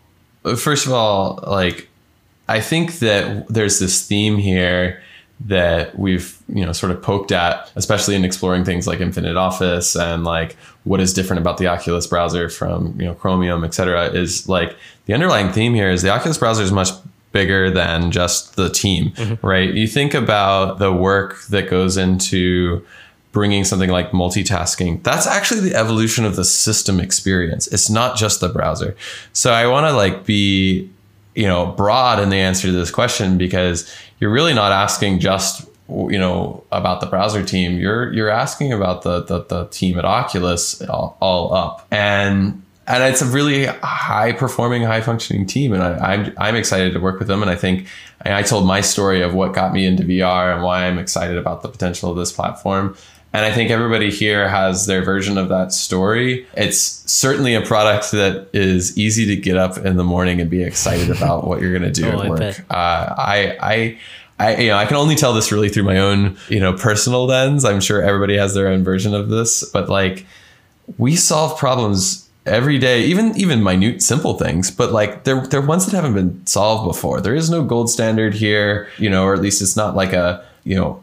first 0.58 0.86
of 0.86 0.92
all 0.92 1.44
like 1.48 1.88
I 2.48 2.60
think 2.60 3.00
that 3.00 3.48
there's 3.48 3.80
this 3.80 4.06
theme 4.08 4.38
here 4.38 5.02
that 5.46 5.98
we've 5.98 6.38
you 6.48 6.66
know 6.66 6.72
sort 6.72 6.92
of 6.92 7.02
poked 7.02 7.32
at 7.32 7.70
especially 7.76 8.16
in 8.16 8.24
exploring 8.24 8.64
things 8.64 8.88
like 8.88 9.02
infinite 9.02 9.36
office 9.36 9.96
and 9.96 10.24
like 10.24 10.56
what 10.84 11.02
is 11.02 11.12
different 11.12 11.42
about 11.42 11.58
the 11.58 11.68
oculus 11.68 12.08
browser 12.08 12.48
from 12.48 12.96
you 13.02 13.06
know 13.06 13.16
chromium 13.16 13.64
et 13.66 13.74
cetera 13.74 14.06
is 14.06 14.48
like 14.48 14.78
the 15.06 15.14
underlying 15.14 15.52
theme 15.52 15.74
here 15.74 15.90
is 15.90 16.02
the 16.02 16.10
oculus 16.10 16.38
browser 16.38 16.64
is 16.64 16.72
much 16.72 16.92
bigger 17.34 17.70
than 17.70 18.12
just 18.12 18.56
the 18.56 18.70
team 18.70 19.10
mm-hmm. 19.12 19.46
right? 19.46 19.74
You 19.74 19.88
think 19.88 20.14
about 20.14 20.80
the 20.80 20.94
work 20.94 21.44
that 21.48 21.70
goes 21.70 21.98
into 21.98 22.86
bringing 23.34 23.66
something 23.66 23.90
like 23.90 24.12
multitasking. 24.12 25.02
That's 25.04 25.26
actually 25.26 25.62
the 25.62 25.76
evolution 25.76 26.24
of 26.24 26.36
the 26.36 26.46
system 26.46 27.00
experience. 27.00 27.66
It's 27.68 27.90
not 27.90 28.16
just 28.16 28.40
the 28.40 28.48
browser. 28.48 28.96
So 29.34 29.52
i 29.52 29.68
want 29.68 29.88
to 29.88 29.94
like 29.94 30.26
be 30.26 30.90
you 31.36 31.48
know 31.48 31.68
broad 31.68 32.20
in 32.20 32.30
the 32.30 32.38
answer 32.38 32.68
to 32.68 32.74
this 32.74 32.92
question 32.92 33.38
because 33.38 33.92
you're 34.20 34.32
really 34.32 34.54
not 34.54 34.72
asking 34.72 35.20
just 35.20 35.68
you 35.90 36.18
know 36.18 36.64
about 36.72 37.02
the 37.02 37.08
browser 37.08 37.44
team. 37.44 37.78
You're 37.78 38.12
you're 38.14 38.30
asking 38.30 38.74
about 38.74 39.02
the 39.04 39.24
the, 39.24 39.44
the 39.44 39.66
team 39.66 39.98
at 40.00 40.06
oculus 40.06 40.82
all, 40.84 41.18
all, 41.22 41.54
up. 41.54 41.86
And 41.92 42.62
and 42.86 43.04
it's 43.04 43.22
a 43.22 43.26
really 43.26 43.66
high 43.66 44.34
performing 44.34 44.84
high 44.84 45.02
functioning 45.02 45.46
team. 45.46 45.74
And 45.74 45.82
I, 45.82 46.14
I'm, 46.14 46.34
I'm 46.38 46.56
excited 46.56 46.94
to 46.94 47.00
work 47.00 47.20
with 47.20 47.28
them. 47.28 47.42
And 47.42 47.50
i 47.50 47.56
think 47.56 47.88
i 48.26 48.42
told 48.42 48.66
my 48.66 48.82
story 48.82 49.22
of 49.22 49.34
what 49.34 49.54
got 49.54 49.74
me 49.74 49.86
into 49.86 50.04
vr 50.04 50.54
and 50.54 50.64
why 50.64 50.86
i'm 50.86 50.98
excited 50.98 51.38
about 51.38 51.62
the 51.62 51.68
potential 51.68 52.10
of 52.10 52.18
this 52.18 52.32
platform 52.32 52.96
and 53.34 53.44
I 53.44 53.52
think 53.52 53.72
everybody 53.72 54.12
here 54.12 54.48
has 54.48 54.86
their 54.86 55.04
version 55.04 55.40
of 55.40 55.50
that 55.50 55.74
story. 55.74 56.46
It's 56.54 56.80
certainly 57.12 57.56
a 57.56 57.62
product 57.62 58.12
that 58.12 58.48
is 58.54 58.96
easy 58.96 59.26
to 59.26 59.36
get 59.36 59.58
up 59.58 59.80
in 59.80 59.98
the 59.98 60.04
morning 60.04 60.40
and 60.40 60.52
be 60.52 60.64
excited 60.64 61.10
about 61.18 61.48
what 61.48 61.60
you're 61.60 61.78
going 61.78 61.92
to 61.92 62.02
do 62.02 62.12
oh, 62.12 62.22
at 62.22 62.30
work. 62.30 62.60
Uh, 62.70 63.16
I, 63.18 63.58
I, 63.60 64.00
I, 64.40 64.56
you 64.58 64.68
know, 64.68 64.78
I 64.78 64.86
can 64.86 64.98
only 64.98 65.16
tell 65.16 65.34
this 65.34 65.52
really 65.52 65.70
through 65.70 65.84
my 65.84 65.98
own, 65.98 66.38
you 66.48 66.60
know, 66.60 66.74
personal 66.74 67.26
lens. 67.26 67.66
I'm 67.66 67.82
sure 67.82 68.04
everybody 68.04 68.38
has 68.38 68.54
their 68.54 68.68
own 68.68 68.84
version 68.84 69.16
of 69.16 69.30
this, 69.30 69.64
but 69.64 69.90
like, 69.90 70.28
we 70.98 71.16
solve 71.16 71.58
problems 71.58 72.30
every 72.46 72.78
day, 72.78 73.04
even 73.06 73.36
even 73.38 73.64
minute, 73.64 74.04
simple 74.04 74.38
things. 74.38 74.70
But 74.70 74.92
like, 74.92 75.24
they're 75.24 75.48
they're 75.48 75.62
ones 75.62 75.86
that 75.86 75.96
haven't 75.96 76.14
been 76.14 76.46
solved 76.46 76.86
before. 76.86 77.22
There 77.22 77.36
is 77.36 77.50
no 77.50 77.64
gold 77.64 77.90
standard 77.90 78.34
here, 78.34 78.90
you 78.98 79.10
know, 79.10 79.24
or 79.24 79.34
at 79.34 79.40
least 79.40 79.62
it's 79.62 79.78
not 79.78 79.96
like 79.96 80.12
a, 80.12 80.46
you 80.66 80.76
know, 80.76 81.02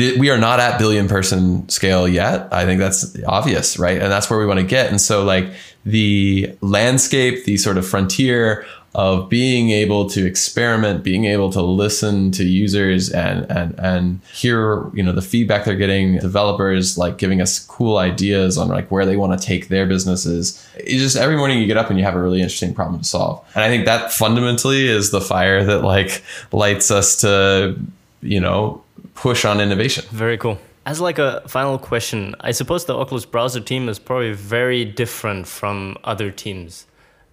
it, 0.00 0.18
we 0.18 0.30
are 0.30 0.38
not 0.38 0.58
at 0.58 0.78
billion 0.78 1.06
person 1.06 1.68
scale 1.68 2.08
yet. 2.08 2.48
I 2.52 2.64
think 2.64 2.80
that's 2.80 3.16
obvious, 3.24 3.78
right? 3.78 4.00
And 4.00 4.10
that's 4.10 4.30
where 4.30 4.38
we 4.38 4.46
want 4.46 4.60
to 4.60 4.66
get. 4.66 4.88
And 4.90 5.00
so, 5.00 5.24
like 5.24 5.52
the 5.84 6.56
landscape, 6.60 7.44
the 7.44 7.56
sort 7.58 7.76
of 7.76 7.86
frontier 7.86 8.64
of 8.94 9.30
being 9.30 9.70
able 9.70 10.08
to 10.10 10.26
experiment, 10.26 11.02
being 11.02 11.24
able 11.24 11.50
to 11.50 11.62
listen 11.62 12.30
to 12.30 12.44
users 12.44 13.10
and 13.10 13.50
and 13.50 13.78
and 13.78 14.20
hear, 14.32 14.90
you 14.94 15.02
know, 15.02 15.12
the 15.12 15.22
feedback 15.22 15.64
they're 15.64 15.76
getting, 15.76 16.18
developers 16.18 16.98
like 16.98 17.18
giving 17.18 17.40
us 17.40 17.58
cool 17.58 17.98
ideas 17.98 18.58
on 18.58 18.68
like 18.68 18.90
where 18.90 19.06
they 19.06 19.16
want 19.16 19.38
to 19.38 19.46
take 19.46 19.68
their 19.68 19.86
businesses. 19.86 20.66
It's 20.76 21.02
just 21.02 21.16
every 21.16 21.36
morning 21.36 21.58
you 21.58 21.66
get 21.66 21.78
up 21.78 21.90
and 21.90 21.98
you 21.98 22.04
have 22.04 22.16
a 22.16 22.22
really 22.22 22.40
interesting 22.40 22.74
problem 22.74 23.00
to 23.00 23.06
solve. 23.06 23.44
And 23.54 23.64
I 23.64 23.68
think 23.68 23.86
that 23.86 24.12
fundamentally 24.12 24.86
is 24.86 25.10
the 25.10 25.20
fire 25.20 25.64
that 25.64 25.82
like 25.82 26.22
lights 26.50 26.90
us 26.90 27.16
to, 27.22 27.78
you 28.20 28.40
know, 28.40 28.82
push 29.14 29.44
on 29.44 29.60
innovation. 29.60 30.04
Very 30.10 30.38
cool. 30.38 30.58
As 30.84 31.00
like 31.00 31.18
a 31.18 31.42
final 31.46 31.78
question, 31.78 32.34
I 32.40 32.50
suppose 32.50 32.86
the 32.86 32.96
Oculus 32.96 33.24
browser 33.24 33.60
team 33.60 33.88
is 33.88 33.98
probably 33.98 34.32
very 34.32 34.84
different 34.84 35.46
from 35.46 35.96
other 36.02 36.30
teams 36.30 36.86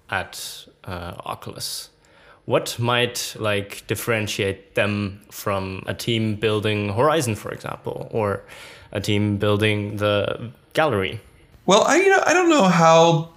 at 0.10 0.66
uh, 0.84 1.14
Oculus. 1.26 1.90
What 2.46 2.78
might 2.80 3.36
like 3.40 3.86
differentiate 3.88 4.76
them 4.76 5.22
from 5.32 5.84
a 5.88 5.94
team 5.94 6.36
building 6.36 6.90
Horizon, 6.94 7.36
for 7.36 7.52
example, 7.52 8.08
or 8.12 8.44
a 8.92 9.00
team 9.00 9.38
building 9.38 9.98
the 9.98 10.52
gallery? 10.74 11.22
Well, 11.66 11.84
I 11.86 11.98
you 11.98 12.10
know 12.10 12.24
I 12.26 12.34
don't 12.34 12.50
know 12.50 12.64
how 12.64 13.30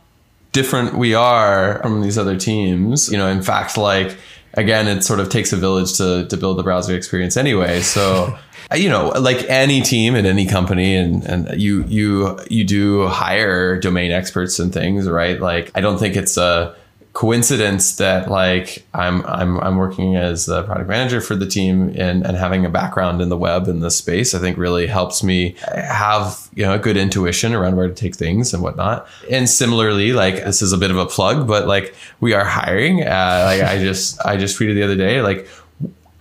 different 0.53 0.97
we 0.97 1.14
are 1.14 1.80
from 1.82 2.03
these 2.03 2.16
other 2.16 2.36
teams. 2.36 3.11
You 3.11 3.18
know, 3.18 3.28
in 3.28 3.43
fact, 3.43 3.76
like 3.76 4.16
again, 4.55 4.89
it 4.89 5.03
sort 5.03 5.21
of 5.21 5.29
takes 5.29 5.53
a 5.53 5.57
village 5.57 5.97
to 5.99 6.27
to 6.27 6.37
build 6.37 6.59
the 6.59 6.63
browser 6.63 6.97
experience 6.97 7.37
anyway. 7.37 7.81
So. 7.81 8.37
you 8.75 8.89
know, 8.89 9.09
like 9.09 9.45
any 9.51 9.83
team 9.83 10.15
in 10.15 10.25
any 10.25 10.47
company, 10.47 10.97
and 10.97 11.25
and 11.25 11.61
you 11.61 11.85
you 11.89 12.39
you 12.49 12.65
do 12.65 13.07
hire 13.07 13.79
domain 13.79 14.13
experts 14.13 14.59
and 14.59 14.73
things, 14.73 15.09
right? 15.09 15.39
Like, 15.41 15.71
I 15.75 15.83
don't 15.83 15.99
think 15.99 16.17
it's 16.17 16.39
a 16.39 16.75
coincidence 17.13 17.97
that 17.97 18.31
like 18.31 18.87
I'm 18.95 19.25
I'm 19.27 19.59
I'm 19.61 19.77
working 19.77 20.17
as 20.17 20.47
the 20.47 20.63
product 20.63 20.89
manager 20.89 21.21
for 21.21 21.37
the 21.37 21.47
team 21.47 21.91
and 21.91 22.25
and 22.25 22.37
having 22.37 22.65
a 22.65 22.71
background 22.71 23.21
in 23.21 23.29
the 23.29 23.37
web 23.37 23.69
in 23.69 23.81
this 23.81 23.97
space 23.97 24.35
I 24.35 24.39
think 24.39 24.57
really 24.57 24.87
helps 24.87 25.23
me 25.23 25.55
have 25.75 26.49
you 26.55 26.65
know 26.65 26.73
a 26.73 26.79
good 26.79 26.97
intuition 26.97 27.55
around 27.55 27.77
where 27.77 27.89
to 27.89 27.95
take 27.95 28.17
things 28.17 28.55
and 28.55 28.63
whatnot. 28.63 29.07
And 29.31 29.49
similarly, 29.49 30.13
like 30.13 30.37
this 30.37 30.63
is 30.63 30.73
a 30.73 30.79
bit 30.79 30.91
of 30.91 30.97
a 30.97 31.07
plug, 31.07 31.47
but 31.47 31.67
like 31.67 31.95
we 32.21 32.33
are 32.33 32.45
hiring. 32.45 33.03
Uh, 33.03 33.43
like 33.47 33.63
I 33.63 33.79
just 33.79 34.19
I 34.25 34.37
just 34.37 34.59
tweeted 34.59 34.75
the 34.75 34.83
other 34.83 34.97
day 34.97 35.23
like. 35.23 35.49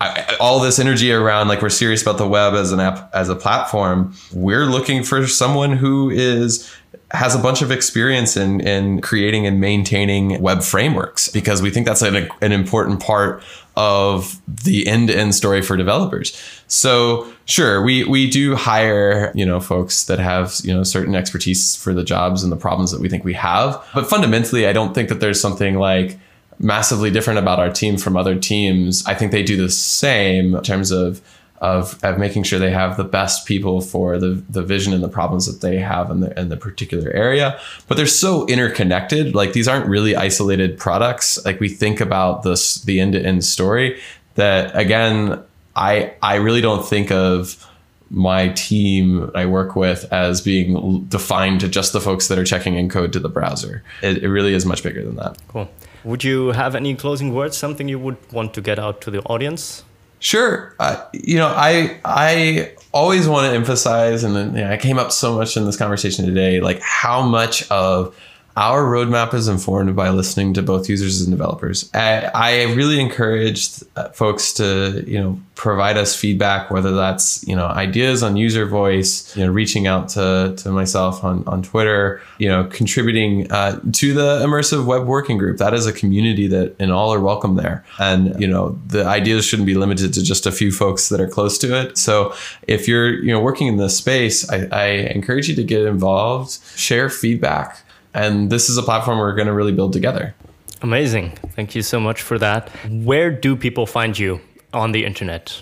I, 0.02 0.36
all 0.40 0.60
this 0.60 0.80
energy 0.80 1.12
around 1.12 1.48
like 1.48 1.62
we're 1.62 1.70
serious 1.70 2.02
about 2.02 2.18
the 2.18 2.28
web 2.28 2.54
as 2.54 2.72
an 2.72 2.80
app 2.80 3.10
as 3.14 3.30
a 3.30 3.36
platform 3.36 4.16
we're 4.34 4.66
looking 4.66 5.04
for 5.04 5.28
someone 5.28 5.74
who 5.74 6.10
is 6.10 6.70
has 7.14 7.36
a 7.36 7.40
bunch 7.40 7.62
of 7.62 7.72
experience 7.72 8.38
in, 8.38 8.62
in 8.62 9.02
creating 9.02 9.46
and 9.46 9.60
maintaining 9.60 10.42
web 10.42 10.64
frameworks 10.64 11.28
because 11.28 11.62
we 11.62 11.70
think 11.70 11.86
that's 11.86 12.02
an, 12.02 12.30
an 12.42 12.52
important 12.52 13.02
part 13.02 13.44
of 13.76 14.42
the 14.48 14.88
end-to-end 14.88 15.34
story 15.34 15.62
for 15.62 15.78
developers. 15.78 16.38
So 16.68 17.32
sure, 17.46 17.82
we 17.82 18.04
we 18.04 18.30
do 18.30 18.56
hire, 18.56 19.32
you 19.34 19.46
know, 19.46 19.60
folks 19.60 20.06
that 20.06 20.20
have, 20.20 20.56
you 20.64 20.74
know, 20.74 20.84
certain 20.84 21.16
expertise 21.16 21.76
for 21.76 21.94
the 21.94 22.04
jobs 22.04 22.44
and 22.44 22.52
the 22.52 22.58
problems 22.58 22.92
that 22.92 23.02
we 23.02 23.10
think 23.10 23.24
we 23.24 23.34
have. 23.34 23.82
But 23.94 24.10
fundamentally, 24.10 24.68
I 24.68 24.74
don't 24.74 24.94
think 24.94 25.10
that 25.10 25.20
there's 25.20 25.40
something 25.40 25.76
like 25.76 26.18
massively 26.62 27.12
different 27.12 27.40
about 27.40 27.60
our 27.60 27.70
team 27.70 27.98
from 27.98 28.16
other 28.16 28.36
teams. 28.36 29.06
I 29.06 29.16
think 29.16 29.32
they 29.32 29.44
do 29.44 29.58
the 29.58 29.70
same 29.70 30.56
in 30.56 30.64
terms 30.64 30.92
of 30.92 31.22
of, 31.62 32.04
of 32.04 32.18
making 32.18 32.42
sure 32.42 32.58
they 32.58 32.72
have 32.72 32.98
the 32.98 33.04
best 33.04 33.46
people 33.46 33.82
for 33.82 34.18
the, 34.18 34.44
the 34.50 34.64
vision 34.64 34.94
and 34.94 35.04
the 35.04 35.08
problems 35.08 35.46
that 35.46 35.62
they 35.66 35.78
have 35.78 36.10
in 36.10 36.20
the, 36.20 36.40
in 36.40 36.50
the 36.50 36.58
particular 36.58 37.12
area. 37.12 37.60
But 37.88 37.98
they're 37.98 38.08
so 38.08 38.48
interconnected. 38.48 39.36
Like 39.36 39.54
these 39.54 39.68
aren't 39.68 39.86
really 39.86 40.16
isolated 40.16 40.80
products. 40.80 41.44
Like 41.46 41.60
we 41.60 41.70
think 41.70 42.02
about 42.02 42.42
this, 42.42 42.82
the 42.82 43.00
end 43.00 43.14
to 43.14 43.24
end 43.24 43.46
story 43.46 44.02
that 44.36 44.76
again, 44.76 45.40
I, 45.76 46.16
I 46.24 46.36
really 46.36 46.62
don't 46.62 46.84
think 46.84 47.12
of 47.12 47.64
my 48.10 48.50
team 48.50 49.30
I 49.36 49.46
work 49.46 49.76
with 49.76 50.12
as 50.12 50.42
being 50.42 51.06
defined 51.06 51.62
to 51.62 51.70
just 51.70 51.94
the 51.94 52.02
folks 52.02 52.28
that 52.28 52.40
are 52.40 52.44
checking 52.44 52.74
in 52.76 52.90
code 52.90 53.14
to 53.14 53.20
the 53.20 53.30
browser. 53.30 53.84
It, 54.02 54.24
it 54.24 54.30
really 54.30 54.56
is 54.56 54.66
much 54.66 54.82
bigger 54.82 55.04
than 55.04 55.16
that. 55.18 55.38
Cool. 55.48 55.70
Would 56.04 56.24
you 56.24 56.52
have 56.52 56.76
any 56.76 56.96
closing 56.96 57.34
words, 57.34 57.58
something 57.58 57.88
you 57.88 58.00
would 58.00 58.18
want 58.32 58.54
to 58.56 58.62
get 58.62 58.80
out 58.80 59.02
to 59.02 59.12
the 59.12 59.22
audience? 59.24 59.84
Sure. 60.20 60.76
Uh, 60.80 61.04
you 61.14 61.38
know, 61.38 61.48
I 61.48 62.00
I 62.06 62.74
always 62.92 63.28
want 63.28 63.50
to 63.50 63.56
emphasize, 63.56 64.24
and 64.24 64.36
then 64.36 64.56
you 64.56 64.62
know, 64.62 64.72
I 64.72 64.78
came 64.78 65.00
up 65.00 65.12
so 65.12 65.36
much 65.36 65.58
in 65.58 65.66
this 65.66 65.78
conversation 65.78 66.26
today, 66.26 66.62
like 66.62 66.80
how 66.82 67.24
much 67.24 67.70
of 67.72 68.16
our 68.56 68.84
roadmap 68.84 69.34
is 69.34 69.48
informed 69.48 69.96
by 69.96 70.10
listening 70.10 70.54
to 70.56 70.62
both 70.62 70.90
users 70.90 71.22
and 71.22 71.32
developers. 71.32 71.90
I, 71.94 72.30
I 72.34 72.64
really 72.74 73.00
encouraged 73.00 73.84
uh, 73.96 74.10
folks 74.10 74.54
to, 74.54 75.04
you 75.08 75.20
know, 75.20 75.40
provide 75.56 75.96
us 75.96 76.16
feedback, 76.16 76.72
whether 76.72 76.92
that's, 76.92 77.48
you 77.48 77.56
know, 77.56 77.68
ideas 77.68 78.24
on 78.24 78.36
user 78.36 78.66
voice, 78.66 79.36
you 79.38 79.46
know, 79.46 79.52
reaching 79.52 79.86
out 79.86 80.10
to, 80.10 80.56
to 80.58 80.72
myself 80.72 81.24
on, 81.24 81.44
on 81.48 81.62
Twitter, 81.62 82.20
you 82.40 82.50
know, 82.50 82.64
contributing 82.66 83.50
uh, 83.52 83.80
to 83.92 84.14
the 84.14 84.40
immersive 84.40 84.86
web 84.86 85.06
working 85.06 85.38
group. 85.38 85.58
That 85.58 85.74
is 85.74 85.86
a 85.86 85.94
community 85.94 86.48
that 86.48 86.76
and 86.80 86.92
all 86.92 87.14
are 87.14 87.20
welcome 87.20 87.56
there. 87.56 87.86
And, 88.00 88.40
you 88.42 88.48
know, 88.48 88.80
the 88.88 89.06
ideas 89.06 89.46
shouldn't 89.46 89.68
be 89.68 89.76
limited 89.76 90.14
to 90.16 90.24
just 90.24 90.48
a 90.48 90.52
few 90.52 90.72
folks 90.72 91.10
that 91.10 91.22
are 91.22 91.28
close 91.28 91.58
to 91.60 91.80
it. 91.80 91.98
So 91.98 92.34
if 92.68 92.88
you're, 92.88 93.14
you 93.14 93.32
know, 93.32 93.40
working 93.40 93.68
in 93.68 93.78
this 93.78 93.96
space, 93.96 94.50
I, 94.50 94.68
I 94.72 94.86
encourage 95.14 95.48
you 95.48 95.56
to 95.56 95.64
get 95.64 95.86
involved, 95.86 96.60
share 96.76 97.10
feedback 97.10 97.84
and 98.14 98.50
this 98.50 98.70
is 98.70 98.78
a 98.78 98.84
platform 98.84 99.20
we're 99.20 99.36
going 99.36 99.48
to 99.48 99.54
really 99.54 99.72
build 99.72 99.94
together. 99.94 100.34
Amazing. 100.82 101.32
Thank 101.56 101.76
you 101.76 101.82
so 101.82 102.00
much 102.00 102.22
for 102.22 102.40
that. 102.40 102.70
Where 102.90 103.32
do 103.32 103.56
people 103.56 103.86
find 103.86 104.18
you 104.18 104.42
on 104.74 104.92
the 104.92 105.06
internet? 105.06 105.62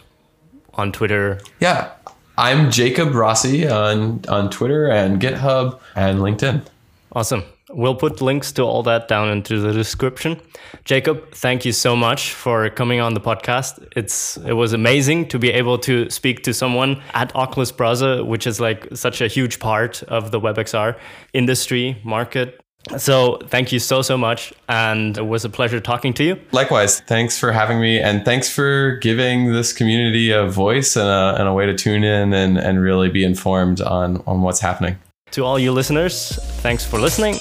On 0.76 0.92
Twitter? 0.92 1.40
Yeah. 1.60 1.92
I'm 2.38 2.72
Jacob 2.72 3.14
Rossi 3.14 3.68
on, 3.68 4.22
on 4.30 4.50
Twitter 4.50 4.88
and 4.90 5.22
GitHub 5.22 5.80
and 5.96 6.20
LinkedIn. 6.20 6.66
Awesome. 7.12 7.44
We'll 7.72 7.96
put 7.96 8.22
links 8.22 8.52
to 8.54 8.64
all 8.64 8.84
that 8.84 9.08
down 9.08 9.30
into 9.30 9.60
the 9.60 9.72
description. 9.72 10.42
Jacob, 10.86 11.32
thank 11.34 11.66
you 11.66 11.72
so 11.72 11.96
much 11.96 12.34
for 12.34 12.70
coming 12.70 13.00
on 13.00 13.14
the 13.14 13.22
podcast. 13.22 13.86
It's 13.96 14.38
it 14.38 14.54
was 14.54 14.74
amazing 14.74 15.28
to 15.30 15.40
be 15.40 15.52
able 15.52 15.78
to 15.80 16.10
speak 16.10 16.44
to 16.44 16.54
someone 16.54 17.02
at 17.14 17.36
Oculus 17.36 17.72
Browser, 17.72 18.24
which 18.24 18.48
is 18.48 18.60
like 18.60 18.88
such 18.94 19.22
a 19.22 19.28
huge 19.28 19.60
part 19.60 20.02
of 20.04 20.32
the 20.32 20.40
WebXR 20.40 20.98
industry 21.34 22.02
market. 22.04 22.60
So 22.98 23.40
thank 23.50 23.72
you 23.72 23.78
so 23.78 24.02
so 24.02 24.18
much, 24.18 24.54
and 24.68 25.18
it 25.18 25.28
was 25.28 25.46
a 25.46 25.50
pleasure 25.50 25.80
talking 25.80 26.14
to 26.14 26.24
you. 26.24 26.40
Likewise, 26.52 27.02
thanks 27.02 27.38
for 27.38 27.52
having 27.52 27.80
me, 27.80 28.00
and 28.00 28.24
thanks 28.24 28.50
for 28.50 28.98
giving 29.02 29.52
this 29.52 29.74
community 29.74 30.32
a 30.32 30.48
voice 30.48 30.96
and 30.96 31.08
a, 31.08 31.36
and 31.38 31.48
a 31.48 31.54
way 31.54 31.66
to 31.66 31.76
tune 31.76 32.04
in 32.04 32.34
and, 32.34 32.58
and 32.58 32.82
really 32.82 33.10
be 33.10 33.24
informed 33.24 33.82
on 33.82 34.24
on 34.26 34.42
what's 34.42 34.62
happening. 34.62 34.98
To 35.32 35.44
all 35.46 35.60
you 35.60 35.72
listeners, 35.72 36.38
thanks 36.62 36.86
for 36.86 37.00
listening 37.00 37.36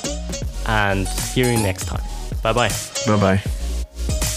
and 0.67 1.09
hear 1.35 1.51
you 1.51 1.59
next 1.59 1.87
time. 1.87 2.03
Bye 2.43 2.53
bye. 2.53 2.71
Bye 3.07 3.21
bye. 3.21 4.35